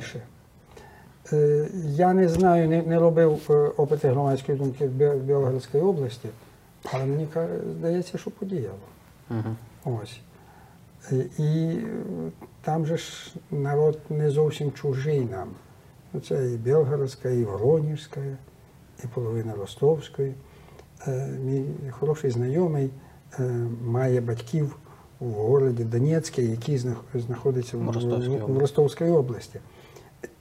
Е, 1.33 1.68
Я 1.85 2.12
не 2.12 2.28
знаю, 2.28 2.68
не, 2.68 2.83
не 2.83 2.99
робив 2.99 3.41
е, 3.51 3.53
опити 3.55 4.09
громадської 4.09 4.59
думки 4.59 4.87
в 4.87 5.16
Білоградській 5.16 5.78
області, 5.78 6.28
але 6.93 7.07
мені 7.07 7.28
здається, 7.78 8.18
що 8.18 8.30
подіяло. 8.30 8.78
Угу. 9.30 9.99
Ось. 10.03 10.20
І, 11.11 11.16
і 11.43 11.76
е, 11.76 11.85
там 12.62 12.87
же 12.87 12.97
ж 12.97 13.35
народ 13.51 13.99
не 14.11 14.30
зовсім 14.30 14.72
чужий 14.72 15.20
нам. 15.20 15.49
Ну, 16.12 16.20
Це 16.20 16.53
і 16.53 16.57
Білгородська, 16.57 17.28
і 17.28 17.45
Воронежська, 17.45 18.20
і 19.05 19.07
половина 19.14 19.55
Ростовської. 19.55 20.35
Е, 21.07 21.28
Мій 21.45 21.64
хороший 21.91 22.30
знайомий 22.30 22.91
е, 23.39 23.43
має 23.85 24.20
батьків 24.20 24.76
у 25.20 25.24
городі 25.24 25.85
Донецьке, 25.85 26.43
який 26.43 26.78
знаходиться 27.14 27.76
в, 27.76 28.59
Ростовській 28.59 29.05
області. 29.05 29.61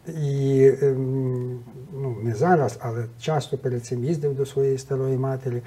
І 0.07 0.71
ем, 0.81 1.59
ну, 1.93 2.15
не 2.23 2.35
зараз, 2.35 2.77
але 2.81 3.05
часто 3.21 3.57
перед 3.57 3.85
цим 3.85 4.03
їздив 4.03 4.35
до 4.35 4.45
своєї 4.45 4.77
старої 4.77 5.17
матері. 5.17 5.61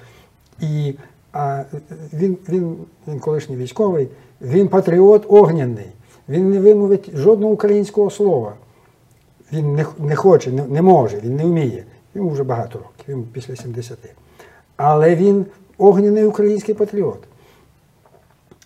І 0.60 0.94
а, 1.32 1.64
він, 2.12 2.38
він, 2.48 2.76
він 3.08 3.20
колишній 3.20 3.56
військовий, 3.56 4.08
він 4.40 4.68
патріот 4.68 5.24
огняний. 5.28 5.92
Він 6.28 6.50
не 6.50 6.60
вимовить 6.60 7.16
жодного 7.16 7.52
українського 7.52 8.10
слова. 8.10 8.54
Він 9.52 9.74
не, 9.74 9.86
не 9.98 10.16
хоче, 10.16 10.52
не, 10.52 10.66
не 10.66 10.82
може, 10.82 11.20
він 11.20 11.36
не 11.36 11.44
вміє. 11.44 11.84
Йому 12.14 12.30
вже 12.30 12.44
багато 12.44 12.78
років, 12.78 13.04
йому 13.06 13.24
після 13.32 13.56
70. 13.56 13.98
Але 14.76 15.14
він 15.14 15.46
огняний 15.78 16.24
український 16.24 16.74
патріот. 16.74 17.18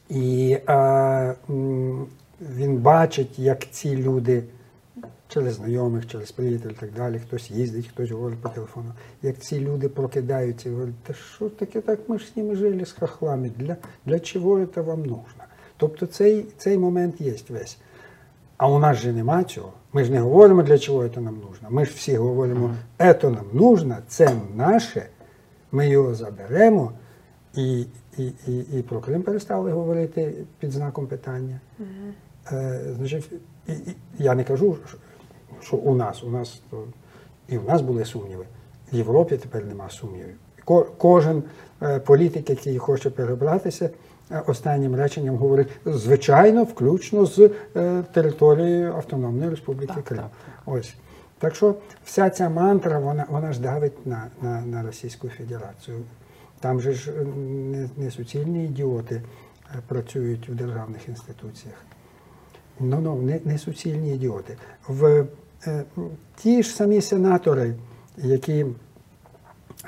І 0.09 0.59
а, 0.67 1.35
він 2.57 2.77
бачить, 2.77 3.39
як 3.39 3.71
ці 3.71 3.97
люди 3.97 4.43
через 5.29 5.55
знайомих, 5.55 6.07
через 6.07 6.33
приятелів 6.33 6.77
і 6.77 6.81
так 6.81 6.93
далі, 6.93 7.19
хтось 7.19 7.51
їздить, 7.51 7.87
хтось 7.87 8.11
говорить 8.11 8.39
по 8.39 8.49
телефону, 8.49 8.93
як 9.23 9.39
ці 9.39 9.61
люди 9.61 9.89
прокидаються 9.89 10.69
і 10.69 10.73
говорять, 10.73 10.95
та 11.03 11.15
що 11.15 11.49
таке 11.49 11.81
так, 11.81 12.09
ми 12.09 12.19
ж 12.19 12.27
з 12.27 12.37
ними 12.37 12.57
жили 12.57 12.85
з 12.85 12.93
хохлами, 12.93 13.51
для, 13.57 13.77
для 14.07 14.21
чого 14.21 14.67
це 14.67 14.81
вам 14.81 15.01
нужно? 15.01 15.45
Тобто 15.77 16.07
цей, 16.07 16.47
цей 16.57 16.79
момент 16.79 17.21
є 17.21 17.35
весь. 17.49 17.79
А 18.57 18.69
у 18.69 18.79
нас 18.79 18.97
же 18.97 19.13
нема 19.13 19.45
цього. 19.45 19.73
Ми 19.93 20.05
ж 20.05 20.13
не 20.13 20.21
говоримо, 20.21 20.63
для 20.63 20.79
чого 20.79 21.09
це 21.09 21.21
нам 21.21 21.41
нужно. 21.49 21.69
Ми 21.71 21.85
ж 21.85 21.93
всі 21.95 22.17
говоримо, 22.17 22.75
це 22.99 23.17
нам 23.23 23.47
нужно, 23.53 23.97
це 24.09 24.33
наше, 24.55 25.07
ми 25.73 25.89
його 25.89 26.15
заберемо. 26.15 26.93
І, 27.55 27.87
і, 28.19 28.33
і, 28.47 28.59
і 28.59 28.83
про 28.83 29.01
Крим 29.01 29.23
перестали 29.23 29.73
говорити 29.73 30.35
під 30.59 30.73
знаком 30.73 31.07
питання. 31.07 31.61
Е, 32.53 32.81
значить, 32.97 33.33
і, 33.67 33.73
і, 33.73 33.97
я 34.19 34.35
не 34.35 34.45
кажу, 34.45 34.77
що, 35.63 35.77
у 35.77 35.95
нас, 35.95 36.25
у 36.25 36.31
нас 36.31 36.63
то, 36.71 36.85
і 37.49 37.59
у 37.59 37.63
нас 37.63 37.81
були 37.83 38.05
сумніви. 38.05 38.45
В 38.93 38.97
Європі 38.97 39.37
тепер 39.37 39.67
нема 39.67 39.91
сумнівів. 39.91 40.37
Ко, 40.65 40.87
кожен 40.99 41.43
е, 41.83 41.99
політик, 41.99 42.51
який 42.51 42.79
хоче 42.79 43.11
перебратися, 43.11 43.91
е, 44.31 44.43
останнім 44.47 44.97
реченням 44.97 45.37
говорить, 45.37 45.69
звичайно, 45.87 46.65
включно 46.65 47.27
з 47.27 47.51
е, 47.77 48.05
територією 48.13 48.93
Автономної 48.93 49.51
Республіки 49.51 49.93
Так, 49.95 50.05
Крим. 50.05 50.19
так, 50.19 50.31
Ось. 50.67 50.95
Так 51.39 51.55
що 51.55 51.75
вся 52.05 52.31
ця 52.31 52.49
мантра, 52.49 52.99
вона, 52.99 53.27
вона 53.29 53.53
ж 53.53 53.61
давить 53.61 54.07
на, 54.07 54.27
на, 54.43 54.61
на 54.61 54.83
Російську 54.83 55.29
Федерацію. 55.29 55.99
Там 56.61 56.81
же 56.81 56.93
ж 56.93 57.13
не, 57.37 57.89
не 57.97 58.11
суцільні 58.11 58.65
ідіоти 58.65 59.23
працюють 59.87 60.49
в 60.49 60.55
державних 60.55 61.09
інституціях. 61.09 61.77
Ну, 62.81 63.01
ну, 63.01 63.23
не, 63.23 63.41
не 63.45 63.59
суцільні 63.59 64.15
ідіоти. 64.15 64.57
В, 64.89 65.27
ті 66.37 66.63
ж 66.63 66.71
самі 66.71 67.01
сенатори, 67.01 67.75
які 68.17 68.67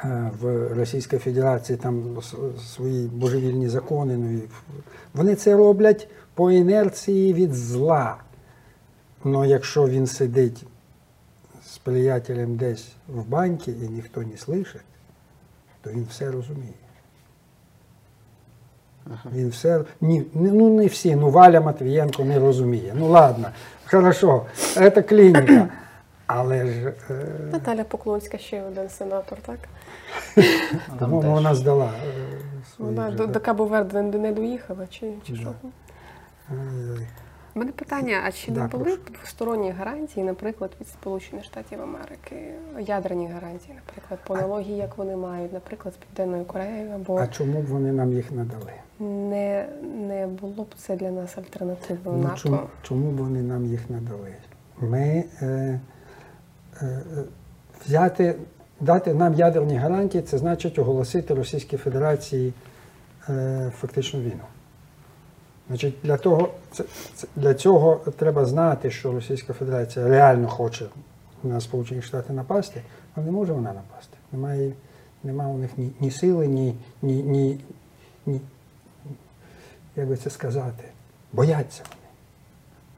е, 0.05 0.31
в 0.41 0.69
Російській 0.75 1.19
Федерації 1.19 1.79
там 1.79 2.19
свої 2.75 3.07
божевільні 3.07 3.69
закони, 3.69 4.17
ну, 4.17 4.41
вони 5.15 5.35
це 5.35 5.57
роблять 5.57 6.09
по 6.35 6.51
інерції 6.51 7.33
від 7.33 7.55
зла. 7.55 8.17
Ну, 9.25 9.45
якщо 9.45 9.89
він 9.89 10.07
сидить 10.07 10.67
з 11.67 11.79
приятелем 11.79 12.57
десь 12.57 12.93
в 13.09 13.29
банці 13.29 13.71
і 13.71 13.89
ніхто 13.89 14.21
не 14.21 14.37
слышить, 14.37 14.85
то 15.83 15.91
він 15.91 16.07
все 16.11 16.31
розуміє. 16.31 16.75
Він 19.35 19.49
все. 19.49 19.81
Ні, 20.01 20.25
ну 20.35 20.71
не 20.71 20.87
всі, 20.87 21.17
ну 21.17 21.31
Валя 21.31 21.61
Матвієнко 21.61 22.25
не 22.25 22.39
розуміє. 22.39 22.95
Ну 22.99 23.09
ладно, 23.09 23.49
хорошо, 23.91 24.43
це 24.57 24.91
клініка. 24.91 25.69
Але 26.27 26.67
ж, 26.67 26.93
е, 27.11 27.25
Наталя 27.53 27.85
Поклонська 27.85 28.39
ще 28.39 28.63
один 28.63 28.89
сенатор, 28.89 29.39
так? 29.47 29.59
Тому 30.99 31.23
теж. 31.23 31.31
вона 31.31 31.55
здала 31.55 31.91
е, 32.07 32.39
Вона 32.79 33.09
вже, 33.09 33.27
до, 33.27 33.41
Кабо 33.41 33.65
Верде 33.65 34.03
не, 34.03 34.19
не 34.19 34.33
доїхала, 34.33 34.87
чи, 34.91 35.13
чи 35.27 35.37
що? 35.37 35.53
У 37.61 37.63
мене 37.63 37.73
питання: 37.73 38.23
а 38.27 38.33
чи 38.33 38.51
не 38.53 38.59
Да, 38.59 38.67
були 38.67 38.85
прошу. 38.85 38.99
двосторонні 39.13 39.71
гарантії, 39.71 40.27
наприклад, 40.27 40.71
від 40.81 40.89
Сполучених 40.89 41.45
Штатів 41.45 41.83
Америки, 41.83 42.37
ядерні 42.81 43.29
гарантії, 43.29 43.75
наприклад, 43.75 44.21
по 44.27 44.35
аналогії, 44.35 44.77
як 44.77 44.99
вони 44.99 45.17
мають, 45.17 45.53
наприклад, 45.53 45.95
з 45.95 45.97
Південною 45.97 46.45
Кореєю, 46.45 46.91
або 46.95 47.17
А 47.19 47.27
чому 47.27 47.63
б 47.63 47.67
вони 47.67 47.93
нам 47.93 48.13
їх 48.13 48.33
надали? 48.33 48.73
не, 49.01 49.69
не 50.09 50.27
було 50.27 50.65
б 50.65 50.75
це 50.77 50.97
для 50.97 51.11
нас 51.11 51.39
альтернативою 51.39 52.17
Ну, 52.17 52.23
НАТО? 52.23 52.37
чому, 52.37 52.61
чому 52.83 53.11
б 53.11 53.17
вони 53.17 53.43
нам 53.43 53.67
їх 53.67 53.91
надали? 53.91 54.35
Ми 54.81 55.25
е, 55.43 55.47
е, 55.47 55.81
е, 56.83 57.03
взяти, 57.87 58.35
дати 58.81 59.15
нам 59.15 59.35
ядерні 59.35 59.77
гарантії, 59.77 60.23
це 60.23 60.39
значить 60.39 60.79
оголосити 60.79 61.35
Російській 61.35 61.77
Федерації 61.77 62.53
е, 63.29 63.73
фактичну 63.81 64.21
війну. 64.21 64.45
Значить, 65.71 65.95
для, 66.03 66.17
того, 66.17 66.49
це, 66.73 66.85
це, 67.15 67.27
для 67.37 67.55
цього 67.55 67.97
треба 68.17 68.45
знати, 68.45 68.91
що 68.91 69.13
Російська 69.13 69.53
Федерація 69.53 70.09
реально 70.09 70.49
хоче 70.49 70.87
на 71.43 71.61
Сполучені 71.61 72.03
Штати 72.03 72.33
напасти, 72.33 72.83
а 73.15 73.21
не 73.21 73.31
може 73.31 73.53
вона 73.53 73.73
напасти. 73.73 74.17
Немає, 74.33 74.73
немає 75.23 75.55
у 75.55 75.59
них 75.59 75.71
ні, 75.77 75.91
ні 76.01 76.11
сили, 76.11 76.47
ні, 76.47 76.75
ні, 77.03 77.23
ні, 77.23 77.61
ні, 78.27 78.41
як 79.97 80.09
би 80.09 80.17
це 80.17 80.31
сказати, 80.31 80.85
бояться 81.33 81.83
вони. 81.89 82.07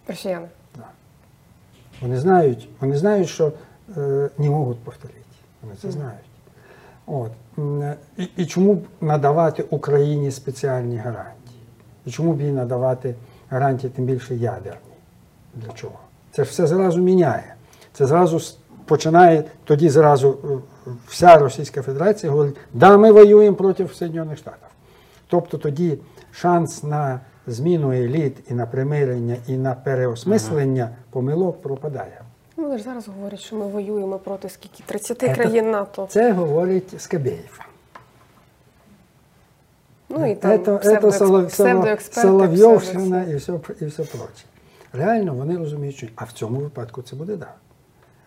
Росіяни. 0.08 0.48
Да. 0.76 0.86
Вони 2.00 2.20
знають, 2.20 2.68
вони 2.80 2.96
знають, 2.96 3.28
що 3.28 3.52
е, 3.96 4.30
не 4.38 4.50
можуть 4.50 4.78
повторити. 4.78 5.20
Вони 5.62 5.74
це 5.82 5.90
знають. 5.90 6.26
От. 7.06 7.32
І, 8.18 8.28
і 8.36 8.46
чому 8.46 8.74
б 8.74 8.86
надавати 9.00 9.62
Україні 9.62 10.30
спеціальні 10.30 10.96
гарантії? 10.96 11.41
І 12.06 12.10
чому 12.10 12.32
б 12.32 12.40
їй 12.40 12.52
надавати 12.52 13.14
гарантії, 13.50 13.92
тим 13.96 14.04
більше 14.04 14.34
ядерні? 14.34 14.78
Для 15.54 15.72
чого? 15.72 15.98
Це 16.32 16.44
ж 16.44 16.50
все 16.50 16.66
зразу 16.66 17.00
міняє. 17.00 17.54
Це 17.92 18.06
зразу 18.06 18.40
починає, 18.84 19.44
тоді 19.64 19.88
зразу 19.88 20.38
е, 20.44 20.90
вся 21.08 21.38
Російська 21.38 21.82
Федерація 21.82 22.32
говорить, 22.32 22.56
да, 22.72 22.96
ми 22.96 23.12
воюємо 23.12 23.56
проти 23.56 23.88
Соединених 23.88 24.38
Штатів. 24.38 24.68
Тобто 25.26 25.58
тоді 25.58 25.98
шанс 26.32 26.82
на 26.82 27.20
зміну 27.46 27.92
еліт 27.92 28.36
і 28.50 28.54
на 28.54 28.66
примирення, 28.66 29.36
і 29.48 29.56
на 29.56 29.74
переосмислення 29.74 30.88
помилок 31.10 31.62
пропадає. 31.62 32.20
Ну, 32.56 32.64
Вони 32.64 32.78
ж 32.78 32.84
зараз 32.84 33.08
говорять, 33.08 33.40
що 33.40 33.56
ми 33.56 33.66
воюємо 33.66 34.18
проти 34.18 34.48
скільки 34.48 34.82
30 34.86 35.18
країн 35.18 35.70
НАТО. 35.70 36.06
Це 36.10 36.32
говорить 36.32 37.00
Скабєєв. 37.02 37.71
Ну 40.18 40.30
і 40.30 40.34
там 40.34 40.64
це 40.64 40.72
псевдоекс- 40.72 41.00
Солов- 41.00 41.28
Солов- 41.28 41.46
псевдоексперти, 41.46 42.28
Соловйовщина 42.28 43.24
і 43.24 43.36
все, 43.36 43.52
і 43.80 43.84
все 43.84 44.02
проче. 44.02 44.44
Реально 44.92 45.34
вони 45.34 45.56
розуміють, 45.56 45.96
що 45.96 46.06
а 46.16 46.24
в 46.24 46.32
цьому 46.32 46.60
випадку 46.60 47.02
це 47.02 47.16
буде 47.16 47.36
да. 47.36 47.54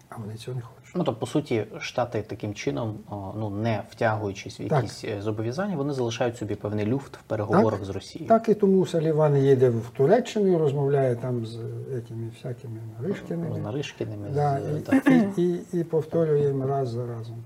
А 0.10 0.16
вони 0.18 0.36
цього 0.36 0.56
не 0.56 0.62
хочуть. 0.62 0.96
Ну, 0.96 1.04
тобто, 1.04 1.20
по 1.20 1.26
суті, 1.26 1.66
Штати 1.80 2.22
таким 2.28 2.54
чином, 2.54 2.98
ну 3.12 3.50
не 3.50 3.84
втягуючись 3.90 4.60
в 4.60 4.62
якісь 4.62 5.04
е, 5.04 5.22
зобов'язання, 5.22 5.76
вони 5.78 5.94
залишають 5.94 6.38
собі 6.38 6.56
певний 6.56 6.86
люфт 6.86 7.18
в 7.18 7.22
переговорах 7.22 7.86
з 7.86 7.90
Росією. 7.90 8.30
Так 8.30 8.50
і 8.50 8.54
тому 8.54 8.86
Саліван 8.86 9.38
їде 9.38 9.70
в 9.70 9.90
Туреччину 9.98 10.54
і 10.54 10.58
розмовляє 10.58 11.16
там 11.16 11.46
з 11.46 11.56
этими 11.94 12.30
всякими 12.38 12.80
З 13.00 13.02
Наришкіними. 13.02 13.60
Наришкіними, 13.60 14.28
Да, 14.36 14.60
з, 14.74 14.78
і, 14.78 14.82
так. 14.82 15.08
і, 15.38 15.42
і, 15.44 15.60
і 15.80 15.84
повторює 15.84 16.48
їм 16.48 16.66
раз 16.66 16.90
за 16.90 17.06
разом. 17.06 17.44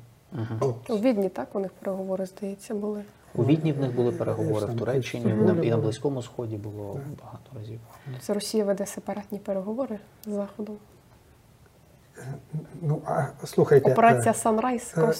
От. 0.60 0.90
У 0.90 0.98
Відні 0.98 1.30
так 1.30 1.48
у 1.56 1.60
них 1.60 1.72
переговори, 1.80 2.26
здається, 2.26 2.74
були. 2.76 3.02
У 3.36 3.44
Відні 3.44 3.74
в 3.74 3.80
них 3.80 3.96
були 3.96 4.12
переговори, 4.12 4.66
в 4.66 4.78
Туреччині, 4.78 5.34
і 5.64 5.70
на, 5.70 5.78
Близькому 5.78 6.22
Сході 6.22 6.58
було 6.58 7.00
багато 7.22 7.52
разів. 7.60 7.80
Це 8.22 8.34
Росія 8.34 8.66
веде 8.66 8.86
сепаратні 8.86 9.40
переговори 9.40 10.00
з 10.26 10.30
Заходом. 10.30 10.78
Ну, 12.82 13.02
а 13.06 13.26
слухайте. 13.46 13.92
Операція 13.92 14.32
е, 14.32 14.34
Санрайз 14.34 14.94
е, 14.98 15.14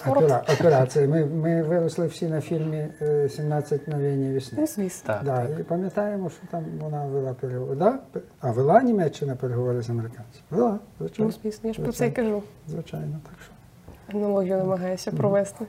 Операція. 0.60 1.08
Ми, 1.08 1.26
ми 1.26 1.64
виросли 1.64 2.08
всі 2.08 2.28
на 2.28 2.42
фільмі 2.42 2.88
е, 3.02 3.30
17 3.30 3.88
мгновень 3.88 4.34
весни. 4.34 4.58
Ну, 4.62 4.68
звісно. 4.68 5.14
Так, 5.14 5.24
Да, 5.24 5.48
так. 5.48 5.60
і 5.60 5.64
пам'ятаємо, 5.64 6.30
що 6.30 6.40
там 6.52 6.66
вона 6.80 7.06
вела 7.06 7.34
переговори. 7.34 7.76
Да? 7.76 8.00
А 8.40 8.52
вела 8.52 8.82
Німеччина 8.82 9.36
переговори 9.36 9.82
з 9.82 9.90
американцями? 9.90 10.44
Вела, 10.50 10.80
звичайно. 11.00 11.32
Ну, 11.36 11.40
звісно, 11.44 11.68
я 11.68 11.74
ж 11.74 11.82
про 11.82 11.92
це 11.92 12.12
кажу. 12.12 12.44
Звичайно, 12.68 13.20
так 13.24 13.34
що. 13.44 13.52
Аналогію 14.14 14.58
намагаюся 14.58 15.12
провести. 15.12 15.66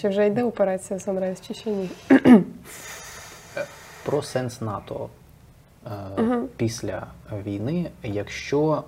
Чи 0.00 0.08
вже 0.08 0.26
йде 0.26 0.44
операція 0.44 1.00
Санрайз, 1.00 1.40
чи 1.40 1.54
ще 1.54 1.70
ні? 1.70 1.90
Про 4.04 4.22
сенс 4.22 4.60
НАТО 4.60 5.08
е, 5.86 5.90
після 6.56 7.06
війни, 7.46 7.90
якщо 8.02 8.84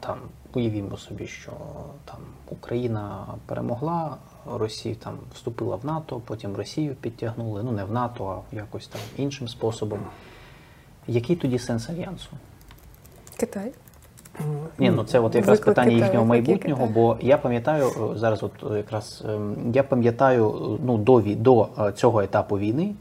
там 0.00 0.18
уявімо 0.54 0.96
собі, 0.96 1.26
що 1.26 1.52
там 2.04 2.18
Україна 2.48 3.26
перемогла, 3.46 4.16
Росія 4.46 4.94
там 4.94 5.18
вступила 5.34 5.76
в 5.76 5.86
НАТО, 5.86 6.20
потім 6.24 6.56
Росію 6.56 6.94
підтягнули, 6.94 7.62
ну 7.62 7.72
не 7.72 7.84
в 7.84 7.92
НАТО, 7.92 8.42
а 8.52 8.56
якось 8.56 8.86
там 8.86 9.00
іншим 9.16 9.48
способом. 9.48 10.00
Який 11.06 11.36
тоді 11.36 11.58
сенс 11.58 11.88
альянсу? 11.88 12.30
Китай. 13.36 13.72
Ні, 14.78 14.90
ну 14.90 15.04
це 15.04 15.20
от 15.20 15.34
якраз 15.34 15.60
питання 15.60 15.92
їхнього 15.92 16.26
майбутнього, 16.26 16.86
бо 16.86 17.16
я 17.20 17.38
пам'ятаю 17.38 17.86
е, 17.86 18.18
зараз, 18.18 18.42
от 18.42 18.52
е, 18.72 18.76
якраз 18.76 19.24
ем, 19.28 19.56
я 19.74 19.82
пам'ятаю 19.82 20.48
е, 20.48 20.82
ну 20.84 20.98
до 20.98 21.20
до 21.20 21.68
цього 21.94 22.22
етапу 22.22 22.58
війни, 22.58 22.94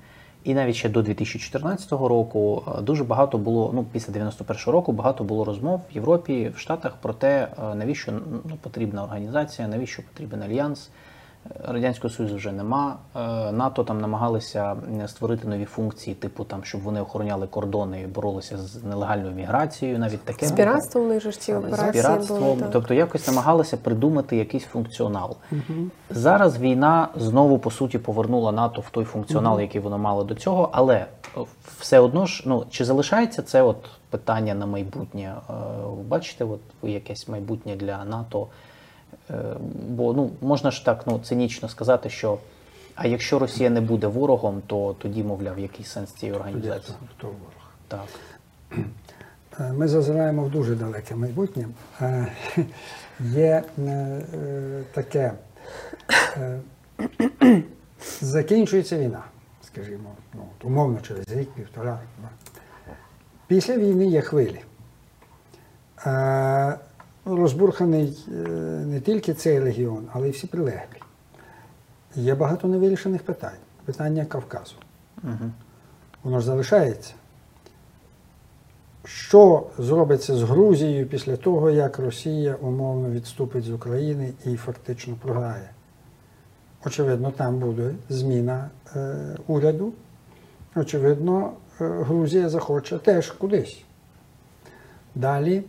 і 0.43 0.53
навіть 0.53 0.75
ще 0.75 0.89
до 0.89 1.01
2014 1.01 1.91
року 1.91 2.63
дуже 2.81 3.03
багато 3.03 3.37
було. 3.37 3.71
Ну 3.73 3.85
після 3.91 4.13
91 4.13 4.73
року 4.73 4.91
багато 4.91 5.23
було 5.23 5.45
розмов 5.45 5.81
в 5.91 5.95
Європі, 5.95 6.51
в 6.55 6.59
Штатах 6.59 6.93
про 7.01 7.13
те, 7.13 7.47
навіщо 7.75 8.11
ну, 8.45 8.55
потрібна 8.61 9.03
організація, 9.03 9.67
навіщо 9.67 10.03
потрібен 10.13 10.43
альянс. 10.43 10.89
Е, 11.45 11.49
Радянського 11.67 12.13
Союзу 12.13 12.35
вже 12.35 12.51
нема. 12.51 12.97
Е, 13.15 13.51
НАТО 13.51 13.83
там 13.83 14.01
намагалися 14.01 14.75
створити 15.07 15.47
нові 15.47 15.65
функції, 15.65 16.15
типу 16.15 16.43
там, 16.43 16.63
щоб 16.63 16.81
вони 16.81 17.01
охороняли 17.01 17.47
кордони 17.47 18.01
і 18.01 18.07
боролися 18.07 18.57
з 18.57 18.83
нелегальною 18.83 19.35
міграцією. 19.35 19.99
Навіть 19.99 20.21
таке 20.21 20.47
З 20.47 20.51
піратством 20.51 21.05
у 21.05 21.07
них 21.07 21.23
же 21.23 21.31
ці 21.31 21.51
Саме 21.51 21.77
з 21.77 21.91
піратством, 21.91 22.39
були. 22.39 22.69
тобто 22.71 22.93
якось 22.93 23.27
намагалися 23.27 23.77
придумати 23.77 24.37
якийсь 24.37 24.63
функціонал. 24.63 25.37
Зараз 26.09 26.59
війна 26.59 27.07
знову 27.15 27.59
по 27.59 27.71
суті 27.71 27.97
повернула 27.97 28.51
НАТО 28.51 28.81
в 28.81 28.89
той 28.89 29.05
функціонал, 29.05 29.59
який 29.59 29.81
воно 29.81 29.97
мало 29.97 30.23
до 30.23 30.35
цього, 30.35 30.69
але 30.71 31.05
все 31.79 31.99
одно 31.99 32.25
ж, 32.25 32.43
ну 32.45 32.65
чи 32.69 32.85
залишається 32.85 33.41
це 33.41 33.61
от 33.61 33.89
питання 34.09 34.53
на 34.53 34.65
майбутнє? 34.65 35.35
Е, 35.49 35.53
Бачите, 36.07 36.45
от 36.45 36.59
якесь 36.83 37.27
майбутнє 37.27 37.75
для 37.75 38.05
НАТО? 38.05 38.47
Е, 39.30 39.34
Бо 39.89 40.14
ну 40.14 40.32
можна 40.41 40.72
ж 40.72 40.86
так 40.86 41.03
ну 41.07 41.20
цинічно 41.20 41.70
сказати, 41.70 42.10
що 42.10 42.38
а 42.95 43.07
якщо 43.07 43.39
Росія 43.39 43.70
не 43.70 43.82
буде 43.82 44.07
ворогом, 44.07 44.62
то 44.68 44.95
тоді, 44.99 45.24
мовляв, 45.24 45.60
який 45.60 45.86
сенс 45.86 46.12
цієї 46.12 46.38
організації? 46.38 46.97
хто- 46.97 47.07
хто 47.18 47.28
ворог. 47.28 47.72
Так. 47.88 48.05
Е, 49.60 49.74
Ми 49.74 49.88
зазираємо 49.88 50.43
в 50.43 50.51
дуже 50.51 50.76
далеке 50.76 51.16
майбутнє. 51.16 51.68
Е, 52.01 52.28
Є 53.20 53.64
таке. 54.93 55.34
Закінчується 58.22 58.97
війна, 58.97 59.24
скажімо, 59.64 60.10
ну, 60.34 60.41
умовно 60.64 60.99
через 61.01 61.30
рік, 61.30 61.49
півтора. 61.51 61.99
Після 63.47 63.78
війни 63.78 64.05
є 64.07 64.22
хвилі. 64.22 64.62
Розбурханий 67.26 68.26
е, 68.28 68.32
не 68.86 68.99
тільки 68.99 69.34
цей 69.34 69.59
регіон, 69.59 70.07
але 70.13 70.28
й 70.28 70.32
всі 70.32 70.47
прилеглі. 70.47 71.01
Є 72.15 72.36
багато 72.36 72.67
невирішених 72.67 73.24
питань. 73.24 73.57
Питання 73.86 74.26
Кавказу. 74.26 74.76
Угу. 75.24 75.51
Воно 76.24 76.39
ж 76.39 76.45
залишається. 76.45 77.13
Що 79.03 79.67
зробиться 79.78 80.36
з 80.36 80.43
Грузією 80.43 81.07
після 81.07 81.38
того, 81.38 81.70
як 81.70 81.99
Росія 81.99 82.55
умовно 82.55 83.09
відступить 83.09 83.63
з 83.63 83.72
України 83.72 84.34
і 84.45 84.55
фактично 84.55 85.15
програє? 85.22 85.70
Очевидно, 86.86 87.32
там 87.32 87.59
буде 87.59 87.95
зміна 88.09 88.70
е, 88.95 89.15
уряду. 89.47 89.93
Очевидно, 90.76 91.53
е, 91.82 91.88
Грузія 91.88 92.49
захоче 92.49 92.97
теж 92.97 93.32
кудись. 93.32 93.84
Далі, 95.15 95.63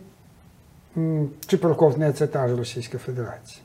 чи 1.47 1.57
проковтне 1.57 2.13
це 2.13 2.27
та 2.27 2.47
ж 2.47 2.55
Російська 2.55 2.97
Федерація? 2.97 3.61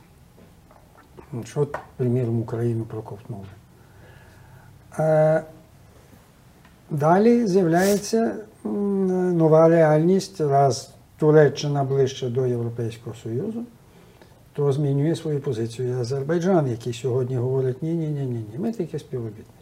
Ну, 1.32 1.44
Що, 1.44 1.68
приміром, 1.96 2.40
Україну 2.40 2.84
проковтнули. 2.84 3.46
Е, 4.98 5.42
Далі 6.90 7.46
з'являється 7.46 8.36
нова 8.64 9.68
реальність, 9.68 10.40
раз 10.40 10.94
Туреччина 11.18 11.84
ближче 11.84 12.28
до 12.28 12.46
Європейського 12.46 13.16
Союзу, 13.16 13.64
то 14.52 14.72
змінює 14.72 15.16
свою 15.16 15.40
позицію 15.40 16.00
Азербайджан, 16.00 16.70
який 16.70 16.92
сьогодні 16.92 17.36
говорить, 17.36 17.82
ні, 17.82 17.94
ні, 17.94 18.58
ми 18.58 18.72
тільки 18.72 18.98
співробітничаємо. 18.98 19.55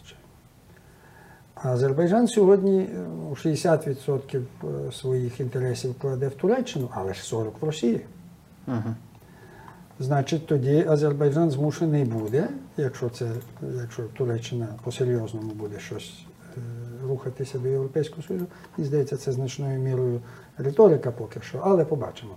Азербайджан 1.73 2.29
сьогодні 2.29 2.79
е, 2.79 3.07
60% 3.45 4.43
своїх 4.93 5.41
інтересів 5.41 5.95
кладе 5.95 6.29
в 6.29 6.35
Туреччину, 6.35 6.89
але 6.93 7.15
ж 7.15 7.37
40% 7.37 7.51
в 7.61 7.65
Росію. 7.65 8.01
Угу. 8.69 8.95
Значить, 10.01 10.47
тоді 10.47 10.87
Азербайджан 10.89 11.51
змушений 11.51 12.05
буде, 12.05 12.49
якщо 12.77 13.09
це, 13.09 13.31
якщо 13.83 14.03
Туреччина 14.03 14.69
по-серйозному 14.85 15.53
буде 15.53 15.79
щось 15.79 16.13
е, 16.57 16.61
рухатися 17.09 17.59
до 17.59 17.69
Європейського 17.69 18.23
Союзу, 18.23 18.47
мені 18.77 18.89
здається, 18.89 19.17
це 19.17 19.33
значною 19.33 19.81
мірою 19.81 20.21
риторика 20.59 21.11
поки 21.11 21.41
що, 21.41 21.61
але 21.65 21.85
побачимо. 21.85 22.35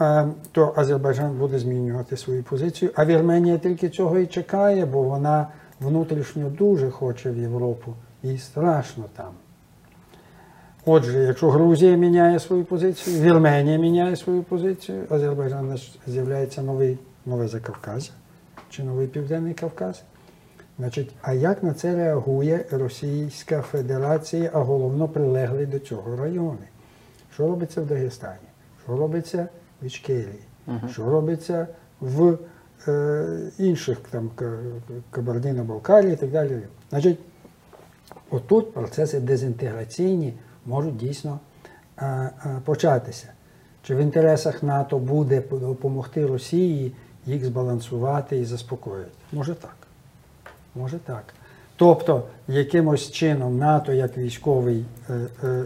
Е, 0.00 0.28
то 0.52 0.74
Азербайджан 0.76 1.38
буде 1.38 1.58
змінювати 1.58 2.16
свою 2.16 2.42
позицію, 2.42 2.90
а 2.94 3.04
Вірменія 3.04 3.58
тільки 3.58 3.88
цього 3.88 4.18
і 4.18 4.26
чекає, 4.26 4.86
бо 4.86 5.02
вона 5.02 5.48
внутрішньо 5.80 6.50
дуже 6.50 6.90
хоче 6.90 7.30
в 7.30 7.38
Європу, 7.38 7.94
їй 8.26 8.38
страшно 8.38 9.04
там. 9.16 9.32
Отже, 10.84 11.18
якщо 11.18 11.50
Грузія 11.50 11.96
міняє 11.96 12.40
свою 12.40 12.64
позицію, 12.64 13.22
Вірменія 13.22 13.78
міняє 13.78 14.16
свою 14.16 14.42
позицію, 14.42 15.04
Азербайджан 15.10 15.78
з'являється 16.06 16.62
новий, 16.62 16.98
нове 17.26 17.48
Закавказя 17.48 18.10
чи 18.70 18.82
новий 18.82 19.06
Південний 19.06 19.54
Кавказ. 19.54 20.02
Значить, 20.78 21.14
а 21.22 21.32
як 21.32 21.62
на 21.62 21.74
це 21.74 21.94
реагує 21.94 22.64
Російська 22.70 23.62
Федерація, 23.62 24.50
а 24.54 24.58
головно 24.58 25.08
прилеглі 25.08 25.66
до 25.66 25.78
цього 25.78 26.16
райони? 26.16 26.66
Що 27.34 27.48
робиться 27.48 27.80
в 27.80 27.86
Дагестані? 27.86 28.48
Що 28.84 28.96
робиться 28.96 29.48
в 29.82 29.86
Ічкерії? 29.86 30.40
Що 30.92 31.10
робиться 31.10 31.66
в 32.00 32.38
е, 32.88 33.50
інших 33.58 33.98
там 34.10 34.30
Кабардино-Балкарії 35.10 36.12
і 36.12 36.16
так 36.16 36.30
далі? 36.30 36.60
Значить, 36.90 37.18
отут 38.30 38.74
процеси 38.74 39.20
дезінтеграційні 39.20 40.34
можуть 40.66 40.96
дійсно 40.96 41.38
е, 41.98 42.06
е, 42.06 42.30
початися. 42.64 43.28
Чи 43.82 43.94
в 43.94 43.98
інтересах 43.98 44.62
НАТО 44.62 44.98
буде 44.98 45.42
допомогти 45.50 46.26
Росії 46.26 46.92
їх 47.26 47.44
збалансувати 47.44 48.38
і 48.38 48.44
заспокоїти? 48.44 49.10
Може 49.32 49.54
так. 49.54 49.76
Може 50.74 50.98
так. 50.98 51.24
Тобто, 51.76 52.22
якимось 52.48 53.10
чином 53.10 53.58
НАТО, 53.58 53.92
як 53.92 54.18
військовий, 54.18 54.84
е, 55.10 55.62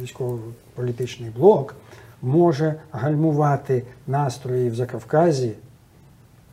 військово-політичний 0.00 1.30
блок, 1.30 1.74
може 2.22 2.74
гальмувати 2.92 3.82
настрої 4.06 4.70
в 4.70 4.74
Закавказі, 4.74 5.52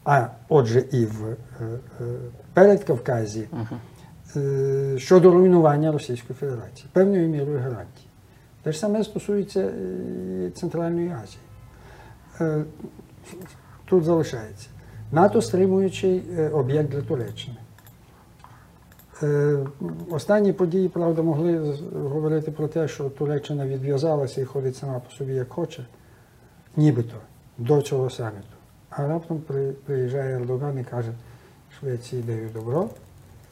а 0.05 0.27
отже, 0.49 0.83
і 0.91 1.05
в 1.05 1.35
Передкавказі, 2.53 3.47
е, 3.53 3.67
щодо 4.97 5.31
руйнування 5.31 5.91
Російської 5.91 6.39
Федерації, 6.39 6.89
певною 6.93 7.29
мірою 7.29 7.59
гарантії. 7.59 8.07
Те 8.63 8.71
ж 8.71 8.79
саме 8.79 9.03
стосується 9.03 9.59
е, 9.59 10.51
Центральної 10.55 11.15
Азії. 11.23 11.39
Е, 12.41 12.63
Тут 13.85 14.03
залишається. 14.03 14.67
НАТО 15.11 15.41
стримуючий 15.41 16.23
е, 16.37 16.49
об'єкт 16.49 16.89
для 16.89 17.01
Туреччини. 17.01 17.57
Е, 19.23 19.57
Останні 20.09 20.53
події, 20.53 20.89
правда, 20.89 21.21
могли 21.21 21.75
говорити 21.93 22.51
про 22.51 22.67
те, 22.67 22.87
що 22.87 23.09
Туреччина 23.09 23.67
відв'язалася 23.67 24.41
і 24.41 24.45
ходить 24.45 24.75
сама 24.75 24.99
по 24.99 25.11
собі 25.11 25.33
як 25.33 25.49
хоче, 25.49 25.85
нібито 26.75 27.15
до 27.57 27.81
цього 27.81 28.09
саміту. 28.09 28.43
А 28.89 29.07
раптом 29.07 29.41
приїжджає 29.85 30.35
Ердоган 30.35 30.79
і 30.79 30.83
каже, 30.83 31.11
Швеції 31.79 32.21
даю 32.21 32.49
добро, 32.53 32.89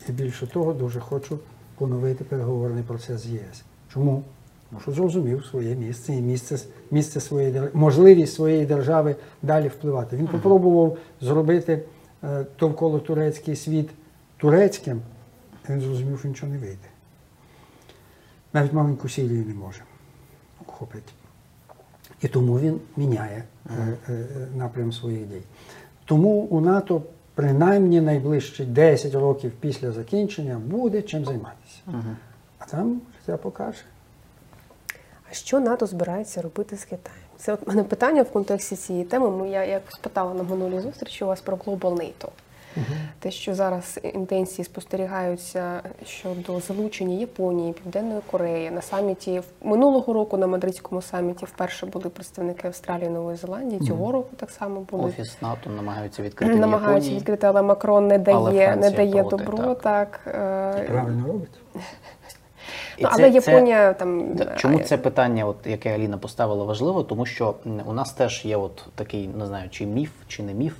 і 0.10 0.12
більше 0.12 0.47
того, 0.47 0.74
дуже 0.74 0.99
хочу 0.99 1.39
поновити 1.76 2.24
переговорний 2.24 2.84
процес 2.84 3.22
з 3.22 3.26
ЄС. 3.26 3.64
Чому? 3.93 4.24
Тому 4.70 4.82
що 4.82 4.91
зрозумів 4.91 5.45
своє 5.45 5.76
місце 5.76 6.14
і 6.14 6.22
місце, 6.22 6.60
місце 6.91 7.20
своєї 7.20 7.62
можливість 7.74 8.34
своєї 8.34 8.66
держави 8.66 9.16
далі 9.41 9.68
впливати. 9.68 10.18
Він 10.18 10.28
попробував 10.28 10.97
зробити 11.22 11.84
е, 12.24 12.45
довкола 12.60 12.99
турецький 12.99 13.56
світ 13.56 13.89
турецьким, 14.38 15.02
і 15.70 15.72
він 15.72 15.82
зрозумів, 15.82 16.20
що 16.20 16.28
нічого 16.28 16.52
не 16.52 16.58
вийде. 16.58 16.88
Навіть 18.54 18.74
маленьку 18.74 19.10
Сирію 19.10 19.45
не 19.45 19.54
може 19.54 19.82
охопити. 20.68 21.12
І 22.22 22.28
тому 22.28 22.60
він 22.60 22.80
міняє 22.97 23.43
е, 23.70 23.97
е, 24.10 24.28
напрям 24.56 24.91
своїх 24.91 25.28
дій. 25.28 25.41
Тому 26.06 26.30
у 26.30 26.62
НАТО 26.62 27.02
принаймні 27.46 28.02
найближчі 28.02 28.66
10 28.66 29.14
років 29.16 29.52
після 29.60 29.92
закінчення 29.92 30.62
буде 30.66 31.02
чим 31.02 31.26
займатися. 31.26 31.80
А 32.60 32.66
там 32.66 33.02
життя 33.20 33.38
покаже. 33.38 33.78
А 35.32 35.34
що 35.34 35.60
НАТО 35.60 35.86
збирається 35.86 36.42
робити 36.42 36.78
з 36.78 36.84
Китаєм? 36.86 37.22
Це 37.38 37.54
от 37.54 37.68
мене 37.68 37.84
питання 37.84 38.22
в 38.22 38.32
контексті 38.32 38.76
цієї 38.76 39.06
теми. 39.06 39.30
Ми- 39.32 39.50
Я 39.50 39.66
як 39.66 39.82
спитала 39.88 40.34
на 40.34 40.44
минулій 40.44 40.80
зустрічі 40.80 41.24
у 41.24 41.28
вас 41.28 41.42
про 41.42 41.58
Global 41.58 41.80
NATO. 41.96 42.28
Те, 43.19 43.32
що 43.32 43.55
зараз 43.55 43.99
інтенції 44.03 44.65
спостерігаються 44.65 45.82
щодо 46.05 46.59
залучення 46.59 47.15
Японії, 47.15 47.74
Південної 47.74 48.22
Кореї 48.32 48.72
на 48.72 48.82
саміті 48.82 49.39
в- 49.39 49.67
минулого 49.67 50.13
року 50.13 50.38
на 50.38 50.47
мадридському 50.47 51.01
саміті 51.01 51.45
вперше 51.45 51.86
були 51.86 52.09
представники 52.09 52.67
Австралії, 52.67 53.09
Нової 53.09 53.38
Зеландії. 53.38 53.82
Цього 53.88 54.11
року 54.11 54.30
так 54.38 54.51
само 54.51 54.82
будуть. 54.91 55.05
Офіс 55.07 55.41
НАТО 55.41 55.69
намагаються 55.69 56.22
відкрити 56.24 56.53
в 56.53 56.59
Намагаються 56.59 56.93
Японії. 56.95 57.15
відкрити, 57.19 57.47
але 57.47 57.61
Макрон 57.61 58.07
не 58.07 58.15
Але 58.28 58.51
дає, 58.51 58.76
не 58.76 58.91
дає 58.91 59.24
проти, 59.24 59.45
добро. 59.45 59.76
Так, 59.76 60.19
е, 60.28 60.86
Правильно 60.91 61.28
робить. 61.28 61.49
І 62.97 63.03
ну, 63.03 63.09
це- 63.09 63.15
але 63.19 63.41
це- 63.41 63.51
Японія 63.51 63.93
там 63.93 64.36
Чому 64.57 64.80
це 64.80 64.97
питання, 64.97 65.45
от 65.45 65.55
яке 65.65 65.95
Аліна 65.95 66.17
поставила, 66.17 66.63
важливо? 66.65 67.03
Тому 67.03 67.26
що 67.26 67.55
у 67.86 67.93
нас 67.93 68.13
теж 68.13 68.45
є 68.45 68.57
от 68.57 68.86
такий, 68.95 69.28
не 69.28 69.45
знаю, 69.45 69.69
чи 69.69 69.86
міф, 69.86 70.11
чи 70.28 70.43
не 70.43 70.53
міф, 70.53 70.76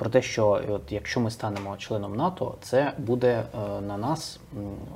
про 0.00 0.10
те, 0.10 0.22
що 0.22 0.62
от 0.68 0.92
якщо 0.92 1.20
ми 1.20 1.30
станемо 1.30 1.76
членом 1.76 2.16
НАТО, 2.16 2.54
це 2.60 2.92
буде 2.98 3.28
е, 3.28 3.80
на 3.80 3.96
нас 3.96 4.40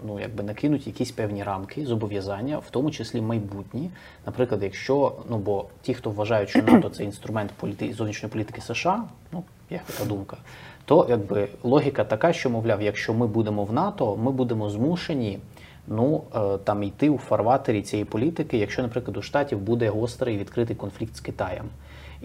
ну 0.07 0.21
якби 0.21 0.45
накинуть 0.45 0.87
якісь 0.87 1.11
певні 1.11 1.43
рамки, 1.43 1.87
зобов'язання, 1.87 2.59
в 2.59 2.71
тому 2.71 2.91
числі 2.91 3.21
майбутні. 3.21 3.91
Наприклад, 4.27 4.63
якщо 4.63 5.13
ну 5.31 5.39
бо 5.39 5.67
ті, 5.83 5.95
хто 5.95 6.11
вважають, 6.11 6.49
що 6.49 6.63
НАТО 6.63 6.89
це 6.89 7.05
інструмент 7.05 7.51
політи... 7.51 7.93
зовнішньої 7.93 8.33
політики 8.33 8.61
США, 8.61 9.05
ну 9.33 9.45
є 9.71 9.81
така 9.87 10.05
думка. 10.05 10.37
То 10.85 11.07
якби 11.11 11.49
логіка 11.63 12.05
така, 12.05 12.33
що 12.33 12.51
мовляв, 12.51 12.83
якщо 12.83 13.15
ми 13.15 13.27
будемо 13.27 13.65
в 13.65 13.73
НАТО, 13.73 14.17
ми 14.17 14.31
будемо 14.31 14.71
змушені 14.71 15.39
ну 15.87 16.23
е, 16.35 16.59
там 16.59 16.83
йти 16.83 17.11
у 17.11 17.19
фарватері 17.19 17.83
цієї 17.83 18.05
політики, 18.05 18.59
якщо, 18.59 18.83
наприклад, 18.83 19.17
у 19.17 19.23
штатів 19.23 19.59
буде 19.59 19.89
гострий 19.89 20.39
відкритий 20.39 20.77
конфлікт 20.77 21.17
з 21.17 21.21
Китаєм. 21.21 21.65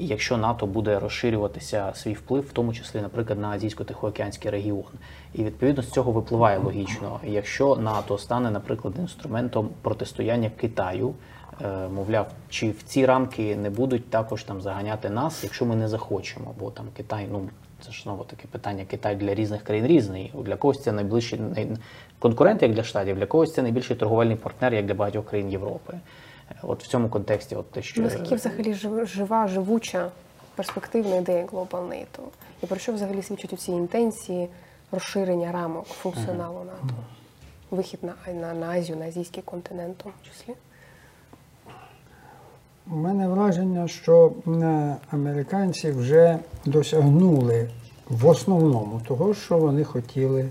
Якщо 0.01 0.37
НАТО 0.37 0.65
буде 0.65 0.99
розширюватися 0.99 1.91
свій 1.95 2.13
вплив, 2.13 2.43
в 2.43 2.51
тому 2.51 2.73
числі, 2.73 3.01
наприклад, 3.01 3.39
на 3.39 3.57
азійсько-тихоокеанський 3.57 4.49
регіон, 4.49 4.83
і 5.33 5.43
відповідно 5.43 5.83
з 5.83 5.89
цього 5.91 6.11
випливає 6.11 6.57
логічно, 6.57 7.19
якщо 7.23 7.75
НАТО 7.75 8.17
стане, 8.17 8.51
наприклад, 8.51 8.93
інструментом 8.99 9.69
протистояння 9.81 10.51
Китаю, 10.57 11.13
е, 11.61 11.87
мовляв, 11.87 12.31
чи 12.49 12.71
в 12.71 12.83
ці 12.83 13.05
рамки 13.05 13.55
не 13.55 13.69
будуть 13.69 14.09
також 14.09 14.43
там 14.43 14.61
заганяти 14.61 15.09
нас, 15.09 15.43
якщо 15.43 15.65
ми 15.65 15.75
не 15.75 15.87
захочемо, 15.87 16.55
бо 16.59 16.71
там 16.71 16.85
Китай, 16.97 17.27
ну 17.31 17.49
це 17.81 17.91
ж 17.91 18.03
знову 18.03 18.23
таке 18.23 18.47
питання 18.51 18.85
Китай 18.85 19.15
для 19.15 19.35
різних 19.35 19.63
країн 19.63 19.87
різний. 19.87 20.33
Для 20.45 20.55
когось 20.55 20.83
це 20.83 20.91
найближчий 20.91 21.39
конкурент, 22.19 22.61
як 22.61 22.73
для 22.73 22.83
штатів, 22.83 23.15
для 23.15 23.25
когось 23.25 23.53
це 23.53 23.61
найбільший 23.61 23.95
торговельний 23.95 24.35
партнер, 24.35 24.73
як 24.73 24.85
для 24.85 24.93
багатьох 24.93 25.25
країн 25.25 25.49
Європи. 25.49 25.93
От 26.63 26.83
в 26.83 26.87
цьому 26.87 27.09
контексті, 27.09 27.55
от 27.55 27.71
те, 27.71 27.81
що 27.81 28.01
наскільки 28.01 28.35
взагалі 28.35 28.73
жива, 29.05 29.47
живуча, 29.47 30.11
перспективна 30.55 31.15
ідея 31.15 31.45
Global 31.45 31.87
NATO? 31.87 32.21
І 32.63 32.65
про 32.65 32.77
що 32.77 32.93
взагалі 32.93 33.23
свідчать 33.23 33.59
ці 33.59 33.71
інтенції 33.71 34.49
розширення 34.91 35.51
рамок 35.51 35.85
функціоналу 35.85 36.59
НАТО? 36.59 36.95
Вихід 37.71 37.99
на, 38.03 38.33
на, 38.33 38.53
на 38.53 38.67
Азію, 38.69 38.97
на 38.97 39.05
азійський 39.05 39.43
континент, 39.43 39.99
в 39.99 40.03
тому 40.03 40.15
числі. 40.31 40.53
У 42.91 42.95
мене 42.95 43.27
враження, 43.27 43.87
що 43.87 44.31
американці 45.11 45.91
вже 45.91 46.39
досягнули 46.65 47.69
в 48.09 48.27
основному 48.27 49.01
того, 49.07 49.33
що 49.33 49.57
вони 49.57 49.83
хотіли 49.83 50.49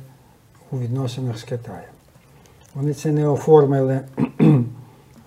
у 0.70 0.78
відносинах 0.78 1.38
з 1.38 1.42
Китаєм. 1.42 1.90
Вони 2.74 2.94
це 2.94 3.12
не 3.12 3.28
оформили 3.28 4.00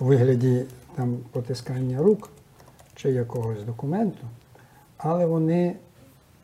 у 0.02 0.06
вигляді 0.06 0.66
там, 0.96 1.18
потискання 1.32 1.98
рук 1.98 2.30
чи 2.96 3.12
якогось 3.12 3.64
документу, 3.64 4.28
але 4.98 5.26
вони 5.26 5.76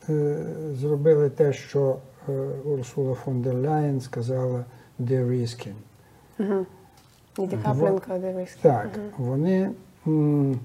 е, 0.09 0.37
зробили 0.73 1.29
те, 1.29 1.53
що 1.53 1.97
е, 2.29 2.31
Урсула 2.65 3.15
фон 3.15 3.41
дер 3.41 3.55
Ляєн 3.55 4.01
сказала 4.01 4.65
de-risking. 4.99 5.73
І 7.39 7.47
декапленка, 7.47 8.17
де 8.19 8.33
риск. 8.33 8.57
Так, 8.61 8.99
вони. 9.17 9.71
м, 10.07 10.59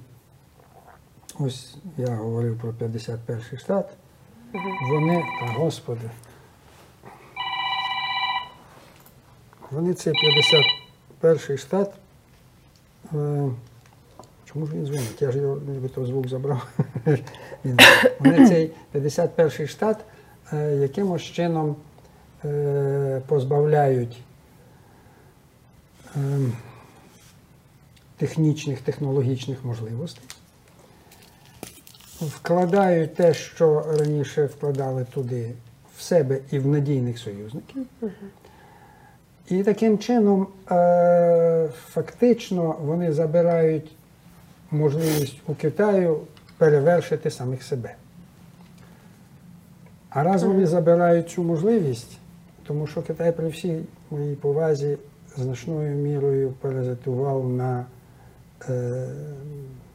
Ось 1.38 1.76
я 1.96 2.06
говорив 2.16 2.58
про 2.58 2.72
51 2.72 3.58
штат. 3.58 3.90
Вони, 4.90 5.24
та 5.40 5.46
господи. 5.46 6.10
Вони 9.70 9.94
цей 9.94 10.12
51 11.20 11.58
штат. 11.58 11.94
Чому 14.44 14.66
ж 14.66 14.72
він 14.74 14.86
дзвонить? 14.86 15.22
Я 15.22 15.32
ж 15.32 15.38
його 15.38 15.56
нібито 15.56 16.06
звук 16.06 16.28
забрав. 16.28 16.68
Вони 18.18 18.48
цей 18.48 18.70
51 18.92 19.68
штат 19.68 20.04
е, 20.52 20.76
якимось 20.76 21.22
чином 21.22 21.76
е, 22.44 23.22
позбавляють. 23.26 24.22
ем, 26.16 26.52
технічних, 28.22 28.80
технологічних 28.80 29.64
можливостей. 29.64 30.24
Вкладають 32.20 33.14
те, 33.14 33.34
що 33.34 33.96
раніше 33.98 34.46
вкладали 34.46 35.04
туди 35.04 35.54
в 35.96 36.02
себе 36.02 36.38
і 36.50 36.58
в 36.58 36.66
надійних 36.66 37.18
союзників. 37.18 37.86
І 39.48 39.62
таким 39.62 39.98
чином 39.98 40.46
е, 40.70 41.68
фактично 41.88 42.76
вони 42.82 43.12
забирають 43.12 43.92
можливість 44.70 45.40
у 45.46 45.54
Китаю 45.54 46.20
перевершити 46.58 47.30
самих 47.30 47.62
себе. 47.62 47.94
А 50.10 50.22
раз 50.22 50.42
вони 50.42 50.66
забирають 50.66 51.30
цю 51.30 51.42
можливість, 51.42 52.18
тому 52.66 52.86
що 52.86 53.02
Китай 53.02 53.32
при 53.32 53.48
всій 53.48 53.80
моїй 54.10 54.34
повазі 54.34 54.96
значною 55.36 55.96
мірою 55.96 56.52
паразитував 56.60 57.48
на 57.48 57.86
е, 58.68 59.08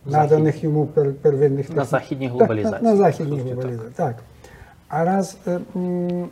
наданих 0.05 0.63
йому 0.63 0.85
пер, 0.85 1.13
первинних 1.13 1.69
На 1.69 1.83
західній 1.83 2.27
Так, 2.27 2.37
глобалізації. 2.37 2.83
На, 2.83 2.91
на 2.91 2.97
західній 2.97 3.39
глобалізації. 3.39 3.91
Так. 3.95 4.15
А 4.89 5.05
раз 5.05 5.37
е, 5.47 5.59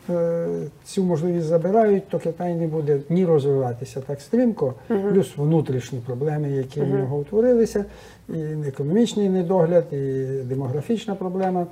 е, 0.09 0.47
цю 0.83 1.03
можливість 1.03 1.45
забирають, 1.45 2.09
то 2.09 2.19
Китай 2.19 2.55
не 2.55 2.67
буде 2.67 2.99
ні 3.09 3.25
розвиватися 3.25 4.01
так 4.01 4.21
стрімко, 4.21 4.73
плюс 4.87 5.37
внутрішні 5.37 5.99
проблеми, 5.99 6.51
які 6.51 6.81
в 6.81 6.87
нього 6.87 7.17
утворилися, 7.17 7.85
і 8.29 8.39
економічний 8.67 9.29
недогляд, 9.29 9.85
і 9.93 10.25
демографічна 10.43 11.15
проблема, 11.15 11.67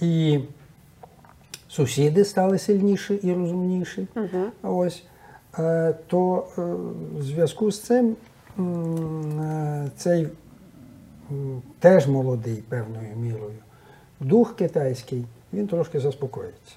і 0.00 0.38
сусіди 1.68 2.24
стали 2.24 2.58
сильніші 2.58 3.14
і 3.14 3.32
розумніші. 3.32 4.06
Ось. 4.62 5.02
Е, 5.58 5.94
То 6.06 6.46
е, 6.58 6.62
в 7.18 7.22
зв'язку 7.22 7.70
з 7.70 7.80
цим 7.80 8.16
е, 8.58 9.90
цей 9.96 10.28
теж 11.78 12.06
молодий 12.06 12.62
певною 12.68 13.16
мірою. 13.16 13.58
Дух 14.20 14.56
китайський, 14.56 15.24
він 15.52 15.68
трошки 15.68 16.00
заспокоїться. 16.00 16.76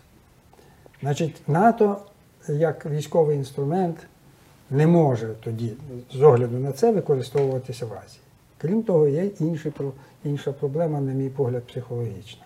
Значить, 1.01 1.41
НАТО 1.47 1.97
як 2.47 2.85
військовий 2.85 3.37
інструмент 3.37 3.97
не 4.69 4.87
може 4.87 5.27
тоді 5.43 5.73
з 6.13 6.21
огляду 6.21 6.57
на 6.57 6.71
це 6.71 6.91
використовуватися 6.91 7.85
в 7.85 7.93
Азії. 7.93 8.21
Крім 8.57 8.83
того, 8.83 9.07
є 9.07 9.25
інші, 9.25 9.71
інша 10.23 10.51
проблема, 10.51 11.01
на 11.01 11.11
мій 11.11 11.29
погляд, 11.29 11.63
психологічна. 11.63 12.45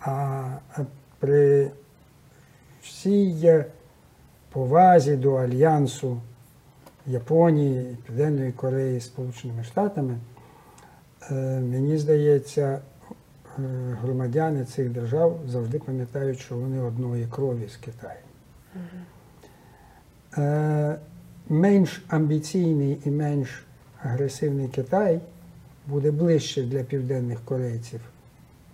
А 0.00 0.48
при 1.18 1.70
всій 2.82 3.64
повазі 4.52 5.16
до 5.16 5.34
альянсу 5.34 6.20
Японії, 7.06 7.96
Південної 8.06 8.52
Кореї 8.52 9.00
Сполученими 9.00 9.64
Штатами, 9.64 10.18
е, 11.30 11.34
мені 11.60 11.98
здається, 11.98 12.78
громадяни 14.02 14.64
цих 14.64 14.90
держав 14.90 15.40
завжди 15.48 15.78
пам'ятають, 15.78 16.40
що 16.40 16.56
вони 16.56 16.80
одної 16.80 17.26
крові 17.26 17.68
з 17.68 17.76
Китаєм. 17.76 18.24
Е, 20.38 20.98
Менш 21.48 22.04
амбіційний 22.08 23.00
і 23.04 23.10
менш 23.10 23.64
агресивний 24.02 24.68
Китай 24.68 25.20
буде 25.86 26.10
ближче 26.10 26.62
для 26.62 26.82
південних 26.82 27.40
корейців, 27.44 28.00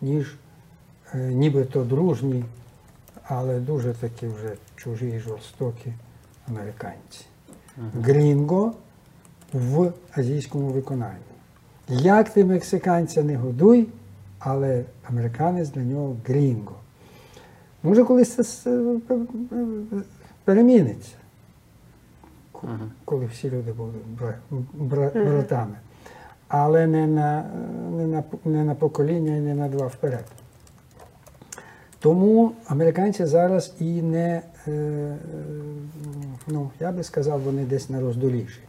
ніж 0.00 0.36
е, 1.14 1.18
нібито 1.18 1.84
дружні, 1.84 2.44
але 3.22 3.60
дуже 3.60 3.94
такі 3.94 4.26
вже 4.26 4.54
чужі 4.76 5.08
і 5.08 5.18
жорстокі 5.18 5.92
американці. 6.48 7.24
Грінго 7.94 8.74
в 9.52 9.92
азійському 10.12 10.68
виконанні. 10.68 11.18
Як 11.88 12.30
ти 12.30 12.44
мексиканця 12.44 13.22
не 13.22 13.36
годуй, 13.36 13.88
але 14.40 14.84
американець 15.08 15.68
для 15.68 15.82
нього 15.82 16.16
грінго. 16.26 16.74
Може, 17.82 18.04
колись 18.04 18.60
це 18.62 18.80
переміниться, 20.44 21.16
коли 23.04 23.26
всі 23.26 23.50
люди 23.50 23.72
будуть 23.72 24.06
бра- 24.18 25.10
братами. 25.14 25.74
але 26.48 26.86
не 26.86 27.06
на, 27.06 27.44
не, 27.96 28.06
на, 28.06 28.24
не 28.44 28.64
на 28.64 28.74
покоління 28.74 29.36
і 29.36 29.40
не 29.40 29.54
на 29.54 29.68
два 29.68 29.86
вперед. 29.86 30.24
Тому 32.00 32.52
американці 32.66 33.24
зараз 33.24 33.74
і 33.80 34.02
не, 34.02 34.42
е, 34.66 34.70
е, 34.70 35.16
ну, 36.46 36.70
я 36.80 36.92
би 36.92 37.02
сказав, 37.02 37.40
вони 37.40 37.64
десь 37.64 37.90
на 37.90 38.00
роздоліжжі. 38.00 38.60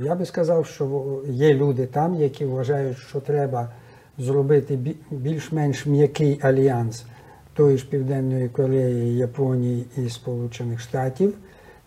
Я 0.00 0.14
би 0.14 0.26
сказав, 0.26 0.66
що 0.66 1.20
є 1.28 1.54
люди 1.54 1.86
там, 1.86 2.14
які 2.14 2.44
вважають, 2.44 2.98
що 2.98 3.20
треба 3.20 3.68
зробити 4.18 4.78
більш-менш 5.10 5.86
м'який 5.86 6.40
альянс 6.42 7.04
тої 7.54 7.78
ж 7.78 7.86
Південної 7.86 8.48
Кореї, 8.48 9.16
Японії 9.16 9.86
і 9.96 10.08
Сполучених 10.08 10.80
Штатів 10.80 11.34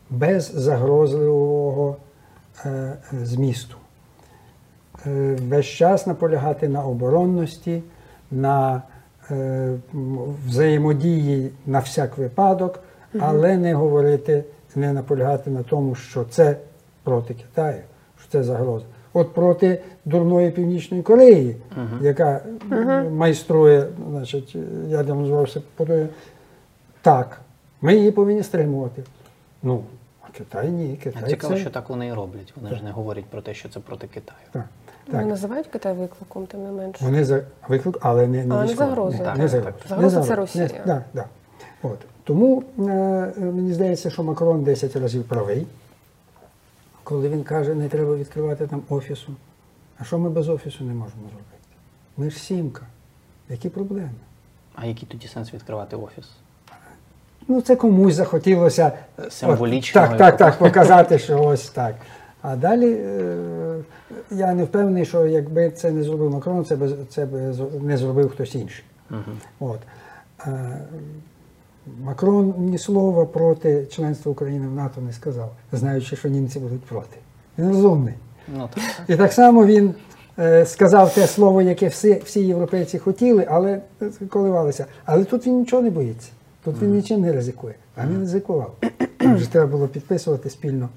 без 0.09 0.51
загрозливого 0.55 1.97
е, 2.65 2.93
змісту. 3.23 3.75
Е, 5.05 5.38
Весь 5.41 5.65
час 5.65 6.07
наполягати 6.07 6.69
на 6.69 6.84
оборонності, 6.84 7.84
на 8.32 8.82
е, 9.32 9.73
взаємодії 10.47 11.51
на 11.65 11.80
всяк 11.80 12.17
випадок, 12.17 12.80
але 13.19 13.57
не 13.57 13.73
говорити, 13.73 14.43
не 14.75 14.93
наполягати 14.93 15.49
на 15.49 15.63
тому, 15.63 15.95
що 15.95 16.23
це 16.23 16.57
проти 17.03 17.34
Китаю, 17.34 17.82
що 18.19 18.32
це 18.32 18.43
загроза. 18.43 18.86
От 19.14 19.34
проти 19.34 19.82
дурної 20.05 20.51
Північної 20.51 21.03
Кореї, 21.03 21.55
яка 22.01 22.41
м, 22.72 23.16
майструє, 23.16 23.88
значить, 24.10 24.55
зброю, 24.89 25.47
подає, 25.76 26.07
так, 27.01 27.41
ми 27.82 27.95
її 27.95 28.12
повинні 28.12 28.43
стримувати. 28.43 29.03
Ну, 29.64 29.84
а 30.22 30.38
Китай 30.38 30.70
ні. 30.70 30.99
Китай 31.03 31.30
Цікаво, 31.30 31.53
це... 31.53 31.60
що 31.60 31.70
так 31.70 31.89
вони 31.89 32.07
і 32.07 32.14
роблять. 32.14 32.53
Вони 32.62 32.76
ж 32.76 32.84
не 32.84 32.91
говорять 32.91 33.26
про 33.26 33.41
те, 33.41 33.53
що 33.53 33.70
це 33.70 33.80
проти 33.80 34.07
Китаю. 34.07 34.39
Так, 34.51 34.64
Вони 35.07 35.20
так. 35.20 35.30
називають 35.30 35.68
Китай 35.68 35.93
викликом, 35.93 36.45
тим 36.45 36.64
не 36.64 36.72
менше. 36.72 37.05
Вони 37.05 37.26
за 37.26 37.41
виклик, 37.68 37.97
але 38.01 38.28
не, 38.28 38.45
не 38.45 38.55
Але 38.55 38.66
не 38.66 38.74
загрозою. 38.76 39.20
Не, 39.20 39.26
Так, 39.26 39.38
не 39.38 39.41
так, 39.43 39.49
загрозою. 39.49 39.74
так. 39.80 39.89
Загроза 39.89 40.22
це. 40.24 40.36
Росія. 40.36 40.66
Не, 40.66 40.82
да, 40.86 41.03
да. 41.14 41.26
От. 41.84 41.97
Тому 42.24 42.64
е, 42.80 42.82
мені 43.38 43.74
здається, 43.74 44.10
що 44.10 44.24
Макрон 44.24 44.64
10 44.64 44.95
разів 44.95 45.24
правий, 45.24 45.68
коли 47.10 47.30
він 47.30 47.43
каже, 47.43 47.76
не 47.76 47.89
треба 47.89 48.16
відкривати 48.16 48.68
там 48.68 48.82
офісу. 48.89 49.32
А 49.97 50.03
що 50.03 50.20
ми 50.20 50.30
без 50.30 50.49
офісу 50.49 50.84
не 50.84 50.93
можемо 50.93 51.24
робити? 51.24 51.57
Ми 52.18 52.30
ж 52.30 52.39
сімка. 52.39 52.82
Які 53.49 53.70
проблеми? 53.70 54.10
А 54.76 54.86
який 54.86 55.07
тоді 55.10 55.28
сенс 55.28 55.53
відкривати 55.53 55.95
офіс? 55.95 56.26
Ну, 57.47 57.62
це 57.62 57.76
комусь 57.76 58.14
захотілося 58.14 58.91
е, 59.20 59.32
Символічно 59.32 60.01
так, 60.01 60.18
так, 60.18 60.38
так, 60.38 60.57
показати, 60.57 61.20
що 61.20 61.43
ось 61.43 61.70
так. 61.70 61.95
А 62.41 62.55
далі 62.55 62.93
е, 62.93 63.76
я 64.32 64.53
не 64.53 64.64
впевнений, 64.64 65.05
що 65.05 65.26
якби 65.26 65.72
це 65.72 65.91
не 65.91 66.03
зробив 66.03 66.32
Макрон, 66.32 66.66
це 66.66 66.76
би, 66.76 66.95
це 67.10 67.26
би 67.26 67.39
не 67.82 67.97
зробив 67.97 68.30
хтось 68.30 68.55
інший. 68.55 68.84
От. 69.60 69.80
Макрон 72.03 72.53
ні 72.57 72.77
слова 72.77 73.25
проти 73.25 73.86
членства 73.86 74.32
України 74.32 74.67
в 74.67 74.75
НАТО 74.75 75.01
не 75.01 75.13
сказав, 75.13 75.51
знаючи, 75.71 76.15
що 76.15 76.30
німці 76.30 76.59
будуть 76.59 76.84
проти. 76.84 77.17
Він 77.57 77.67
розумний. 77.67 78.13
Ну 78.47 78.69
так. 78.73 78.84
І 79.07 79.15
так 79.15 79.34
само 79.34 79.65
він 79.65 79.93
е, 80.39 80.65
сказав 80.65 81.13
те 81.13 81.27
слово, 81.27 81.61
яке 81.61 81.88
всі, 81.88 82.21
всі 82.25 82.45
європейці 82.45 82.97
хотіли, 82.97 83.47
але 83.49 83.82
е, 84.01 84.09
коливалися. 84.30 84.86
Але 85.05 85.25
тут 85.25 85.47
він 85.47 85.59
нічого 85.59 85.82
не 85.82 85.89
боїться. 85.89 86.30
Тут 86.63 86.82
він 86.82 86.95
нічим 86.95 87.21
не 87.21 87.34
ризикує. 87.34 87.75
А 87.95 88.07
він 88.07 88.19
ризикував. 88.19 88.75
Там 89.17 89.36
вже 89.36 89.51
треба 89.51 89.67
було 89.67 89.88
підписувати 89.88 90.49
спільно, 90.49 90.89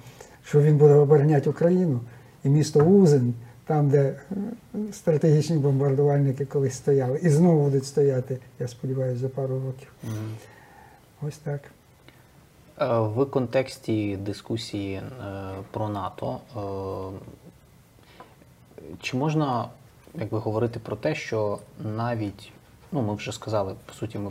що 0.44 0.60
він 0.60 0.76
буде 0.76 0.94
обороняти 0.94 1.50
Україну 1.50 2.00
і 2.44 2.48
місто 2.48 2.80
Узен, 2.80 3.34
там, 3.66 3.88
де 3.88 3.98
е, 3.98 4.14
стратегічні 4.92 5.56
бомбардувальники 5.56 6.44
колись 6.44 6.74
стояли, 6.74 7.20
і 7.22 7.28
знову 7.28 7.64
будуть 7.64 7.86
стояти, 7.86 8.38
я 8.60 8.68
сподіваюся, 8.68 9.20
за 9.20 9.28
пару 9.28 9.54
років. 9.54 9.88
Ось 11.28 11.38
так. 11.38 11.60
Е, 12.80 12.98
В 12.98 13.24
контексті 13.24 14.16
дискусії 14.16 14.94
е, 14.94 15.02
про 15.70 15.88
НАТО, 15.88 16.38
е, 16.56 16.60
чи 19.00 19.16
можна 19.16 19.68
якби, 20.14 20.38
говорити 20.38 20.80
про 20.80 20.96
те, 20.96 21.14
що 21.14 21.58
навіть, 21.78 22.52
ну 22.92 23.02
ми 23.02 23.14
вже 23.14 23.32
сказали, 23.32 23.74
по 23.86 23.92
суті, 23.92 24.18
ми 24.18 24.30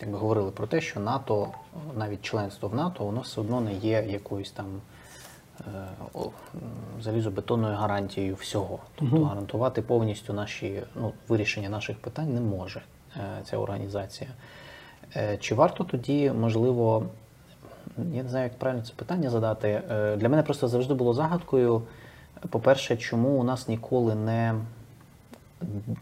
якби, 0.00 0.18
говорили 0.18 0.50
про 0.50 0.66
те, 0.66 0.80
що 0.80 1.00
НАТО, 1.00 1.48
навіть 1.96 2.22
членство 2.22 2.68
в 2.68 2.74
НАТО, 2.74 3.04
воно 3.04 3.20
все 3.20 3.40
одно 3.40 3.60
не 3.60 3.74
є 3.74 4.06
якоюсь 4.08 4.50
там 4.50 4.66
залізобетонною 7.00 7.76
гарантією 7.76 8.34
всього. 8.34 8.78
Тобто 8.94 9.24
гарантувати 9.24 9.82
повністю 9.82 10.32
наші, 10.32 10.82
ну, 10.94 11.12
вирішення 11.28 11.68
наших 11.68 11.98
питань 11.98 12.34
не 12.34 12.40
може 12.40 12.82
ця 13.44 13.56
організація. 13.58 14.30
Е, 15.16 15.36
Чи 15.40 15.54
варто 15.54 15.84
тоді, 15.84 16.32
можливо, 16.40 17.06
я 18.12 18.22
не 18.22 18.28
знаю, 18.28 18.44
як 18.44 18.58
правильно 18.58 18.84
це 18.84 18.92
питання 18.96 19.30
задати. 19.30 19.82
Е, 19.90 20.16
Для 20.16 20.28
мене 20.28 20.42
просто 20.42 20.68
завжди 20.68 20.94
було 20.94 21.14
загадкою. 21.14 21.82
По-перше, 22.50 22.96
чому 22.96 23.28
у 23.28 23.44
нас 23.44 23.68
ніколи 23.68 24.14
не, 24.14 24.54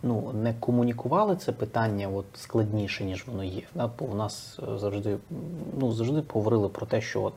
ну, 0.03 0.33
не 0.43 0.55
комунікували 0.55 1.37
це 1.37 1.53
питання 1.53 2.09
от, 2.09 2.25
складніше, 2.35 3.05
ніж 3.05 3.27
воно 3.27 3.45
є. 3.45 3.63
У 3.99 4.15
нас 4.15 4.59
е, 4.63 4.79
завжди, 4.79 5.17
ну, 5.79 5.93
завжди 5.93 6.23
говорили 6.33 6.69
про 6.69 6.87
те, 6.87 7.01
що 7.01 7.23
от 7.23 7.35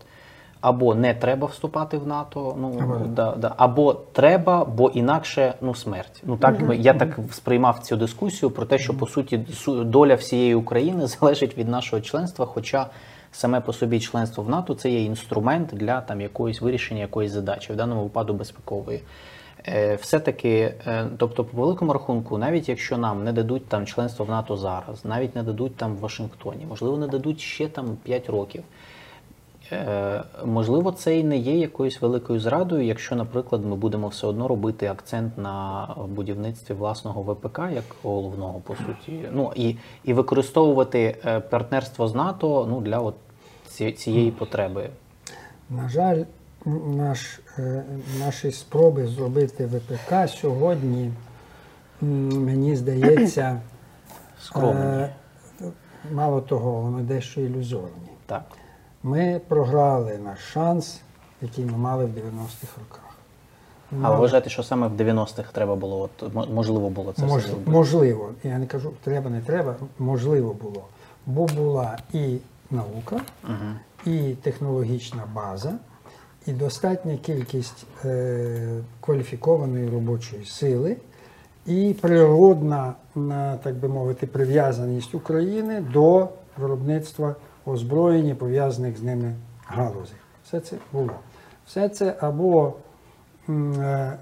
або 0.64 0.96
не 0.96 1.14
треба 1.14 1.48
вступати 1.48 1.98
в 1.98 2.08
НАТО, 2.08 2.56
ну, 2.60 2.80
Або- 2.82 3.06
да, 3.06 3.36
да, 3.36 3.54
або 3.58 3.94
треба, 3.94 4.66
бо 4.66 4.90
інакше 4.90 5.54
ну, 5.62 5.76
смерть. 5.76 6.22
Ну, 6.26 6.38
так, 6.38 6.60
ми- 6.60 6.78
Я 6.78 6.94
так 6.94 7.20
сприймав 7.32 7.80
цю 7.80 7.96
дискусію 7.96 8.52
про 8.52 8.66
те, 8.66 8.78
що 8.78 8.94
по 8.94 9.08
суті 9.08 9.46
доля 9.68 10.16
всієї 10.16 10.56
України 10.56 11.08
залежить 11.08 11.58
від 11.58 11.68
нашого 11.68 12.02
членства, 12.02 12.46
хоча 12.46 12.86
саме 13.32 13.62
по 13.62 13.74
собі 13.74 14.00
членство 14.00 14.44
в 14.44 14.50
НАТО 14.50 14.74
це 14.74 14.90
є 14.90 15.04
інструмент 15.04 15.70
для 15.74 16.02
там, 16.02 16.22
якоїсь 16.22 16.62
вирішення 16.62 17.02
якоїсь 17.02 17.32
задачі, 17.32 17.74
в 17.74 17.76
даному 17.76 18.04
випадку 18.04 18.34
безпекової. 18.34 19.02
Е, 19.68 19.96
Все-таки, 19.96 20.76
е, 20.88 21.06
тобто, 21.18 21.44
по 21.44 21.62
великому 21.62 21.94
рахунку, 21.94 22.38
навіть 22.38 22.70
якщо 22.70 22.98
нам 22.98 23.24
не 23.24 23.34
дадуть 23.34 23.68
там 23.68 23.86
членство 23.86 24.26
в 24.26 24.30
НАТО 24.30 24.58
зараз, 24.58 25.06
навіть 25.06 25.36
не 25.36 25.44
дадуть 25.44 25.76
там 25.76 25.96
в 25.96 26.00
Вашингтоні, 26.00 26.66
можливо, 26.70 26.98
не 26.98 27.08
дадуть 27.08 27.40
ще 27.40 27.68
там 27.68 27.86
5 28.04 28.30
років. 28.30 28.64
Е, 29.72 30.24
Можливо, 30.46 30.92
це 30.92 31.18
і 31.18 31.24
не 31.24 31.38
є 31.38 31.58
якоюсь 31.58 32.02
великою 32.02 32.40
зрадою, 32.40 32.86
якщо, 32.86 33.16
наприклад, 33.16 33.66
ми 33.66 33.76
будемо 33.76 34.08
все 34.08 34.28
одно 34.28 34.48
робити 34.48 34.88
акцент 34.88 35.38
на 35.38 35.88
будівництві 36.10 36.74
власного 36.74 37.22
ВПК 37.22 37.60
як 37.60 37.84
головного, 38.04 38.60
по 38.60 38.76
суті, 38.76 39.20
ну 39.32 39.52
і, 39.56 39.76
і 40.04 40.14
використовувати 40.14 41.18
е, 41.26 41.40
партнерство 41.40 42.08
з 42.08 42.16
НАТО 42.16 42.68
ну, 42.70 42.82
для 42.82 43.00
от 43.00 43.16
цієї 43.98 44.32
потреби. 44.32 44.90
На 45.70 45.90
жаль, 45.90 46.24
наш, 46.86 47.40
е, 47.60 47.84
наші 48.20 48.52
спроби 48.52 49.08
зробити 49.08 49.66
ВПК 49.66 50.30
сьогодні, 50.30 51.12
мені 52.02 52.76
здається, 52.76 53.62
Скромні. 54.42 55.08
мало 56.12 56.42
того, 56.42 56.72
воно 56.72 57.00
дещо 57.00 57.42
ілюзорні. 57.42 58.10
Так. 58.26 58.44
Ми 59.04 59.42
програли 59.48 60.18
наш 60.24 60.40
шанс, 60.40 61.02
який 61.42 61.66
ми 61.66 61.78
мали 61.78 62.06
в 62.06 62.10
90-х 62.10 62.78
роках. 62.80 63.00
Ми 63.92 63.98
А 64.00 64.02
мали- 64.02 64.16
вважаєте, 64.22 64.50
що 64.50 64.64
саме 64.64 64.88
в 64.88 64.92
90-х 65.02 65.52
треба 65.52 65.76
було, 65.76 66.10
от, 66.24 66.34
можливо 66.54 66.90
було 66.90 67.14
це 67.14 67.22
Мож- 67.26 67.40
все 67.42 67.48
зробити? 67.50 67.72
можливо, 67.72 68.30
я 68.44 68.58
не 68.58 68.66
кажу, 68.68 68.92
треба, 69.04 69.30
не 69.30 69.42
треба, 69.42 69.76
можливо 70.00 70.54
було. 70.54 70.84
Бо 71.26 71.46
була 71.46 71.98
і 72.14 72.38
наука, 72.72 73.22
Мгм. 73.44 73.76
і 74.06 74.36
технологічна 74.42 75.24
база, 75.36 75.74
і 76.48 76.52
достатня 76.52 77.18
кількість 77.18 77.86
е, 78.06 78.68
кваліфікованої 79.02 79.90
робочої 79.90 80.46
сили, 80.46 80.98
і 81.66 81.96
природна, 82.02 82.94
на, 83.16 83.58
так 83.58 83.76
би 83.76 83.88
мовити, 83.88 84.28
прив'язаність 84.28 85.16
України 85.16 85.82
до 85.94 86.28
виробництва 86.58 87.36
озброєння, 87.66 88.36
пов'язаних 88.36 88.98
з 88.98 89.04
ними 89.04 89.36
галузей. 89.66 90.16
Все 90.46 90.60
це 90.60 90.76
було. 90.94 91.10
Все 91.68 91.90
це 91.90 92.16
або 92.20 92.74
е, 93.50 93.52
е, 93.52 94.18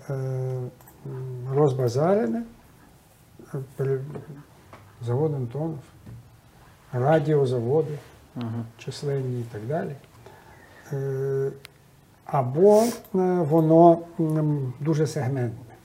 розбазарене, 1.53 2.43
е, 3.53 3.57
при- 3.77 4.01
завод 5.05 5.33
Антонов, 5.35 5.79
радіозаводи 6.93 7.97
численні 8.77 9.41
і 9.41 9.45
так 9.51 9.61
далі. 9.67 9.95
Е, 10.93 11.51
Або 12.25 12.83
воно 13.43 13.99
дуже 14.79 15.07
сегментне. 15.07 15.75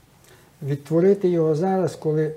Відтворити 0.62 1.28
його 1.28 1.54
зараз, 1.54 1.96
коли 1.96 2.34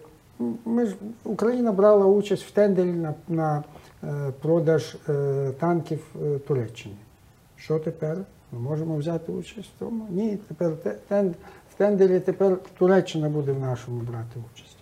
ми 0.66 0.86
ж, 0.86 0.96
Україна 1.24 1.72
брала 1.72 2.06
участь 2.06 2.44
в 2.44 2.52
тендері 2.52 2.88
на, 2.94 3.14
на 3.28 3.64
продаж 4.42 4.96
е, 5.10 5.52
танків 5.60 6.06
е, 6.22 6.40
Туреччині. 6.40 6.96
Що 7.58 7.80
тепер? 7.80 8.18
Ми 8.52 8.60
можемо 8.60 8.96
взяти 8.96 9.32
участь 9.32 9.70
в 9.76 9.80
тому. 9.80 10.08
Ні, 10.10 10.38
тепер 10.48 10.72
в 11.72 11.78
тендері 11.78 12.20
тепер 12.20 12.58
Туреччина 12.78 13.30
буде 13.30 13.52
в 13.52 13.60
нашому 13.60 14.02
брати 14.02 14.40
участь. 14.54 14.78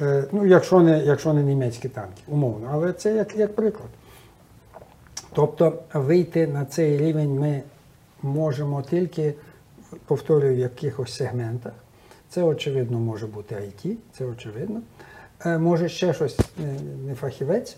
Е, 0.00 0.24
ну, 0.32 0.46
якщо 0.46 0.80
не, 0.80 1.04
якщо 1.04 1.32
не 1.32 1.42
німецькі 1.42 1.88
танки, 1.88 2.22
умовно. 2.28 2.68
Але 2.72 2.92
це 2.92 3.14
як, 3.14 3.36
як 3.36 3.54
приклад. 3.54 3.88
Тобто 5.32 5.82
вийти 5.94 6.46
на 6.46 6.64
цей 6.64 6.98
рівень 6.98 7.40
ми 7.40 7.62
можемо 8.22 8.82
тільки, 8.82 9.34
повторюю, 10.06 10.54
в 10.54 10.58
якихось 10.58 11.14
сегментах. 11.14 11.72
Це, 12.28 12.42
очевидно, 12.42 12.98
може 12.98 13.26
бути 13.26 13.54
IT, 13.54 13.96
це 14.12 14.24
очевидно. 14.24 14.80
Е, 15.44 15.58
може 15.58 15.88
ще 15.88 16.14
щось 16.14 16.38
не 17.06 17.14
фахівець. 17.14 17.76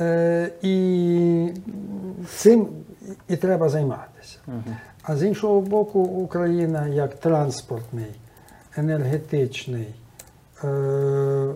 Е, 0.00 0.50
і 0.62 1.52
цим 2.28 2.68
і 3.28 3.36
треба 3.36 3.68
займатися. 3.68 4.38
А 5.02 5.16
з 5.16 5.22
іншого 5.22 5.60
боку, 5.60 6.00
Україна 6.00 6.88
як 6.88 7.14
транспортний, 7.14 8.14
енергетичний, 8.76 9.94
е, 10.64 11.48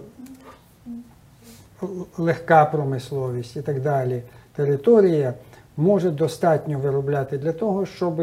легка 2.18 2.64
промисловість 2.64 3.56
і 3.56 3.62
так 3.62 3.80
далі, 3.80 4.22
територія 4.54 5.34
може 5.76 6.10
достатньо 6.10 6.78
виробляти 6.78 7.38
для 7.38 7.52
того, 7.52 7.86
щоб 7.86 8.22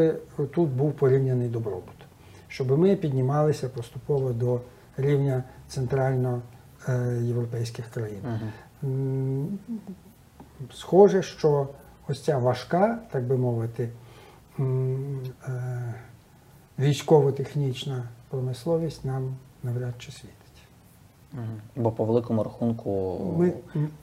тут 0.54 0.68
був 0.68 0.92
порівняний 0.92 1.48
добробут, 1.48 1.94
щоб 2.48 2.78
ми 2.78 2.96
піднімалися 2.96 3.68
поступово 3.68 4.32
до 4.32 4.60
рівня 4.96 5.44
центральноєвропейських 5.68 7.84
країн. 7.90 8.20
М, 8.84 9.58
Схоже, 10.74 11.22
що 11.22 11.68
ось 12.08 12.24
ця 12.24 12.38
важка, 12.38 12.98
так 13.10 13.24
би 13.24 13.36
мовити, 13.36 13.88
е, 14.58 14.64
військово-технічна 16.78 18.02
промисловість 18.28 19.04
нам 19.04 19.34
навряд 19.62 19.94
чи 19.98 20.12
світить. 20.12 20.36
Бо 21.76 21.90
по 21.92 22.04
великому 22.04 22.42
рахунку 22.42 23.18
Ми- 23.38 23.52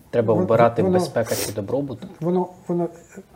треба 0.09 0.33
воно- 0.33 0.45
вибирати 0.45 0.83
воно- 0.83 0.93
безпека 0.93 1.35
чи 1.35 1.51
добробут. 1.53 1.99
Воно, 2.21 2.47
воно, 2.67 2.89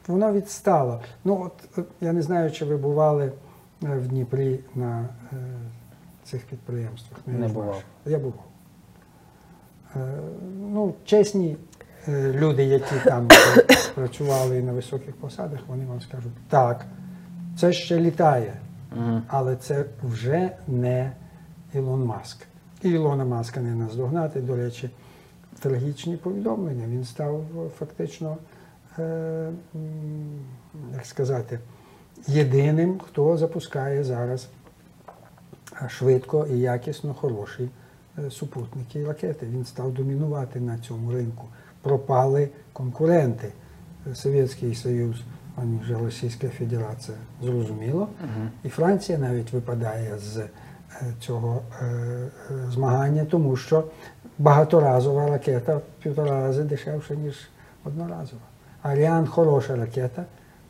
воно 0.07 0.33
відстало. 0.33 1.01
Ну, 1.23 1.41
от, 1.45 1.77
от 1.79 1.87
я 2.01 2.13
не 2.13 2.21
знаю, 2.21 2.51
чи 2.51 2.65
ви 2.65 2.77
бували 2.77 3.31
е, 3.83 3.97
в 3.97 4.07
Дніпрі 4.07 4.59
на 4.75 5.09
е, 5.33 5.35
цих 6.23 6.45
підприємствах. 6.45 7.19
на 7.27 7.33
Не 7.33 7.47
бував. 7.47 7.83
Я 8.05 8.17
бував. 8.19 8.43
Е, 9.95 9.99
ну, 10.59 10.93
чесні 11.05 11.51
е, 11.51 11.70
люди, 12.07 12.63
які 12.63 12.95
там 13.05 13.27
працювали 13.95 14.61
на 14.61 14.71
високих 14.71 15.15
посадах, 15.15 15.59
вони 15.67 15.85
вам 15.85 16.01
скажуть, 16.01 16.33
так, 16.49 16.85
це 17.57 17.73
ще 17.73 17.99
літає, 17.99 18.53
але 19.27 19.55
це 19.55 19.85
вже 20.03 20.51
не 20.67 21.11
Ілон 21.73 22.05
Маск. 22.05 22.47
І 22.83 22.89
Ілона 22.89 23.25
Маска 23.25 23.59
не 23.59 23.75
наздогнати, 23.75 24.41
до 24.41 24.55
речі, 24.55 24.89
трагічні 25.59 26.17
повідомлення. 26.17 26.87
Він 26.87 27.03
став 27.03 27.41
е, 27.41 27.69
фактично, 27.79 28.37
е, 28.99 29.51
як 30.93 31.05
сказати, 31.05 31.59
єдиним, 32.27 32.99
хто 32.99 33.37
запускає 33.37 34.03
зараз 34.03 34.47
е, 35.81 35.89
швидко 35.89 36.47
і 36.47 36.59
якісно 36.59 37.13
хороші 37.13 37.69
е, 38.17 38.31
супутники 38.31 38.99
і 38.99 39.05
ракети. 39.05 39.45
Він 39.45 39.65
став 39.65 39.93
домінувати 39.93 40.59
на 40.59 40.77
цьому 40.77 41.11
ринку. 41.11 41.47
Пропали 41.81 42.49
конкуренти. 42.73 43.51
Совєтський 44.13 44.75
Союз, 44.75 45.15
а 45.55 45.61
вже 45.81 45.97
Російська 45.97 46.47
Федерація, 46.49 47.17
зрозуміло. 47.41 48.07
І 48.63 48.69
Франція 48.69 49.17
навіть 49.17 49.53
випадає 49.53 50.17
з 50.17 50.37
е, 50.37 50.47
цього 51.19 51.61
е, 51.81 52.29
змагання, 52.71 53.25
тому 53.25 53.55
що 53.55 53.83
багаторазова 54.37 55.29
ракета 55.29 55.75
в 55.75 55.81
півтора 56.03 56.41
рази 56.41 56.63
дешевша, 56.63 57.15
ніж 57.15 57.49
одноразова. 57.83 58.41
Аріан 58.81 59.27
хороша 59.27 59.75
ракета, 59.75 60.25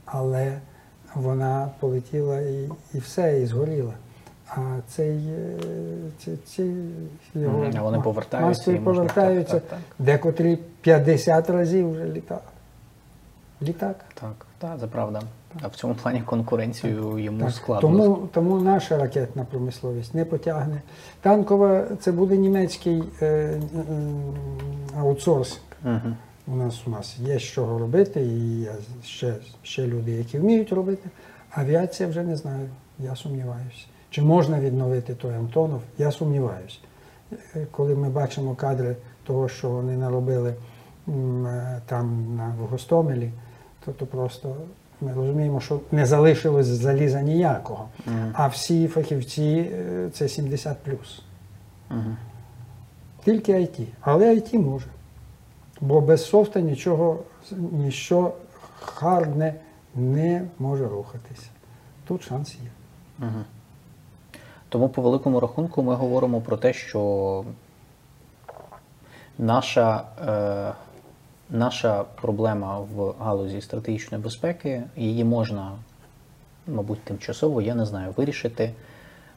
але 0.05 0.59
вона 1.15 1.69
полетіла 1.79 2.39
і, 2.39 2.69
і 2.93 2.99
все, 2.99 3.41
і 3.41 3.45
згоріла. 3.45 3.93
А 4.55 4.79
цей, 4.87 5.17
е, 5.17 5.57
ці, 6.17 6.37
ці 6.45 6.73
його 7.35 7.65
а 7.77 7.81
вони 7.81 7.99
повертаються, 7.99 8.71
повертаються, 8.71 9.53
так, 9.53 9.63
так, 9.63 9.79
так. 9.79 10.05
декотрі 10.05 10.59
50 10.81 11.49
разів 11.49 11.91
вже 11.91 12.05
літали. 12.05 12.41
Літак. 13.61 14.05
Так, 14.13 14.45
так, 14.57 14.79
це 14.79 14.87
правда. 14.87 15.21
А 15.61 15.67
в 15.67 15.75
цьому 15.75 15.95
плані 15.95 16.21
конкуренцію 16.21 17.17
йому 17.19 17.39
Так, 17.39 17.51
складно. 17.51 17.89
Тому, 17.89 18.27
тому 18.33 18.61
наша 18.61 18.97
ракетна 18.97 19.45
промисловість 19.45 20.15
не 20.15 20.25
потягне. 20.25 20.81
Танкова 21.21 21.83
це 21.99 22.11
буде 22.11 22.37
німецький 22.37 23.03
е, 23.21 23.25
е, 23.25 23.59
аутсорсинг. 24.99 25.61
Мгм. 25.83 26.15
У 26.47 26.55
нас 26.55 26.87
у 26.87 26.89
нас 26.89 27.19
є 27.19 27.39
з 27.39 27.43
чого 27.43 27.79
робити, 27.79 28.21
і 28.21 28.59
є 28.59 28.71
ще, 29.03 29.35
ще 29.63 29.87
люди, 29.87 30.11
які 30.11 30.39
вміють 30.39 30.71
робити. 30.73 31.09
Авіація 31.51 32.09
вже 32.09 32.23
не 32.23 32.35
знаю, 32.35 32.69
я 32.99 33.15
сумніваюся. 33.15 33.85
Чи 34.11 34.21
можна 34.21 34.59
відновити 34.59 35.15
той 35.15 35.35
Антонов? 35.35 35.81
Я 35.97 36.11
сумніваюся. 36.11 36.77
Е, 37.55 37.67
Коли 37.71 37.95
ми 37.95 38.09
бачимо 38.09 38.55
кадри 38.55 38.95
того, 39.23 39.49
що 39.49 39.69
вони 39.69 39.97
наробили 39.97 40.55
е, 41.07 41.81
там 41.85 42.37
в 42.59 42.65
Гостомелі, 42.65 43.31
то, 43.85 43.91
то 43.91 44.05
просто 44.05 44.55
ми 45.01 45.13
розуміємо, 45.13 45.59
що 45.59 45.79
не 45.91 46.05
залишилось 46.05 46.65
заліза 46.65 47.21
ніякого. 47.21 47.87
А 48.33 48.47
всі 48.47 48.87
фахівці 48.87 49.71
е, 49.73 50.09
це 50.13 50.27
70 50.27 50.77
Мгм. 51.89 52.17
Тільки 53.25 53.53
IT. 53.53 53.85
Але 54.01 54.35
IT 54.35 54.59
може. 54.59 54.87
Бо 55.81 56.01
без 56.01 56.25
софта 56.25 56.59
нічого, 56.59 57.19
ніщо 57.51 58.33
хардне 58.79 59.53
не 59.95 60.47
може 60.59 60.87
рухатися. 60.87 61.49
Тут 62.07 62.23
шанс 62.23 62.55
є. 62.55 62.69
Мгм. 63.19 63.45
Тому 64.71 64.89
по 64.89 65.01
великому 65.01 65.39
рахунку 65.39 65.83
ми 65.83 65.95
говоримо 65.95 66.41
про 66.41 66.57
те, 66.57 66.73
що 66.73 67.43
наша, 69.37 70.03
е, 70.27 70.73
наша 71.49 72.03
проблема 72.03 72.79
в 72.79 73.13
галузі 73.19 73.61
стратегічної 73.61 74.23
безпеки, 74.23 74.83
її 74.95 75.23
можна, 75.23 75.71
мабуть, 76.67 77.03
тимчасово, 77.03 77.61
я 77.61 77.75
не 77.75 77.85
знаю, 77.85 78.13
вирішити 78.17 78.73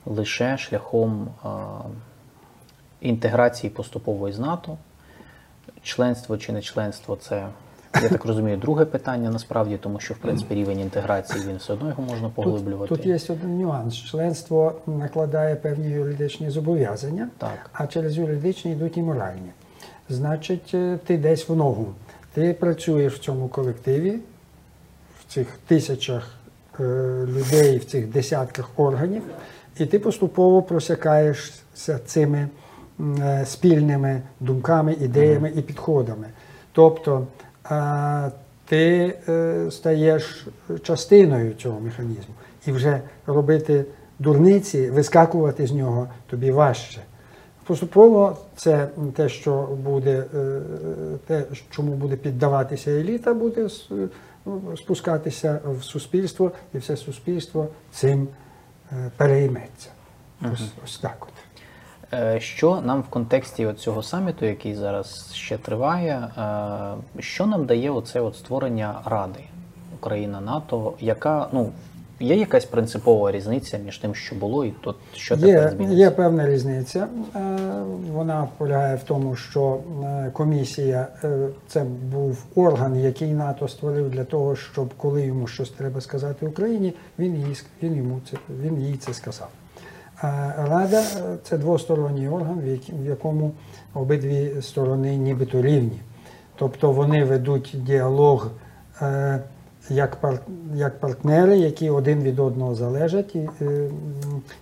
лише 0.06 0.58
шляхом 0.58 1.28
е, 1.44 1.48
інтеграції 3.00 3.70
поступової 3.70 4.32
з 4.34 4.38
НАТО. 4.38 4.76
Членство 5.82 6.38
чи 6.38 6.52
не 6.52 6.62
членство 6.62 7.16
це, 7.16 7.48
я 8.02 8.08
так 8.08 8.24
розумію, 8.24 8.56
друге 8.56 8.84
питання 8.84 9.30
насправді, 9.30 9.76
тому 9.76 10.00
що 10.00 10.14
в 10.14 10.16
принципі 10.16 10.54
рівень 10.54 10.80
інтеграції 10.80 11.44
він 11.48 11.56
все 11.56 11.72
одно 11.72 11.88
його 11.88 12.02
можна 12.02 12.28
поглиблювати. 12.28 12.88
Тут, 12.88 12.98
тут 12.98 13.06
є 13.06 13.34
один 13.34 13.58
нюанс. 13.58 13.94
Членство 13.94 14.74
накладає 14.86 15.56
певні 15.56 15.90
юридичні 15.90 16.50
зобов'язання, 16.50 17.28
Так. 17.38 17.70
а 17.72 17.86
через 17.86 18.18
юридичні 18.18 18.72
йдуть 18.72 18.96
і 18.96 19.02
моральні. 19.02 19.50
Значить, 20.08 20.70
е, 20.74 20.98
ти 21.06 21.18
десь 21.18 21.48
в 21.48 21.56
ногу. 21.56 21.86
Ти 22.32 22.52
працюєш 22.52 23.14
в 23.14 23.18
цьому 23.18 23.48
колективі, 23.48 24.18
в 25.20 25.32
цих 25.32 25.46
тисячах 25.66 26.34
е, 26.80 26.82
людей, 27.26 27.78
в 27.78 27.84
цих 27.84 28.06
десятках 28.06 28.70
органів, 28.76 29.22
і 29.78 29.86
ти 29.86 29.98
поступово 29.98 30.62
просякаєшся 30.62 31.98
цими 32.06 32.48
е, 33.00 33.44
спільними 33.46 34.22
думками, 34.40 34.92
ідеями 35.00 35.52
і 35.56 35.62
підходами. 35.62 36.26
Тобто 36.72 37.26
ти 38.64 39.18
е, 39.28 39.70
стаєш 39.70 40.46
частиною 40.82 41.54
цього 41.54 41.80
механізму. 41.80 42.34
І 42.66 42.72
вже 42.72 43.00
робити 43.26 43.84
дурниці, 44.18 44.90
вискакувати 44.90 45.66
з 45.66 45.72
нього 45.72 46.08
тобі 46.26 46.50
важче. 46.50 47.00
Поступово 47.64 48.36
це 48.56 48.88
те, 49.14 49.28
що 49.28 49.62
буде, 49.62 50.24
е, 50.34 50.60
те, 51.26 51.44
чому 51.70 51.92
буде 51.92 52.16
піддаватися 52.16 52.90
еліта, 52.90 53.34
буде 53.34 53.68
е, 53.90 54.08
спускатися 54.76 55.60
в 55.64 55.84
суспільство, 55.84 56.52
і 56.74 56.78
все 56.78 56.96
суспільство 56.96 57.68
цим 57.92 58.28
перейметься. 59.16 59.90
Ось, 60.52 60.72
ось 60.84 60.98
так 60.98 61.16
от. 61.20 61.43
Е, 62.14 62.40
Що 62.40 62.80
нам 62.80 63.00
в 63.00 63.08
контексті 63.08 63.72
цього 63.78 64.02
саміту, 64.02 64.46
який 64.46 64.74
зараз 64.74 65.30
ще 65.34 65.58
триває, 65.58 66.28
е, 67.18 67.22
що 67.22 67.46
нам 67.46 67.64
дає 67.66 67.90
оце 67.90 68.20
от 68.20 68.36
створення 68.36 68.94
Ради 69.04 69.40
Україна 69.94 70.40
НАТО, 70.40 70.94
яка 71.00 71.48
ну 71.52 71.72
Є 72.20 72.36
якась 72.36 72.64
принципова 72.64 73.32
різниця 73.32 73.78
між 73.78 73.98
тим, 73.98 74.14
що 74.14 74.36
було, 74.36 74.64
і 74.64 74.70
то, 74.70 74.94
що 75.14 75.36
тепер 75.36 75.62
Є, 75.64 75.68
зміниться? 75.68 75.98
є 75.98 76.10
певна 76.10 76.46
різниця. 76.46 77.08
Е, 77.36 77.58
Вона 78.12 78.48
полягає 78.58 78.96
в 78.96 79.02
тому, 79.02 79.36
що 79.36 79.80
комісія 80.32 81.08
це 81.68 81.84
був 81.84 82.44
орган, 82.54 82.96
який 83.00 83.32
НАТО 83.32 83.68
створив 83.68 84.10
для 84.10 84.24
того, 84.24 84.56
щоб 84.56 84.94
коли 84.96 85.26
йому 85.26 85.46
щось 85.46 85.70
треба 85.70 86.00
сказати 86.00 86.46
Україні, 86.46 86.94
він 87.18 87.36
їй 87.36 87.56
він 87.82 87.96
йому 87.96 88.20
це 88.30 88.36
він 88.62 88.80
їй 88.80 88.96
це 88.96 89.14
сказав. 89.14 89.48
Рада 90.22 91.02
це 91.42 91.58
двосторонній 91.58 92.28
орган, 92.28 92.60
в 92.88 93.06
якому 93.06 93.52
обидві 93.94 94.62
сторони 94.62 95.16
нібито 95.16 95.62
рівні. 95.62 96.00
Тобто 96.56 96.92
вони 96.92 97.24
ведуть 97.24 97.74
діалог 97.74 98.50
е, 99.02 99.40
як, 99.88 100.18
як 100.74 101.00
партнери, 101.00 101.58
які 101.58 101.90
один 101.90 102.22
від 102.22 102.38
одного 102.38 102.74
залежать, 102.74 103.34
і 103.34 103.48
е, 103.60 103.90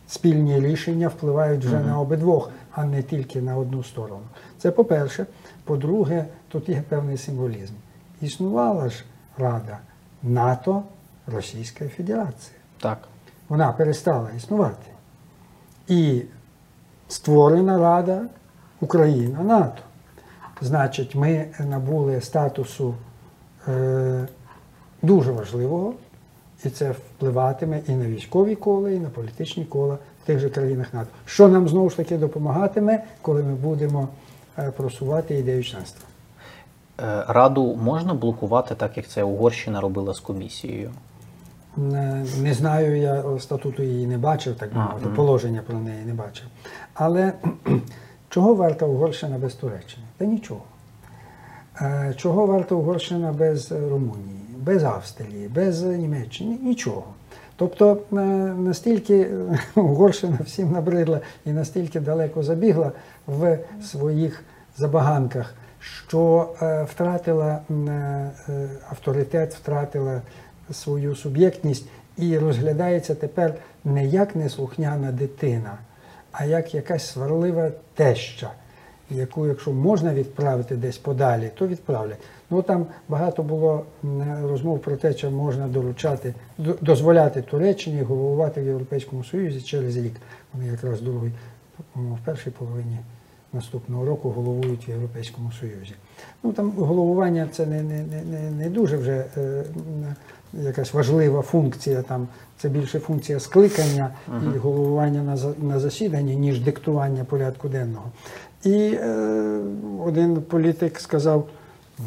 спільні 0.06 0.60
рішення 0.60 1.08
впливають 1.08 1.64
вже 1.64 1.80
на 1.80 2.00
обидвох, 2.00 2.50
а 2.72 2.84
не 2.84 3.02
тільки 3.02 3.42
на 3.42 3.56
одну 3.56 3.82
сторону. 3.82 4.22
Це 4.58 4.70
по-перше. 4.70 5.26
По-друге, 5.64 6.24
тут 6.48 6.68
є 6.68 6.82
певний 6.88 7.16
символізм. 7.16 7.74
Існувала 8.20 8.88
ж 8.88 9.04
Рада 9.38 9.78
НАТО 10.22 10.82
Російської 11.26 11.90
Федерації 11.90 12.56
Так. 12.80 12.98
вона 13.48 13.72
перестала 13.72 14.28
існувати. 14.36 14.91
І 15.88 16.22
створена 17.08 17.78
Рада 17.78 18.22
Україна 18.80 19.42
НАТО. 19.42 19.82
Значить, 20.60 21.14
ми 21.14 21.46
набули 21.58 22.20
статусу 22.20 22.94
е, 23.68 24.28
дуже 25.02 25.32
важливого, 25.32 25.94
і 26.64 26.70
це 26.70 26.90
впливатиме 26.90 27.80
і 27.88 27.92
на 27.92 28.06
військові 28.06 28.54
кола, 28.54 28.90
і 28.90 28.98
на 28.98 29.08
політичні 29.08 29.64
кола 29.64 29.98
в 30.22 30.26
тих 30.26 30.38
же 30.38 30.50
країнах 30.50 30.94
НАТО. 30.94 31.08
Що 31.26 31.48
нам 31.48 31.68
знову 31.68 31.90
ж 31.90 31.96
таки 31.96 32.18
допомагатиме, 32.18 33.04
коли 33.22 33.42
ми 33.42 33.54
будемо 33.54 34.08
е, 34.58 34.70
просувати 34.70 35.38
ідею 35.38 35.64
членства. 35.64 36.08
Е, 37.00 37.24
Раду 37.28 37.76
можна 37.76 38.14
блокувати, 38.14 38.74
так 38.74 38.96
як 38.96 39.08
це 39.08 39.22
Угорщина 39.22 39.80
робила 39.80 40.14
з 40.14 40.20
комісією. 40.20 40.90
Не 41.76 42.24
не 42.42 42.54
знаю, 42.54 42.96
я 42.96 43.24
статуту 43.38 43.82
її 43.82 44.06
не 44.06 44.18
бачив, 44.18 44.54
так 44.54 44.74
мовити, 44.74 45.08
положення 45.16 45.62
про 45.66 45.78
неї 45.78 46.04
не 46.04 46.14
бачив. 46.14 46.46
Але 46.94 47.32
чого 48.28 48.54
варта 48.54 48.86
Угорщина 48.86 49.38
без 49.38 49.54
Туреччини? 49.54 50.06
Та 50.16 50.24
нічого. 50.24 50.60
Е, 51.80 52.14
Чого 52.16 52.46
варта 52.46 52.74
Угорщина 52.74 53.32
без 53.32 53.72
Румунії, 53.72 54.44
без 54.58 54.84
Австрії, 54.84 55.48
без 55.48 55.82
Німеччини? 55.82 56.58
Нічого. 56.62 57.04
Тобто 57.56 57.98
е, 58.12 58.16
настільки 58.56 59.30
Угорщина 59.74 60.38
всім 60.44 60.72
набридла 60.72 61.20
і 61.44 61.52
настільки 61.52 62.00
далеко 62.00 62.42
забігла 62.42 62.92
в 63.26 63.58
своїх 63.82 64.44
забаганках, 64.76 65.54
що 65.80 66.48
е, 66.62 66.82
втратила 66.90 67.58
авторитет, 68.90 69.54
втратила 69.54 70.20
свою 70.72 71.16
суб'єктність 71.16 71.86
і 72.16 72.38
розглядається 72.38 73.14
тепер 73.14 73.54
не 73.84 74.06
як 74.06 74.36
неслухняна 74.36 75.12
дитина, 75.12 75.78
а 76.32 76.44
як 76.44 76.74
якась 76.74 77.06
сварлива 77.06 77.70
теща, 77.94 78.50
яку, 79.10 79.46
якщо 79.46 79.72
можна 79.72 80.14
відправити 80.14 80.76
десь 80.76 80.98
подалі, 80.98 81.50
то 81.54 81.66
відправлять. 81.66 82.18
Ну 82.50 82.62
там 82.62 82.86
багато 83.08 83.42
було 83.42 83.84
розмов 84.42 84.78
про 84.78 84.96
те, 84.96 85.14
чи 85.14 85.28
можна 85.28 85.68
доручати, 85.68 86.34
дозволяти 86.58 87.42
Туреччині 87.42 88.02
головувати 88.02 88.62
в 88.62 88.66
Європейському 88.66 89.24
Союзі 89.24 89.60
через 89.60 89.96
рік. 89.96 90.14
Вони 90.54 90.66
якраз 90.66 91.00
другий, 91.00 91.32
в 91.94 92.18
першій 92.24 92.50
половині 92.50 92.98
наступного 93.52 94.04
року 94.04 94.30
головують 94.30 94.88
в 94.88 94.90
Європейському 94.90 95.52
Союзі. 95.60 95.94
Ну 96.42 96.52
там 96.52 96.70
головування 96.70 97.48
це 97.52 97.66
не, 97.66 97.82
не, 97.82 98.02
не, 98.02 98.50
не, 98.50 98.70
дуже 98.70 98.96
вже 98.96 99.24
е, 99.36 99.64
якась 100.52 100.94
важлива 100.94 101.42
функція. 101.42 102.02
Там 102.02 102.28
це 102.58 102.68
більше 102.68 102.98
функція 102.98 103.40
скликання 103.40 104.10
і 104.54 104.58
головування 104.58 105.22
на, 105.22 105.66
на 105.68 105.80
засіданні, 105.80 106.36
ніж 106.36 106.60
диктування 106.60 107.24
порядку 107.24 107.68
денного. 107.68 108.10
І 108.64 108.98
е, 109.00 109.60
один 110.04 110.42
політик 110.42 111.00
сказав: 111.00 111.48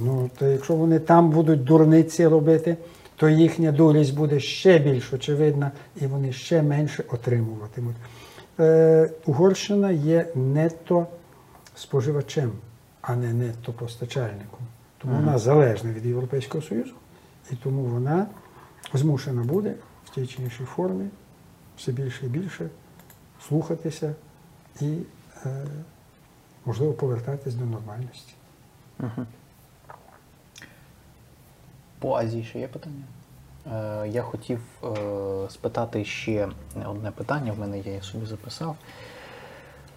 ну, 0.01 0.29
то 0.37 0.45
якщо 0.47 0.73
вони 0.73 0.99
там 0.99 1.29
будуть 1.29 1.63
дурниці 1.63 2.27
робити, 2.27 2.77
то 3.15 3.29
їхня 3.29 3.71
дурість 3.71 4.15
буде 4.15 4.39
ще 4.39 4.79
більш 4.79 5.13
очевидна, 5.13 5.71
і 6.01 6.07
вони 6.07 6.31
ще 6.31 6.61
менше 6.61 7.03
отримуватимуть. 7.11 7.95
Е, 8.59 9.09
Угорщина 9.25 9.91
є 9.91 10.27
нетто 10.35 11.07
споживачем, 11.75 12.51
а 13.01 13.15
не 13.15 13.33
нетто 13.33 13.73
постачальником. 13.73 14.59
Тому 14.97 15.15
вона 15.15 15.37
залежна 15.37 15.91
від 15.91 16.05
Європейського 16.05 16.63
Союзу, 16.63 16.93
і 17.51 17.55
тому 17.55 17.83
вона 17.83 18.27
змушена 18.93 19.43
буде 19.43 19.75
в 20.05 20.09
тій 20.09 20.27
чи 20.27 20.43
іншій 20.43 20.63
формі 20.63 21.09
все 21.77 21.91
більше 21.91 22.25
і 22.25 22.29
більше 22.29 22.69
слухатися 23.47 24.15
і, 24.81 24.97
е, 25.45 25.65
можливо, 26.65 26.93
повертатись 26.93 27.55
до 27.55 27.65
нормальності. 27.65 28.33
По 31.99 32.15
Азії 32.15 32.43
ще 32.43 32.59
є 32.59 32.67
питання? 32.67 33.03
Е, 33.73 34.07
я 34.07 34.21
хотів 34.21 34.59
е, 34.83 34.87
спитати 35.49 36.05
ще 36.05 36.49
одне 36.85 37.11
питання, 37.11 37.51
в 37.51 37.59
мене 37.59 37.79
є, 37.79 37.93
я 37.93 38.01
собі 38.01 38.25
записав. 38.25 38.75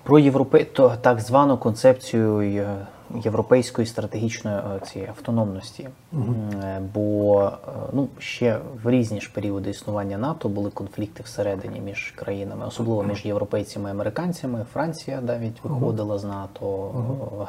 Про 0.02 0.18
європе... 0.18 0.64
так 1.00 1.20
звану 1.20 1.58
концепцію 1.58 2.40
е, 2.40 2.86
європейської 3.14 3.86
стратегічної 3.86 4.56
е, 4.56 4.86
цієї 4.86 5.10
автономності. 5.10 5.88
Е, 6.12 6.80
Бо 6.94 7.42
е, 7.42 7.70
ну, 7.92 8.08
ще 8.18 8.58
в 8.84 8.90
різні 8.90 9.20
ж 9.20 9.30
періоди 9.34 9.70
існування 9.70 10.18
НАТО 10.18 10.48
були 10.48 10.70
конфлікти 10.70 11.22
всередині 11.22 11.80
між 11.80 12.12
країнами, 12.16 12.66
особливо 12.66 13.02
між 13.02 13.24
європейцями 13.24 13.88
і 13.88 13.92
американцями. 13.92 14.66
Франція 14.72 15.20
навіть 15.20 15.64
виходила 15.64 16.18
з 16.18 16.24
НАТО, 16.24 16.90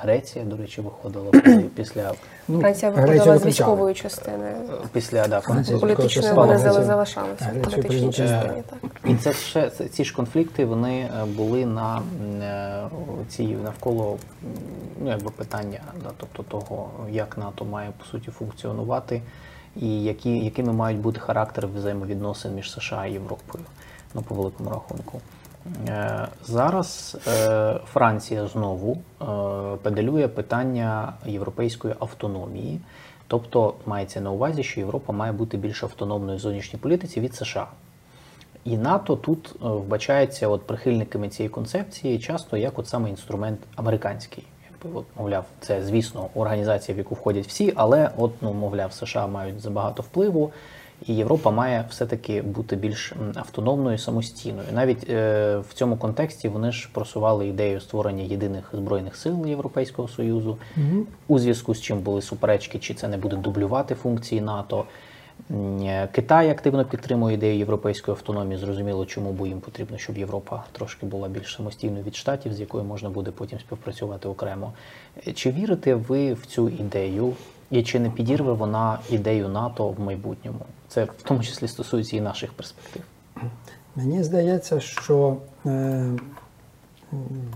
Греція, 0.02 0.46
до 0.46 0.58
речі, 0.58 0.82
виходила 0.82 1.32
після, 1.76 2.12
Ну, 2.48 2.60
Франція 2.60 2.92
виходила 2.92 3.24
з 3.24 3.28
виключали. 3.28 3.50
військової 3.50 3.96
частини. 3.96 4.52
після 4.94 5.28
да, 5.28 5.42
Політичної 5.80 6.34
вони 6.34 6.58
залишалися 6.58 7.52
в 7.56 7.62
політичній 7.62 8.14
частині. 8.14 8.64
Так. 8.70 8.80
І 9.06 9.16
це 9.16 9.34
ще 9.34 9.70
це- 9.70 9.86
ці 9.86 10.06
ж 10.06 10.16
конфлікти 10.16 10.66
вони 10.66 11.10
були 11.38 11.66
на 11.66 12.02
цій 13.30 13.48
навколо 13.48 14.18
ну, 15.04 15.10
якби 15.10 15.32
питання, 15.50 15.80
да, 16.04 16.10
тобто 16.18 16.44
того, 16.44 16.90
як 17.12 17.38
НАТО 17.38 17.66
має 17.66 17.92
по 17.98 18.06
суті 18.06 18.32
функціонувати, 18.32 19.22
і 19.76 20.04
які, 20.04 20.40
якими 20.40 20.74
мають 20.74 21.00
бути 21.00 21.20
характери 21.20 21.68
взаємовідносин 21.76 22.56
між 22.56 22.72
США 22.72 23.06
і 23.06 23.14
Європою, 23.14 23.64
ну 24.14 24.22
по 24.22 24.36
великому 24.36 24.70
рахунку. 24.70 25.22
Е, 25.88 26.28
Зараз 26.44 27.18
е, 27.28 27.80
Франція 27.86 28.48
знову 28.48 28.98
е, 29.22 29.26
педалює 29.84 30.28
питання 30.28 31.14
європейської 31.26 31.96
автономії, 32.00 32.80
тобто 33.28 33.74
мається 33.86 34.22
на 34.22 34.32
увазі, 34.32 34.64
що 34.64 34.80
Європа 34.80 35.14
має 35.14 35.32
бути 35.32 35.58
більш 35.58 35.84
автономною 35.84 36.38
в 36.38 36.42
зовнішній 36.42 36.80
політиці 36.80 37.20
від 37.20 37.36
США. 37.36 37.68
І 38.64 38.78
НАТО 38.78 39.16
тут 39.16 39.56
вбачається 39.60 40.48
от 40.48 40.68
прихильниками 40.68 41.30
цієї 41.30 41.50
концепції 41.50 42.20
часто 42.20 42.58
як 42.58 42.80
от 42.80 42.88
саме 42.88 43.10
інструмент 43.10 43.60
американський. 43.76 44.44
От, 44.94 45.06
мовляв, 45.18 45.46
це 45.60 45.84
звісно 45.84 46.30
організація, 46.36 46.96
в 46.96 46.98
яку 46.98 47.16
входять 47.16 47.48
всі, 47.48 47.74
але 47.76 48.10
от 48.18 48.32
ну 48.42 48.54
мовляв, 48.54 48.94
США 48.94 49.28
мають 49.28 49.62
забагато 49.62 50.02
впливу, 50.04 50.52
і 51.08 51.16
Європа 51.16 51.52
має 51.52 51.86
все-таки 51.90 52.42
бути 52.42 52.76
більш 52.76 53.14
автономною, 53.36 53.98
самостійною. 53.98 54.68
Навіть 54.74 55.10
е, 55.10 55.58
в 55.70 55.74
цьому 55.74 55.98
контексті 55.98 56.50
вони 56.50 56.72
ж 56.72 56.90
просували 56.94 57.48
ідею 57.48 57.82
створення 57.82 58.24
єдиних 58.24 58.70
збройних 58.74 59.16
сил 59.16 59.48
Європейського 59.48 60.08
союзу, 60.08 60.58
у 61.28 61.40
зв'язку 61.40 61.76
з 61.76 61.82
чим 61.82 62.00
були 62.00 62.22
суперечки, 62.22 62.80
чи 62.80 62.94
це 62.94 63.08
не 63.08 63.18
буде 63.18 63.36
дублювати 63.36 63.96
функції 63.96 64.42
НАТО. 64.42 64.86
Е, 65.52 66.08
Китай 66.12 66.50
активно 66.50 66.86
підтримує 66.86 67.36
ідею 67.36 67.58
європейської 67.58 68.18
автономії. 68.18 68.60
Зрозуміло, 68.60 69.06
чому, 69.06 69.32
бо 69.32 69.48
їм 69.48 69.60
потрібно, 69.60 69.98
щоб 69.98 70.18
Європа 70.18 70.64
трошки 70.72 71.06
була 71.06 71.28
більш 71.28 71.54
самостійною 71.54 72.04
від 72.04 72.16
штатів, 72.16 72.54
з 72.54 72.60
якою 72.60 72.84
можна 72.84 73.10
буде 73.10 73.32
потім 73.32 73.60
співпрацювати 73.60 74.28
окремо. 74.28 74.74
Е, 75.28 75.34
Чи 75.34 75.52
вірите 75.52 75.96
ви 75.96 76.34
в 76.34 76.46
цю 76.46 76.70
ідею, 76.70 77.34
і 77.72 77.84
чи 77.84 78.00
не 78.00 78.10
підірве 78.10 78.54
вона 78.54 79.00
ідею 79.10 79.50
НАТО 79.50 79.90
в 79.90 80.00
майбутньому? 80.00 80.60
Це 80.88 81.04
в 81.04 81.22
тому 81.24 81.44
числі 81.44 81.68
стосується 81.68 82.18
і 82.18 82.22
наших 82.22 82.54
перспектив. 82.54 83.04
Мені 83.96 84.24
здається, 84.24 84.80
що 84.80 85.38
е, 85.66 86.06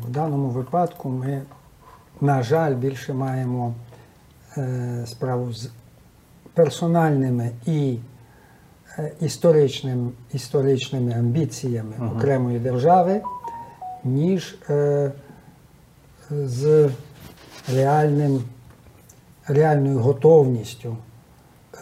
в 0.06 0.10
даному 0.10 0.50
випадку 0.50 1.10
ми, 1.10 1.42
на 2.22 2.44
жаль, 2.44 2.76
більше 2.76 3.14
маємо 3.14 3.74
справу 5.06 5.54
з 5.54 5.70
персональними 6.54 7.52
і 7.66 7.98
е, 8.98 9.12
історичним, 9.22 10.12
історичними 10.34 11.14
амбіціями 11.14 12.12
окремої 12.16 12.60
держави, 12.60 13.22
ніж 14.04 14.58
е, 14.70 15.12
з 16.32 16.90
реальним, 17.74 18.44
реальною 19.48 20.00
готовністю 20.00 20.98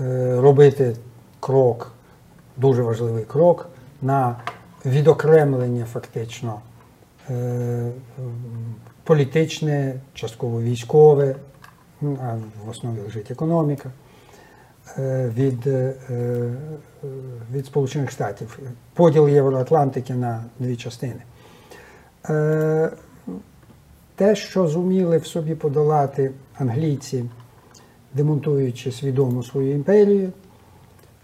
е, 0.02 0.36
робити 0.42 0.96
крок, 1.40 1.92
дуже 2.58 2.84
важливий 2.84 3.24
крок 3.24 3.70
на 4.02 4.36
відокремлення 4.86 5.86
фактично 5.86 6.62
е, 7.30 7.92
політичне, 9.04 9.96
частково 10.14 10.62
військове, 10.62 11.36
а 12.02 12.38
в 12.66 12.70
основі 12.70 13.00
лежить 13.00 13.32
економіка 13.32 13.92
від, 15.36 15.68
е, 15.68 15.94
е, 16.10 16.50
від 17.54 17.66
Сполучених 17.66 18.12
Штатів. 18.12 18.60
Поділ 18.94 19.30
Євроатлантики 19.30 20.14
на 20.14 20.44
дві 20.60 20.76
частини. 20.76 21.22
Е, 22.30 22.92
Те, 24.22 24.36
що 24.36 24.68
зуміли 24.68 25.18
в 25.18 25.28
собі 25.28 25.56
подолати 25.56 26.32
англійці, 26.58 27.26
демонтуючи 28.14 28.92
свідомо 28.92 29.44
свою 29.44 29.72
імперію 29.72 30.32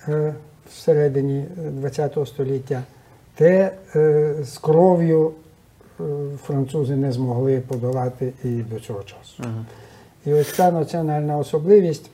е, 0.08 0.34
всередині 0.70 1.46
ХХ 1.84 2.28
століття, 2.28 2.84
те 3.36 3.72
е, 3.96 4.36
з 4.44 4.58
кров'ю 4.58 5.32
е, 6.00 6.04
французи 6.44 6.96
не 6.96 7.12
змогли 7.12 7.60
подолати 7.60 8.34
і 8.44 8.48
до 8.48 8.80
цього 8.80 9.04
часу. 9.04 9.44
І 10.26 10.34
ось 10.34 10.54
ця 10.54 10.72
національна 10.72 11.38
особливість 11.38 12.10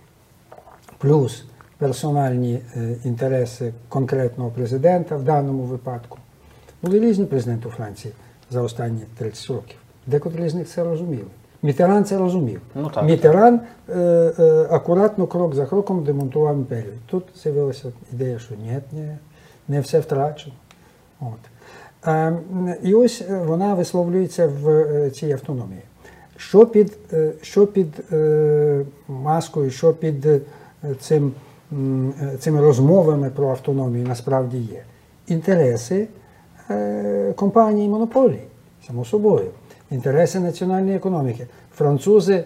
плюс 1.04 1.46
персональні 1.78 2.60
е, 2.76 2.96
інтереси 3.04 3.74
конкретного 3.90 4.50
президента 4.50 5.16
в 5.16 5.24
даному 5.24 5.64
випадку. 5.64 6.18
Були 6.82 7.00
різні 7.00 7.26
президенти 7.26 7.68
у 7.68 7.72
Франції 7.72 8.14
за 8.50 8.62
останні 8.62 9.02
30 9.18 9.50
років. 9.50 9.78
Декотрі 10.08 10.50
з 10.50 10.56
них 10.56 10.68
це 10.68 10.84
розуміли. 10.84 11.28
Мітеран 11.62 12.06
це 12.06 12.18
розумів. 12.18 12.62
Ну, 12.76 12.90
так, 12.90 13.04
Мітеран 13.04 13.60
е, 13.90 13.94
е, 13.94 14.68
акуратно 14.70 15.28
крок 15.28 15.56
за 15.56 15.66
кроком 15.66 16.04
демонтував 16.04 16.56
імперію. 16.56 16.94
Тут 17.06 17.24
з'явилася 17.44 17.92
ідея, 18.14 18.40
що 18.40 18.56
ні, 18.56 18.80
ні, 18.92 19.18
не 19.68 19.82
все 19.82 20.00
втрачено. 20.00 20.56
От. 21.20 21.40
Е, 22.08 22.38
і 22.84 22.94
ось 22.94 23.24
е, 23.30 23.38
вона 23.46 23.74
висловлюється 23.74 24.48
в 24.48 24.70
е, 24.70 25.10
цій 25.10 25.32
автономії. 25.32 25.82
Що 26.38 26.66
під, 26.66 26.98
що 27.42 27.68
під 27.68 27.88
маскою, 29.08 29.72
що 29.72 29.94
під 29.94 30.28
цим, 31.00 31.34
е, 31.72 32.38
цими 32.40 32.62
розмовами 32.62 33.30
про 33.30 33.50
автономію 33.50 34.08
насправді 34.08 34.58
є? 34.58 34.84
Інтереси 35.28 36.08
е, 36.70 37.34
компаній 37.36 37.88
монополій, 37.88 38.42
само 38.88 39.06
собою, 39.06 39.48
інтереси 39.92 40.40
національної 40.40 40.96
економіки. 40.96 41.48
Французи 41.76 42.44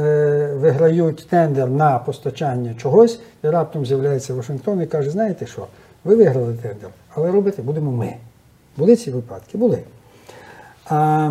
е, 0.00 0.52
виграють 0.54 1.26
тендер 1.30 1.70
на 1.70 1.98
постачання 1.98 2.74
чогось, 2.74 3.20
і 3.44 3.48
раптом 3.48 3.86
з'являється 3.86 4.34
Вашингтон 4.34 4.82
і 4.82 4.86
каже: 4.86 5.10
знаєте 5.10 5.46
що, 5.46 5.66
ви 6.04 6.16
виграли 6.16 6.54
тендер, 6.54 6.90
але 7.14 7.30
робити 7.32 7.62
будемо 7.62 7.92
ми. 7.92 8.14
Були 8.76 8.96
ці 8.96 9.10
випадки? 9.10 9.58
Були. 9.58 9.82
А, 10.88 11.30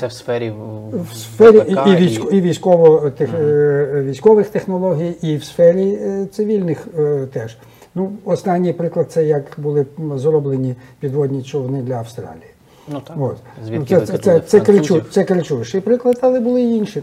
Це 0.00 0.06
в 0.06 0.12
сфері 0.12 0.52
в, 0.92 1.16
сфері 1.16 1.56
і, 1.56 1.74
ВПК 1.74 1.86
і, 1.86 1.96
військо, 1.96 2.30
і 2.30 2.40
військово, 2.40 3.10
тех, 3.10 3.30
е, 3.34 4.02
військових 4.06 4.48
технологій, 4.48 5.14
і 5.22 5.36
в 5.36 5.44
сфері 5.44 5.98
е, 6.02 6.26
цивільних 6.26 6.88
е, 6.98 7.26
теж. 7.32 7.56
Ну, 7.94 8.12
останній 8.24 8.72
приклад 8.72 9.12
це 9.12 9.24
як 9.24 9.44
були 9.56 9.86
зроблені 10.14 10.74
підводні 11.00 11.42
човни 11.42 11.82
для 11.82 11.94
Австралії. 11.94 12.50
Ну 12.88 13.00
так. 13.00 13.16
От. 13.20 13.36
Звідки 13.66 13.94
Ну, 13.94 14.00
це, 14.00 14.06
це, 14.06 14.18
це, 14.18 14.40
це, 14.40 14.60
кричу, 14.60 15.02
це 15.10 15.24
кричущий 15.24 15.80
приклад, 15.80 16.18
але 16.22 16.40
були 16.40 16.62
й 16.62 16.76
інші. 16.76 17.02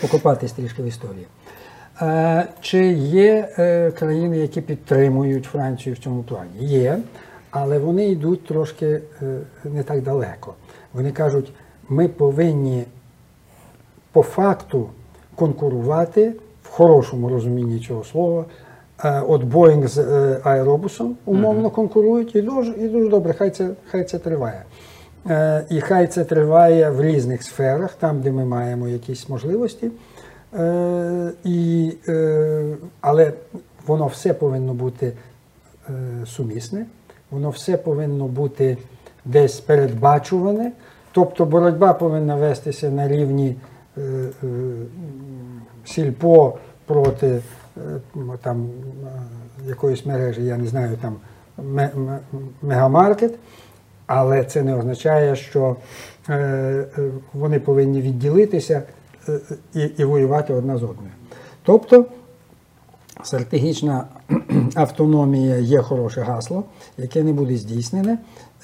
Покопатись 0.00 0.52
трішки 0.52 0.82
в 0.82 0.86
історії. 0.86 1.26
Е, 2.02 2.46
чи 2.60 2.86
є 2.92 3.48
е, 3.58 3.90
країни, 3.90 4.38
які 4.38 4.60
підтримують 4.60 5.44
Францію 5.44 5.94
в 5.94 5.98
цьому 5.98 6.22
плані? 6.22 6.50
Є, 6.60 6.98
але 7.50 7.78
вони 7.78 8.08
йдуть 8.08 8.46
трошки 8.46 8.86
е, 8.86 9.00
не 9.64 9.82
так 9.82 10.02
далеко. 10.02 10.54
Вони 10.92 11.12
кажуть, 11.12 11.52
ми 11.88 12.08
повинні 12.08 12.84
по 14.12 14.22
факту 14.22 14.88
конкурувати 15.34 16.32
в 16.62 16.68
хорошому 16.68 17.28
розумінні 17.28 17.78
цього 17.78 18.04
слова. 18.04 18.44
Е, 19.04 19.20
От 19.20 19.44
Боїнг 19.44 19.88
з 19.88 19.98
аеробусом 20.44 21.16
умовно 21.24 21.70
конкурують, 21.70 22.36
і 22.36 22.42
дуже, 22.42 22.72
і 22.72 22.88
дуже 22.88 23.08
добре, 23.08 23.32
хай 23.32 23.50
це, 23.50 23.70
хай 23.90 24.04
це 24.04 24.18
триває. 24.18 24.64
Е, 25.30 25.64
І 25.70 25.80
хай 25.80 26.06
це 26.06 26.24
триває 26.24 26.90
в 26.90 27.02
різних 27.02 27.42
сферах, 27.42 27.94
там, 27.94 28.20
де 28.20 28.32
ми 28.32 28.44
маємо 28.44 28.88
якісь 28.88 29.28
можливості. 29.28 29.90
І, 31.44 31.92
але 33.00 33.32
воно 33.86 34.06
все 34.06 34.34
повинно 34.34 34.74
бути 34.74 35.12
сумісне, 36.26 36.86
воно 37.30 37.50
все 37.50 37.76
повинно 37.76 38.26
бути 38.26 38.78
десь 39.24 39.60
передбачуване. 39.60 40.72
Тобто 41.12 41.44
боротьба 41.44 41.92
повинна 41.92 42.36
вестися 42.36 42.90
на 42.90 43.08
рівні 43.08 43.56
е, 43.98 44.00
е, 44.00 44.46
сільпо 45.84 46.58
проти 46.86 47.26
е, 47.26 47.80
там, 48.42 48.68
якоїсь 49.68 50.06
мережі, 50.06 50.44
я 50.44 50.56
не 50.56 50.66
знаю, 50.66 50.98
там 51.02 51.16
ме- 51.58 51.90
ме- 51.96 52.18
мегамаркет, 52.62 53.34
але 54.06 54.44
це 54.44 54.62
не 54.62 54.76
означає, 54.76 55.36
що 55.36 55.76
вони 57.32 57.60
повинні 57.60 58.00
відділитися 58.02 58.82
і 59.98 60.04
воювати 60.04 60.54
одна 60.54 60.78
з 60.78 60.82
одною. 60.82 61.10
Тобто 61.62 62.06
стратегічна 63.22 64.04
автономія 64.76 65.56
є 65.56 65.82
хороше 65.82 66.20
гасло, 66.20 66.64
яке 66.98 67.22
не 67.22 67.32
буде 67.32 67.56
здійснене, 67.56 68.18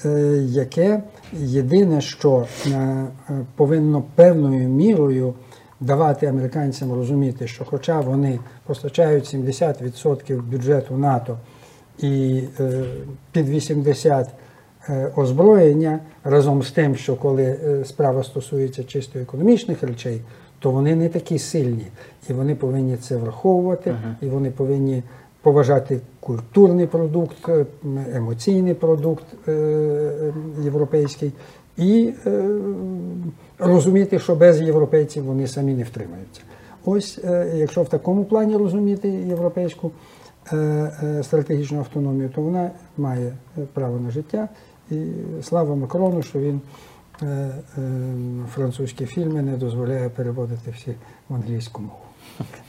е, 0.05 0.09
яке 0.45 1.03
єдине, 1.33 2.01
що 2.01 2.45
е, 2.67 3.05
повинно 3.55 4.03
певною 4.15 4.69
мірою 4.69 5.33
давати 5.79 6.25
американцям 6.25 6.93
розуміти, 6.93 7.47
що 7.47 7.65
хоча 7.65 7.99
вони 7.99 8.39
постачають 8.65 9.35
70% 9.35 10.41
бюджету 10.41 10.97
НАТО 10.97 11.37
і 11.99 12.43
е, 12.59 12.83
під 13.31 13.49
80% 13.49 14.27
е, 14.89 15.11
озброєння, 15.15 15.99
разом 16.23 16.63
з 16.63 16.71
тим, 16.71 16.95
що 16.95 17.15
коли 17.15 17.57
справа 17.85 18.23
стосується 18.23 18.83
чисто 18.83 19.19
економічних 19.19 19.83
речей, 19.83 20.21
то 20.59 20.71
вони 20.71 20.95
не 20.95 21.09
такі 21.09 21.39
сильні, 21.39 21.87
і 22.29 22.33
вони 22.33 22.55
повинні 22.55 22.97
це 22.97 23.17
враховувати, 23.17 23.95
і 24.21 24.25
вони 24.25 24.51
повинні 24.51 25.03
поважати 25.43 26.01
культурний 26.19 26.87
продукт, 26.87 27.49
е, 27.49 27.65
емоційний 28.13 28.73
продукт 28.73 29.25
е, 29.47 29.51
е, 29.51 30.33
європейський, 30.63 31.31
і 31.77 32.13
розуміти, 33.59 34.19
що 34.19 34.35
без 34.35 34.61
європейців 34.61 35.23
вони 35.23 35.47
самі 35.47 35.73
не 35.73 35.83
втримаються. 35.83 36.41
Ось, 36.85 37.19
якщо 37.55 37.83
в 37.83 37.89
такому 37.89 38.25
плані 38.25 38.57
розуміти 38.57 39.09
європейську 39.09 39.91
стратегічну 41.21 41.79
автономію, 41.79 42.29
то 42.35 42.41
вона 42.41 42.71
має 42.97 43.33
право 43.73 43.99
на 43.99 44.11
життя. 44.11 44.49
І 44.91 45.05
слава 45.43 45.75
Макрону, 45.75 46.21
що 46.21 46.39
він 46.39 46.61
французькі 48.53 49.05
фільми 49.05 49.41
не 49.41 49.57
дозволяє 49.57 50.09
переводити 50.09 50.71
всі 50.71 50.95
в 51.29 51.35
англійську 51.35 51.81
мову. 51.81 52.12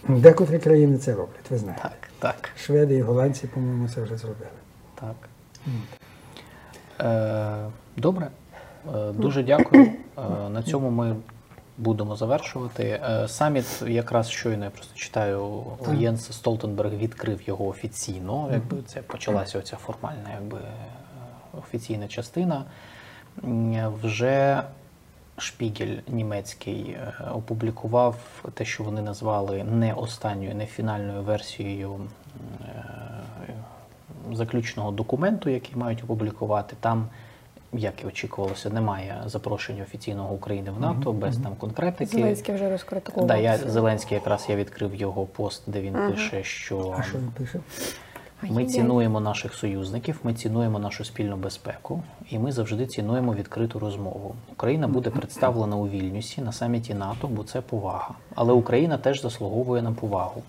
Декотрі 0.09 0.59
країни 0.59 0.99
це 0.99 1.15
роблять, 1.15 1.51
ви 1.51 1.59
знаєте. 1.59 1.83
Так, 1.83 2.09
так, 2.19 2.51
Шведи 2.57 2.95
і 2.95 3.03
голландці, 3.03 3.47
по-моєму, 3.47 3.89
це 3.89 4.03
вже 4.03 4.17
зробили. 4.17 4.51
так. 4.95 5.15
Е, 7.01 7.71
добре. 7.97 8.29
Е, 8.95 9.13
дуже 9.13 9.43
дякую. 9.43 9.83
Е, 10.19 10.49
на 10.51 10.63
цьому 10.63 10.91
ми 10.91 11.17
будемо 11.79 12.17
завершувати. 12.17 13.01
Е, 13.11 13.29
саміт 13.29 13.83
якраз 13.87 14.31
щойно 14.31 14.65
я 14.65 14.71
просто 14.71 14.97
читаю, 14.97 15.65
Єнс 15.99 16.33
Столтенберг 16.33 16.95
відкрив 16.95 17.43
його 17.43 17.67
офіційно. 17.67 18.49
Якби 18.53 18.77
це 18.87 19.03
почалася 19.03 19.59
оця 19.59 19.77
формальна, 19.77 20.31
якби 20.41 20.59
е, 20.59 21.59
офіційна 21.59 22.09
частина. 22.09 22.65
Вже 24.03 24.63
Шпігель 25.39 25.97
німецький 26.09 26.81
е, 26.91 27.13
опублікував 27.35 28.17
те, 28.55 28.65
що 28.65 28.85
вони 28.85 29.03
назвали 29.03 29.65
не 29.65 29.95
останньою, 29.95 30.55
не 30.55 30.67
фінальною 30.67 31.23
версією 31.23 32.01
е, 32.61 32.85
заключного 34.33 34.91
документу, 34.91 35.51
який 35.51 35.77
мають 35.77 36.05
опублікувати. 36.05 36.77
Там, 36.81 37.09
як 37.73 38.03
і 38.03 38.07
очікувалося, 38.07 38.71
немає 38.71 39.23
запрошення 39.27 39.83
офіційного 39.83 40.35
України 40.35 40.71
в 40.71 40.81
НАТО, 40.81 41.13
без 41.13 41.37
там 41.37 41.55
конкретики. 41.55 42.17
Зеленський 42.17 42.55
вже 42.55 42.71
розкритикував. 42.71 43.27
Да, 43.27 43.37
я 43.37 43.59
Зеленський 43.59 44.15
якраз 44.15 44.47
я 44.49 44.57
відкрив 44.57 44.95
його 44.95 45.27
пост, 45.27 45.63
де 45.67 45.81
він 45.81 45.95
пише, 46.11 46.45
що 46.45 46.97
А 46.99 47.03
що 47.03 47.19
він 47.19 47.29
пише? 47.39 47.61
Ми 48.51 48.65
цінуємо 48.65 49.21
наших 49.21 49.55
союзників, 49.55 50.21
ми 50.23 50.35
цінуємо 50.35 50.79
нашу 50.79 51.05
спільну 51.05 51.37
безпеку, 51.37 52.03
і 52.31 52.39
ми 52.39 52.53
завжди 52.53 52.87
цінуємо 52.87 53.35
відкриту 53.35 53.79
розмову. 53.79 54.35
Україна 54.53 54.89
буде 54.89 55.11
представлена 55.11 55.77
у 55.77 55.89
Вільнюсі 55.89 56.41
на 56.41 56.53
саміті 56.53 56.95
НАТО, 56.95 57.29
бо 57.29 57.45
це 57.45 57.61
повага. 57.61 58.15
Але 58.35 58.53
Україна 58.53 58.99
теж 58.99 59.23
заслуговує 59.23 59.83
на 59.83 59.93
повагу. 59.93 60.43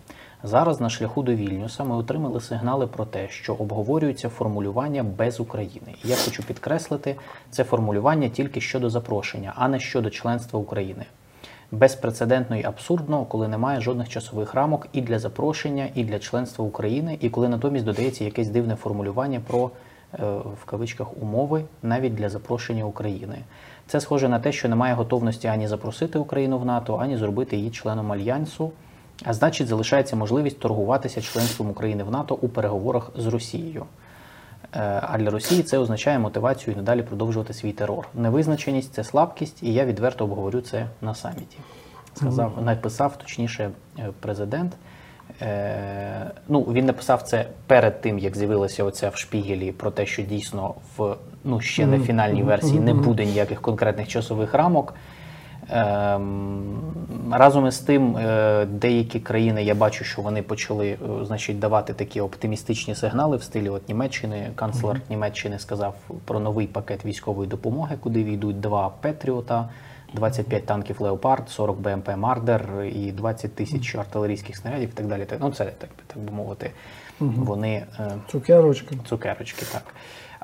Зараз 0.43 0.81
на 0.81 0.89
шляху 0.89 1.23
до 1.23 1.35
Вільнюса 1.35 1.83
ми 1.83 1.95
отримали 1.95 2.41
сигнали 2.41 2.87
про 2.87 3.05
те, 3.05 3.29
що 3.29 3.53
обговорюється 3.53 4.29
формулювання 4.29 5.03
без 5.03 5.39
України. 5.39 5.95
І 6.03 6.07
я 6.07 6.15
хочу 6.15 6.43
підкреслити, 6.43 7.15
це 7.51 7.63
формулювання 7.63 8.29
тільки 8.29 8.61
щодо 8.61 8.89
запрошення, 8.89 9.53
а 9.55 9.67
не 9.67 9.79
щодо 9.79 10.09
членства 10.09 10.59
України 10.59 11.05
безпрецедентно 11.75 12.55
і 12.55 12.63
абсурдно, 12.63 13.25
коли 13.25 13.47
немає 13.47 13.81
жодних 13.81 14.09
часових 14.09 14.53
рамок 14.53 14.87
і 14.93 15.01
для 15.01 15.19
запрошення, 15.19 15.87
і 15.95 16.03
для 16.03 16.19
членства 16.19 16.65
України, 16.65 17.17
і 17.21 17.29
коли 17.29 17.49
натомість 17.49 17.85
додається 17.85 18.23
якесь 18.23 18.47
дивне 18.47 18.75
формулювання 18.75 19.41
про 19.47 19.71
е, 20.13 20.17
в 20.61 20.65
кавичках 20.65 21.07
умови 21.21 21.63
навіть 21.83 22.15
для 22.15 22.29
запрошення 22.29 22.85
України. 22.85 23.37
Це 23.87 24.01
схоже 24.01 24.29
на 24.29 24.39
те, 24.39 24.51
що 24.51 24.69
немає 24.69 24.93
готовності 24.93 25.47
ані 25.47 25.67
запросити 25.67 26.19
Україну 26.19 26.59
в 26.59 26.65
НАТО, 26.65 26.97
ані 27.01 27.17
зробити 27.17 27.57
її 27.57 27.71
членом 27.71 28.11
альянсу. 28.11 28.71
А 29.23 29.33
значить, 29.33 29.67
залишається 29.67 30.15
можливість 30.15 30.59
торгуватися 30.59 31.21
членством 31.21 31.69
України 31.69 32.03
в 32.03 32.11
НАТО 32.11 32.37
у 32.41 32.49
переговорах 32.49 33.11
з 33.17 33.27
Росією. 33.27 33.85
Е, 34.75 34.99
А 35.01 35.17
для 35.17 35.29
Росії 35.29 35.63
це 35.63 35.77
означає 35.77 36.19
мотивацію 36.19 36.73
і 36.73 36.77
надалі 36.77 37.01
продовжувати 37.01 37.53
свій 37.53 37.71
терор. 37.71 38.07
Невизначеність 38.13 38.93
це 38.93 39.03
слабкість, 39.03 39.63
і 39.63 39.73
я 39.73 39.85
відверто 39.85 40.23
обговорю 40.23 40.61
це 40.61 40.87
на 41.01 41.15
саміті. 41.15 41.57
Сказав, 42.13 42.63
написав 42.63 43.17
точніше 43.17 43.69
е, 43.99 44.09
президент. 44.19 44.73
Е, 45.41 46.31
ну, 46.47 46.61
він 46.61 46.85
написав 46.85 47.21
це 47.21 47.45
перед 47.67 48.01
тим, 48.01 48.19
як 48.19 48.37
з'явилася 48.37 48.83
оця 48.83 49.09
в 49.09 49.15
шпігелі 49.15 49.71
про 49.71 49.91
те, 49.91 50.05
що 50.05 50.21
дійсно 50.21 50.75
в 50.97 51.15
ну 51.43 51.61
ще 51.61 51.85
не 51.85 51.99
фінальній 51.99 52.43
версії 52.43 52.79
не 52.79 52.93
буде 52.93 53.25
ніяких 53.25 53.61
конкретних 53.61 54.07
часових 54.07 54.53
рамок. 54.53 54.93
Ем, 55.69 56.81
разом 57.31 57.67
із 57.67 57.79
тим, 57.79 58.17
е, 58.17 58.65
деякі 58.65 59.19
країни 59.19 59.63
я 59.63 59.75
бачу, 59.75 60.03
що 60.03 60.21
вони 60.21 60.41
почали 60.41 60.87
е, 60.89 61.25
значить, 61.25 61.59
давати 61.59 61.93
такі 61.93 62.21
оптимістичні 62.21 62.95
сигнали 62.95 63.37
в 63.37 63.43
стилі 63.43 63.69
от 63.69 63.89
Німеччини. 63.89 64.51
Канцлер 64.55 65.01
Німеччини 65.09 65.59
сказав 65.59 65.95
про 66.25 66.39
новий 66.39 66.67
пакет 66.67 67.05
військової 67.05 67.49
допомоги, 67.49 67.97
куди 67.99 68.23
війдуть 68.23 68.59
два 68.59 68.89
Петріота, 69.01 69.69
25 70.13 70.65
танків 70.65 70.95
Леопард, 71.01 71.49
40 71.49 71.79
БМП 71.79 72.09
Мардер 72.17 72.69
і 72.95 73.11
20 73.11 73.55
тисяч 73.55 73.95
артилерійських 73.95 74.57
снарядів 74.57 74.89
і 74.89 74.93
так 74.93 75.07
далі. 75.07 75.27
Ну, 75.39 75.51
це 75.51 75.65
так, 75.65 75.89
би- 75.89 76.03
так 76.07 76.19
би 76.23 76.31
мовити. 76.31 76.71
Вони 77.19 77.85
е, 77.99 78.11
Цукерочка. 78.31 78.95
цукерочки, 79.09 79.65
так. 79.71 79.83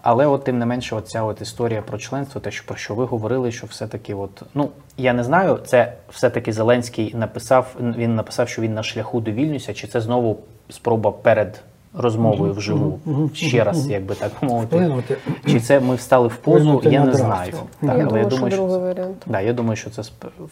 Але 0.02 0.26
от 0.26 0.44
тим 0.44 0.60
не 0.60 0.66
менше, 0.66 0.96
оця 0.96 1.24
от 1.24 1.42
історія 1.42 1.82
про 1.82 1.98
членство, 1.98 2.42
те, 2.42 2.52
що 2.52 2.66
про 2.66 2.76
що 2.76 2.96
ви 2.96 3.06
говорили, 3.06 3.52
що 3.52 3.68
все-таки, 3.68 4.14
от, 4.14 4.44
ну 4.54 4.70
я 4.98 5.14
не 5.14 5.24
знаю, 5.24 5.60
це 5.66 5.94
все-таки 6.10 6.54
Зеленський 6.54 7.14
написав. 7.16 7.76
Він 7.80 8.16
написав, 8.16 8.50
що 8.50 8.62
він 8.62 8.74
на 8.74 8.84
шляху 8.84 9.22
до 9.22 9.32
Вільнюся, 9.32 9.74
чи 9.74 9.88
це 9.88 10.02
знову 10.02 10.38
спроба 10.70 11.12
перед 11.12 11.62
розмовою 11.94 12.54
вживу 12.54 13.00
ще 13.34 13.64
раз, 13.64 13.90
якби 13.90 14.16
так 14.16 14.32
мовити. 14.44 15.18
Чи 15.46 15.60
це 15.60 15.80
ми 15.80 15.96
встали 15.96 16.28
в 16.28 16.36
позу? 16.36 16.82
Я 16.84 17.06
не 17.06 17.14
знаю. 17.14 17.54
Я 17.82 17.90
Так, 17.90 17.98
я 17.98 18.08
але 18.10 18.26
думаю, 18.26 18.52
що 18.52 18.58
другий 18.58 18.78
це, 18.78 18.78
варіант. 18.78 19.18
да, 19.26 19.42
я 19.42 19.54
думаю, 19.54 19.76
що 19.76 19.90
це 19.90 20.02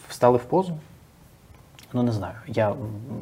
встали 0.08 0.36
в 0.36 0.44
позу. 0.44 0.72
Ну 1.92 2.02
не 2.02 2.12
знаю. 2.12 2.34
Я 2.46 2.74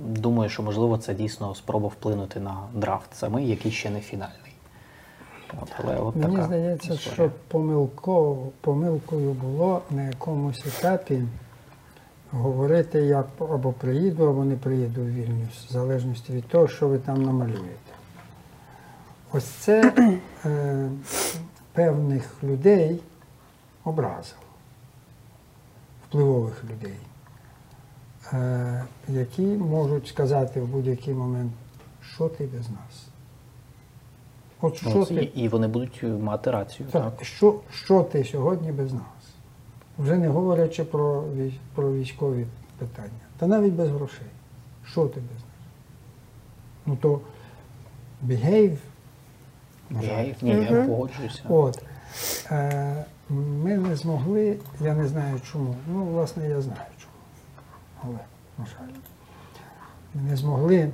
думаю, 0.08 0.50
що 0.50 0.62
можливо 0.62 0.98
це 0.98 1.14
дійсно 1.14 1.54
спроба 1.54 1.88
вплинути 1.88 2.40
на 2.40 2.56
драфт 2.74 3.14
самий, 3.14 3.48
який 3.48 3.72
ще 3.72 3.90
не 3.90 4.00
фінальний. 4.00 4.47
От, 5.62 5.68
але 5.78 5.96
от 5.96 6.16
Мені 6.16 6.36
така 6.36 6.46
здається, 6.46 6.94
історія. 6.94 7.14
що 7.14 7.30
помилково, 7.48 8.48
помилкою 8.60 9.32
було 9.32 9.82
на 9.90 10.02
якомусь 10.04 10.66
етапі 10.66 11.22
говорити, 12.30 13.00
я 13.00 13.24
або 13.38 13.72
приїду, 13.72 14.24
або 14.24 14.44
не 14.44 14.56
приїду 14.56 15.00
в 15.00 15.08
Вільнюс, 15.08 15.66
в 15.68 15.72
залежності 15.72 16.32
від 16.32 16.48
того, 16.48 16.68
що 16.68 16.88
ви 16.88 16.98
там 16.98 17.22
намалюєте. 17.22 17.92
Ось 19.32 19.44
це 19.44 19.92
е, 20.44 20.90
певних 21.72 22.44
людей 22.44 23.00
образило, 23.84 24.42
впливових 26.08 26.64
людей, 26.64 26.98
е, 28.32 28.84
які 29.08 29.42
можуть 29.42 30.08
сказати 30.08 30.60
в 30.60 30.68
будь-який 30.68 31.14
момент, 31.14 31.52
що 32.14 32.28
ти 32.28 32.46
без 32.46 32.68
нас. 32.70 32.87
От 34.60 34.76
що 34.76 34.90
Ну, 34.94 35.04
ти 35.04 35.14
і, 35.34 35.48
вони 35.48 35.68
будуть 35.68 36.02
мати 36.02 36.50
рацію. 36.50 36.88
Так. 36.92 37.16
так, 37.16 37.24
що, 37.26 37.60
що 37.70 38.02
ти 38.02 38.24
сьогодні 38.24 38.72
без 38.72 38.92
нас? 38.92 39.02
Вже 39.98 40.16
не 40.16 40.28
говорячи 40.28 40.84
про, 40.84 41.24
про 41.74 41.92
військові 41.94 42.46
питання, 42.78 43.10
та 43.38 43.46
навіть 43.46 43.72
без 43.72 43.88
грошей. 43.88 44.26
Що 44.86 45.06
ти 45.06 45.20
без 45.20 45.30
нас? 45.30 45.42
Ну 46.86 46.96
то 46.96 47.20
behave. 48.26 48.76
Я, 49.90 50.34
ні, 50.42 50.50
я 50.50 50.84
погоджуюся. 50.86 51.42
От. 51.48 51.82
Е, 52.50 53.04
ми 53.28 53.76
не 53.76 53.96
змогли, 53.96 54.58
я 54.80 54.94
не 54.94 55.08
знаю 55.08 55.40
чому. 55.52 55.74
Ну, 55.92 56.04
власне, 56.04 56.48
я 56.48 56.60
знаю 56.60 56.90
чому. 56.98 57.14
Але, 58.02 58.18
на 58.58 58.66
жаль, 58.66 58.94
ми 60.14 60.22
не 60.22 60.36
змогли 60.36 60.90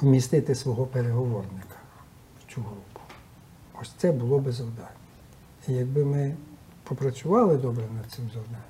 вмістити 0.00 0.54
свого 0.54 0.86
переговорника. 0.86 1.63
Ось 3.80 3.92
це 3.96 4.12
було 4.12 4.38
би 4.38 4.52
завдання. 4.52 4.88
І 5.68 5.72
якби 5.72 6.04
ми 6.04 6.36
попрацювали 6.84 7.56
добре 7.56 7.84
над 7.96 8.12
цим 8.12 8.24
завданням, 8.34 8.62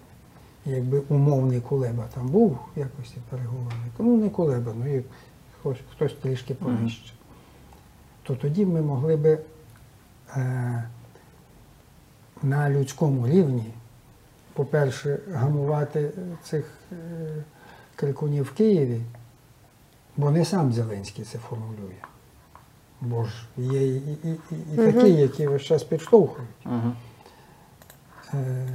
і 0.66 0.70
якби 0.70 0.98
умовний 0.98 1.60
Кулеба 1.60 2.05
там 2.14 2.28
був 2.28 2.59
в 2.76 2.78
якості 2.78 3.16
переговорника, 3.31 3.94
ну 3.98 4.16
не 4.16 4.31
Кулеба, 4.31 4.72
ну 4.78 4.97
і 4.97 5.05
хтось, 5.60 5.78
хтось 5.93 6.14
трішки 6.14 6.55
понижче, 6.55 7.12
то 8.22 8.36
тоді 8.36 8.66
ми 8.66 8.82
могли 8.82 9.16
би 9.16 9.39
е, 10.36 10.89
на 12.43 12.70
людському 12.70 13.28
рівні, 13.28 13.74
по-перше, 14.52 15.18
гамувати 15.32 16.10
цих 16.43 16.78
е, 16.93 16.97
крикунів 17.97 18.44
в 18.44 18.52
Києві, 18.52 19.01
бо 20.16 20.31
не 20.31 20.44
сам 20.44 20.72
Зеленський 20.72 21.24
це 21.24 21.39
формулює. 21.39 22.13
Бо 23.05 23.24
ж 23.24 23.32
є 23.56 23.86
і, 23.86 23.97
і, 23.97 24.28
і, 24.51 24.74
і 24.74 24.76
такі, 24.76 25.12
які 25.12 25.47
весь 25.47 25.62
час 25.62 25.82
підштовхують. 25.82 26.51
Угу. 26.66 26.93
Е, 28.35 28.66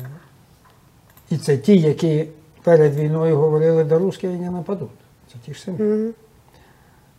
і 1.29 1.37
це 1.37 1.57
ті, 1.57 1.79
які 1.79 2.27
перед 2.63 2.95
війною 2.95 3.37
говорили, 3.37 3.83
да 3.83 3.99
русські 3.99 4.27
не 4.27 4.51
нападуть. 4.51 4.89
Це 5.33 5.39
ті 5.45 5.53
ж 5.53 5.61
самі. 5.61 5.77
Мгм. 5.77 6.13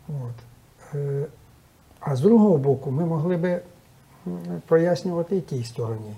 От. 0.09 0.95
Е, 0.95 1.27
А 2.01 2.16
з 2.16 2.20
другого 2.20 2.59
боку, 2.59 2.91
ми 2.91 3.05
могли 3.05 3.37
би 3.37 3.61
прояснювати 4.66 5.37
і 5.37 5.41
тій 5.41 5.65
стороні, 5.65 6.15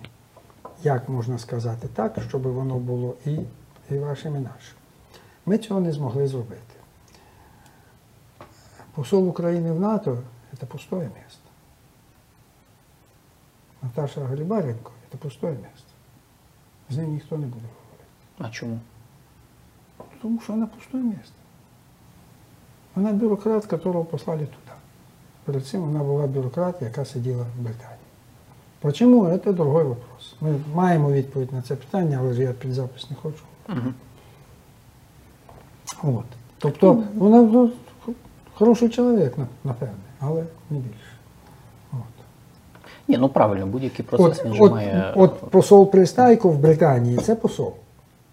як 0.82 1.08
можна 1.08 1.38
сказати 1.38 1.88
так, 1.94 2.16
щоб 2.28 2.42
воно 2.42 2.78
було 2.78 3.14
і, 3.26 3.38
і 3.90 3.98
вашим, 3.98 4.36
і 4.36 4.38
нашим. 4.38 4.76
Ми 5.46 5.58
цього 5.58 5.80
не 5.80 5.92
змогли 5.92 6.26
зробити. 6.26 6.62
Посол 8.94 9.28
України 9.28 9.72
в 9.72 9.80
НАТО 9.80 10.18
це 10.56 10.66
пустое 10.66 11.10
місце. 11.24 11.38
Наташа 13.82 14.20
Галібаренко 14.20 14.90
це 15.12 15.18
пустое 15.18 15.52
місце. 15.52 15.92
З 16.90 16.96
ним 16.96 17.12
ніхто 17.12 17.38
не 17.38 17.46
буде 17.46 17.66
говорити. 17.66 18.04
А 18.38 18.48
чому? 18.48 18.80
Тому 20.22 20.40
що 20.40 20.52
вона 20.52 20.66
пустое 20.66 21.02
місце. 21.02 21.32
Вона 22.94 23.12
бюрократ, 23.12 23.72
якого 23.72 24.04
послали 24.04 24.46
туди. 24.46 24.72
Перед 25.44 25.66
цим 25.66 25.80
вона 25.80 25.98
була 25.98 26.26
бюрократ, 26.26 26.82
яка 26.82 27.04
сиділа 27.04 27.42
в 27.42 27.60
Британії. 27.60 27.98
Почему? 28.80 29.38
Це 29.44 29.52
другой 29.52 29.84
вопрос. 29.84 30.36
Ми 30.40 30.60
маємо 30.74 31.12
відповідь 31.12 31.52
на 31.52 31.62
це 31.62 31.76
питання, 31.76 32.18
але 32.20 32.34
ж 32.34 32.42
я 32.42 32.52
під 32.52 32.72
запис 32.72 33.10
не 33.10 33.16
хочу. 33.16 33.42
Угу. 33.68 33.92
От. 36.18 36.24
Тобто 36.58 37.04
вона 37.14 37.42
ну, 37.42 37.70
хороший 38.54 38.88
чоловік, 38.88 39.32
напевне, 39.64 39.94
але 40.20 40.44
не 40.70 40.78
більше. 40.78 41.16
От. 41.92 41.98
Ні, 43.08 43.18
ну 43.18 43.28
правильно, 43.28 43.66
будь-який 43.66 44.04
процес 44.04 44.38
От, 44.38 44.46
він 44.46 44.54
же 44.54 44.62
от, 44.62 44.72
має. 44.72 45.12
от 45.16 45.50
посол 45.50 45.90
Пристайко 45.90 46.48
в 46.48 46.58
Британії 46.58 47.18
це 47.18 47.34
посол. 47.34 47.74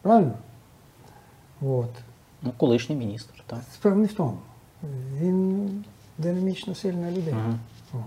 Правильно? 0.02 0.34
От. 1.62 1.90
Ну, 2.42 2.52
колишній 2.58 2.96
міністр, 2.96 3.44
так. 3.48 3.60
Справа 3.74 3.98
не 3.98 4.06
в 4.06 4.14
тому. 4.14 4.38
Він 5.20 5.86
динамічно 6.18 6.76
сильна 6.76 7.12
людина. 7.12 7.60
О. 7.94 7.98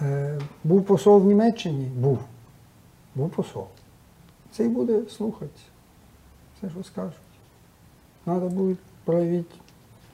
Е, 0.00 0.40
був 0.64 0.84
посол 0.84 1.20
в 1.20 1.24
Німеччині? 1.24 1.84
Був. 1.84 2.18
Був 3.14 3.30
посол. 3.30 3.66
Цей 4.50 4.68
буде 4.68 5.00
слухати 5.10 5.60
все, 6.62 6.70
що 6.70 6.84
скажуть. 6.84 7.14
Треба 8.24 8.48
буде 8.48 8.76
проявити 9.04 9.54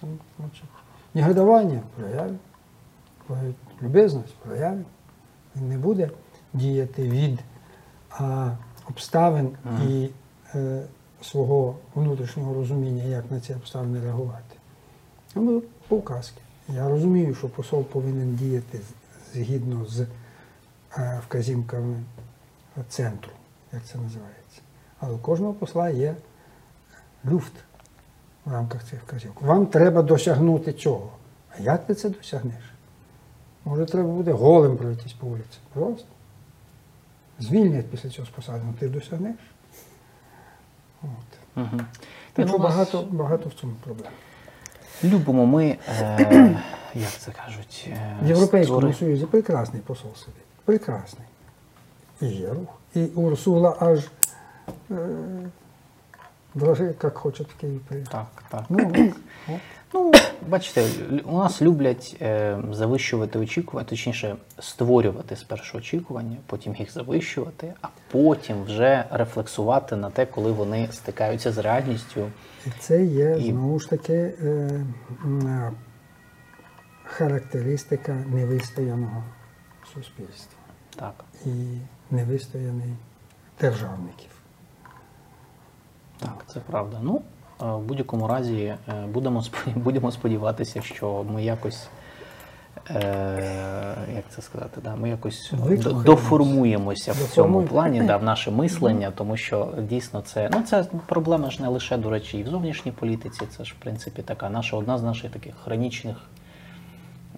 там, 0.00 0.10
значить, 0.38 0.64
негодування, 1.14 1.82
проявить 1.96 2.38
любезність, 3.82 4.34
проявить. 4.34 4.86
Він 5.56 5.68
не 5.68 5.78
буде 5.78 6.10
діяти 6.52 7.02
від 7.02 7.38
а, 8.10 8.50
обставин 8.88 9.56
і 9.88 10.08
е, 10.54 10.82
свого 11.22 11.76
внутрішнього 11.94 12.54
розуміння, 12.54 13.02
як 13.02 13.30
на 13.30 13.40
ці 13.40 13.54
обставини 13.54 14.00
реагувати. 14.00 14.56
А 15.34 15.40
ми. 15.40 15.62
Я 16.68 16.88
розумію, 16.88 17.34
що 17.34 17.48
посол 17.48 17.84
повинен 17.84 18.34
діяти 18.36 18.80
згідно 19.34 19.84
з 19.86 20.00
е, 20.00 21.20
вказівками 21.26 21.96
центру, 22.88 23.32
як 23.72 23.84
це 23.84 23.98
називається. 23.98 24.60
Але 25.00 25.14
у 25.14 25.18
кожного 25.18 25.54
посла 25.54 25.90
є 25.90 26.16
люфт 27.26 27.52
в 28.48 28.52
рамках 28.52 28.84
цих 28.84 29.02
вказівок. 29.02 29.42
Вам 29.42 29.66
треба 29.66 30.02
досягнути 30.02 30.72
цього. 30.72 31.10
А 31.58 31.62
як 31.62 31.86
ти 31.86 31.94
це 31.94 32.08
досягнеш? 32.08 32.72
Може, 33.64 33.86
треба 33.86 34.08
буде 34.08 34.32
голим 34.32 34.76
пройтись 34.76 35.12
по 35.12 35.26
вулиці. 35.26 35.58
Просто. 35.72 36.06
Звільнять 37.38 37.86
після 37.90 38.08
цього 38.08 38.26
з 38.26 38.30
посади, 38.30 38.60
ну 38.66 38.74
ти 38.78 38.88
досягнеш. 38.88 39.36
От. 41.02 41.08
Угу. 41.56 41.80
Так 42.32 42.48
що 42.48 42.58
багато, 42.58 43.02
багато 43.10 43.48
в 43.48 43.52
цьому 43.54 43.72
проблем. 43.84 44.12
Любимо 45.04 45.46
ми, 45.46 45.78
е, 45.88 46.60
як 46.94 47.10
це 47.10 47.30
кажуть, 47.30 47.88
е, 47.92 48.16
В 48.22 48.28
Європейському 48.28 48.80
створи- 48.80 48.94
Союзі 48.98 49.26
прекрасний 49.26 49.82
посол 49.82 50.14
сидить. 50.14 50.42
Прекрасний. 50.64 51.28
І 52.20 52.26
є 52.26 52.48
рух. 52.48 52.68
І 52.94 53.04
Урсула 53.04 53.76
аж 53.80 54.04
е, 54.90 54.94
даже 56.54 56.84
як 56.84 57.18
хоче 57.18 57.42
в 57.42 57.54
Київ 57.60 57.80
приїхати. 57.80 58.16
Так, 58.16 58.42
так. 58.50 58.64
Ну. 58.68 59.12
Ну, 59.94 60.12
бачите, 60.48 60.86
у 61.24 61.38
нас 61.38 61.62
люблять 61.62 62.16
е, 62.20 62.58
завищувати 62.72 63.38
очікування, 63.38 63.88
точніше, 63.88 64.36
створювати 64.58 65.36
спершу 65.36 65.78
очікування, 65.78 66.36
потім 66.46 66.74
їх 66.76 66.92
завищувати, 66.92 67.74
а 67.82 67.88
потім 68.10 68.62
вже 68.62 69.04
рефлексувати 69.10 69.96
на 69.96 70.10
те, 70.10 70.26
коли 70.26 70.52
вони 70.52 70.88
стикаються 70.92 71.52
з 71.52 71.58
реальністю. 71.58 72.30
І 72.66 72.70
це 72.78 73.04
є 73.04 73.36
І- 73.40 73.50
знову 73.50 73.78
ж 73.80 73.90
таки 73.90 74.14
е, 74.14 74.44
е, 75.24 75.72
характеристика 77.04 78.12
невистояного 78.26 79.24
суспільства 79.94 80.58
Так. 80.96 81.24
і 81.46 81.78
невистояний 82.10 82.94
державників. 83.60 84.30
Так, 86.18 86.44
це 86.46 86.60
правда. 86.60 86.98
Ну, 87.02 87.20
е, 87.62 87.64
в 87.64 87.80
будь-якому 87.80 88.28
разі 88.28 88.56
е, 88.64 88.76
будемо, 89.12 89.44
будемо 89.76 90.12
сподіватися, 90.12 90.82
що 90.82 91.24
ми 91.34 91.44
якось, 91.44 91.88
е, 92.90 93.94
як 94.14 94.24
це 94.28 94.42
сказати, 94.42 94.80
да, 94.84 94.96
ми 94.96 95.08
якось 95.08 95.52
Викрухаємося. 95.52 95.90
до- 95.90 96.02
доформуємося 96.02 97.12
в 97.12 97.16
цьому 97.30 97.62
плані, 97.62 98.02
да, 98.02 98.16
в 98.16 98.22
наше 98.22 98.50
мислення, 98.50 99.10
тому 99.14 99.36
що 99.36 99.68
дійсно 99.78 100.20
це, 100.20 100.50
ну, 100.52 100.62
це 100.62 100.84
проблема 101.06 101.50
ж 101.50 101.62
не 101.62 101.68
лише, 101.68 101.96
до 101.96 102.10
речі, 102.10 102.38
і 102.38 102.42
в 102.42 102.46
зовнішній 102.48 102.92
політиці, 102.92 103.40
це 103.56 103.64
ж, 103.64 103.74
в 103.80 103.82
принципі, 103.82 104.22
така 104.22 104.50
наша, 104.50 104.76
одна 104.76 104.98
з 104.98 105.02
наших 105.02 105.30
таких 105.30 105.54
хронічних, 105.64 106.16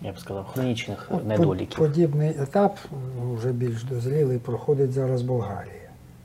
я 0.02 0.12
б 0.12 0.18
сказав, 0.18 0.46
хронічних 0.46 1.08
От 1.10 1.26
недоліків. 1.26 1.78
Подібний 1.78 2.28
етап, 2.28 2.78
ну, 3.20 3.34
вже 3.34 3.52
більш 3.52 3.84
дозрілий, 3.84 4.38
проходить 4.38 4.92
зараз 4.92 5.22
Болгарія. 5.22 5.74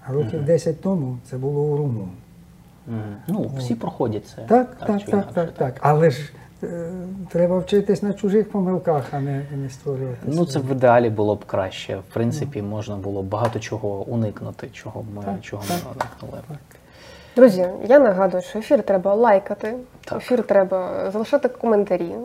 А 0.07 0.13
років 0.13 0.45
10 0.45 0.81
тому 0.81 1.17
це 1.29 1.37
було 1.37 1.61
у 1.61 1.77
румун. 1.77 2.09
Ну, 3.27 3.51
всі 3.57 3.75
проходять 3.75 4.27
це. 4.27 4.41
Так, 4.41 4.75
так, 4.75 4.87
так, 4.87 5.05
так, 5.05 5.33
так, 5.33 5.51
так. 5.51 5.75
Але 5.79 6.09
ж 6.09 6.31
е, 6.63 6.91
треба 7.29 7.59
вчитись 7.59 8.03
на 8.03 8.13
чужих 8.13 8.51
помилках, 8.51 9.03
а 9.11 9.19
не, 9.19 9.41
не 9.55 9.69
створювати. 9.69 10.17
Ну, 10.25 10.45
це 10.45 10.59
в 10.59 10.71
ідеалі 10.71 11.09
було 11.09 11.35
б 11.35 11.45
краще. 11.45 11.97
В 11.97 12.13
принципі, 12.13 12.61
можна 12.61 12.95
було 12.95 13.23
б 13.23 13.25
багато 13.25 13.59
чого 13.59 14.03
уникнути, 14.03 14.69
чого 14.73 15.05
ми 15.15 15.23
Так, 15.23 15.41
чого 15.41 15.63
так, 15.67 15.77
ми 15.85 15.91
уникнули. 15.91 16.43
Друзі, 17.35 17.67
я 17.85 17.99
нагадую, 17.99 18.43
що 18.43 18.59
ефір 18.59 18.83
треба 18.83 19.13
лайкати, 19.13 19.73
Так. 20.05 20.17
ефір 20.17 20.43
треба 20.43 21.11
залишати 21.11 21.49
коментарі. 21.49 22.15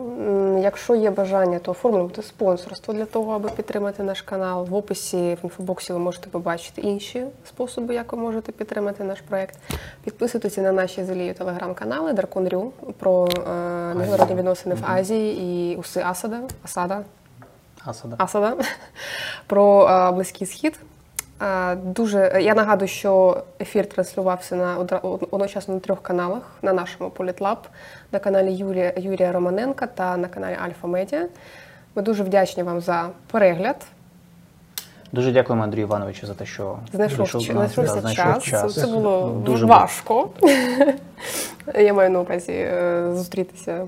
Якщо 0.59 0.95
є 0.95 1.11
бажання, 1.11 1.59
то 1.59 1.71
оформлювати 1.71 2.21
спонсорство 2.23 2.93
для 2.93 3.05
того, 3.05 3.33
аби 3.33 3.49
підтримати 3.49 4.03
наш 4.03 4.21
канал. 4.21 4.65
В 4.65 4.75
описі 4.75 5.17
в 5.17 5.39
інфобоксі 5.43 5.93
ви 5.93 5.99
можете 5.99 6.29
побачити 6.29 6.81
інші 6.81 7.25
способи, 7.47 7.93
як 7.93 8.13
ви 8.13 8.19
можете 8.19 8.51
підтримати 8.51 9.03
наш 9.03 9.21
проект. 9.21 9.57
Підписуйтеся 10.03 10.61
на 10.61 10.71
наші 10.71 11.03
зелію 11.03 11.33
телеграм-канали 11.33 12.13
Даркон 12.13 12.47
Рю 12.47 12.71
про 12.99 13.27
е, 13.27 13.95
міжнародні 13.95 14.35
відносини 14.35 14.75
в 14.75 14.83
Азії 14.87 15.41
і 15.41 15.75
уси 15.75 16.01
Асада. 16.05 16.39
Асада. 16.63 17.01
Асада. 17.85 18.15
Асада 18.19 18.55
про 19.47 19.87
е, 19.87 20.11
Близький 20.11 20.47
Схід. 20.47 20.79
Дуже 21.75 22.41
я 22.41 22.53
нагадую, 22.55 22.87
що 22.87 23.43
ефір 23.61 23.89
транслювався 23.89 24.55
на 24.55 24.77
одночасно 25.31 25.73
на 25.73 25.79
трьох 25.79 26.01
каналах: 26.01 26.41
на 26.61 26.73
нашому 26.73 27.09
Політлаб, 27.09 27.57
на 28.11 28.19
каналі 28.19 28.53
Юрія, 28.53 28.93
Юрія 28.97 29.31
Романенка 29.31 29.87
та 29.87 30.17
на 30.17 30.27
каналі 30.27 30.57
Альфа 30.65 30.87
Медіа. 30.87 31.27
Ми 31.95 32.01
дуже 32.01 32.23
вдячні 32.23 32.63
вам 32.63 32.81
за 32.81 33.09
перегляд. 33.31 33.85
Дуже 35.11 35.31
дякуємо 35.31 35.63
Андрію 35.63 35.85
Івановичу 35.85 36.27
за 36.27 36.33
те, 36.33 36.45
що 36.45 36.77
Знайшов, 36.93 37.17
до 37.47 37.53
нас, 37.53 37.73
знайшов 37.75 38.13
час. 38.13 38.43
час. 38.43 38.75
Це 38.75 38.87
було 38.87 39.41
Дуже 39.45 39.65
важко. 39.65 40.29
Я 41.75 41.93
маю 41.93 42.09
на 42.09 42.19
увазі 42.19 42.51
е, 42.51 43.07
зустрітися. 43.13 43.87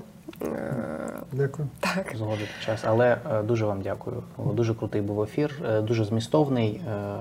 Дякую. 1.32 1.68
Так. 1.80 2.12
Згодити 2.16 2.48
час. 2.66 2.80
Але 2.86 3.16
е, 3.32 3.42
дуже 3.42 3.66
вам 3.66 3.82
дякую. 3.82 4.22
Дуже 4.38 4.74
крутий 4.74 5.00
був 5.02 5.22
ефір, 5.22 5.62
е, 5.68 5.80
дуже 5.80 6.04
змістовний. 6.04 6.80
е, 6.88 7.16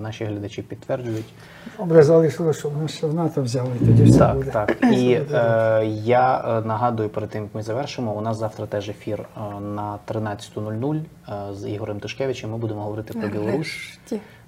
Наші 0.00 0.24
глядачі 0.24 0.62
підтверджують. 0.62 1.34
Добре, 1.78 2.02
залишилося, 2.02 2.58
щоб 2.58 2.82
нас 2.82 2.90
ще 2.92 3.06
в 3.06 3.14
НАТО 3.14 3.42
взяли, 3.42 3.70
тоді 3.78 4.02
все 4.04 4.18
Так, 4.18 4.36
буде. 4.36 4.50
так. 4.50 4.76
І 4.92 5.12
е, 5.32 5.84
я 5.86 6.42
нагадую 6.66 7.08
перед 7.08 7.30
тим, 7.30 7.42
як 7.42 7.54
ми 7.54 7.62
завершимо. 7.62 8.12
У 8.12 8.20
нас 8.20 8.36
завтра 8.36 8.66
теж 8.66 8.88
ефір 8.88 9.24
на 9.60 9.98
13.00 10.08 11.00
е, 11.50 11.54
з 11.54 11.68
Ігорем 11.68 12.00
Тишкевичем. 12.00 12.50
Ми 12.50 12.56
будемо 12.58 12.82
говорити 12.82 13.18
про 13.18 13.28
Білорусь. 13.28 13.98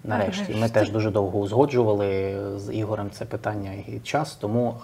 Нарешті. 0.05 0.55
Ми 0.55 0.69
теж 0.69 0.91
дуже 0.91 1.11
довго 1.11 1.39
узгоджували 1.39 2.37
з 2.59 2.73
Ігорем 2.73 3.11
це 3.11 3.25
питання 3.25 3.73
і 3.73 4.01
час. 4.05 4.35
Тому 4.35 4.69
е, 4.71 4.83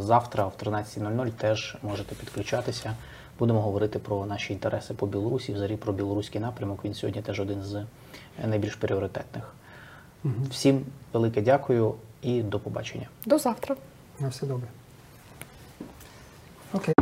завтра 0.00 0.46
в 0.46 0.52
13.00 0.62 1.30
теж 1.30 1.76
можете 1.82 2.14
підключатися. 2.14 2.94
Будемо 3.38 3.60
говорити 3.60 3.98
про 3.98 4.26
наші 4.26 4.52
інтереси 4.52 4.94
по 4.94 5.06
Білорусі, 5.06 5.52
взагалі 5.52 5.76
про 5.76 5.92
білоруський 5.92 6.40
напрямок. 6.40 6.84
Він 6.84 6.94
сьогодні 6.94 7.22
теж 7.22 7.40
один 7.40 7.62
з 7.62 7.84
найбільш 8.44 8.74
пріоритетних. 8.74 9.54
Всім 10.50 10.86
велике 11.12 11.42
дякую 11.42 11.94
і 12.22 12.42
до 12.42 12.60
побачення. 12.60 13.08
До 13.26 13.38
завтра. 13.38 13.76
На 14.20 14.28
все 14.28 14.46
добре. 14.46 14.68
Окей. 16.72 16.94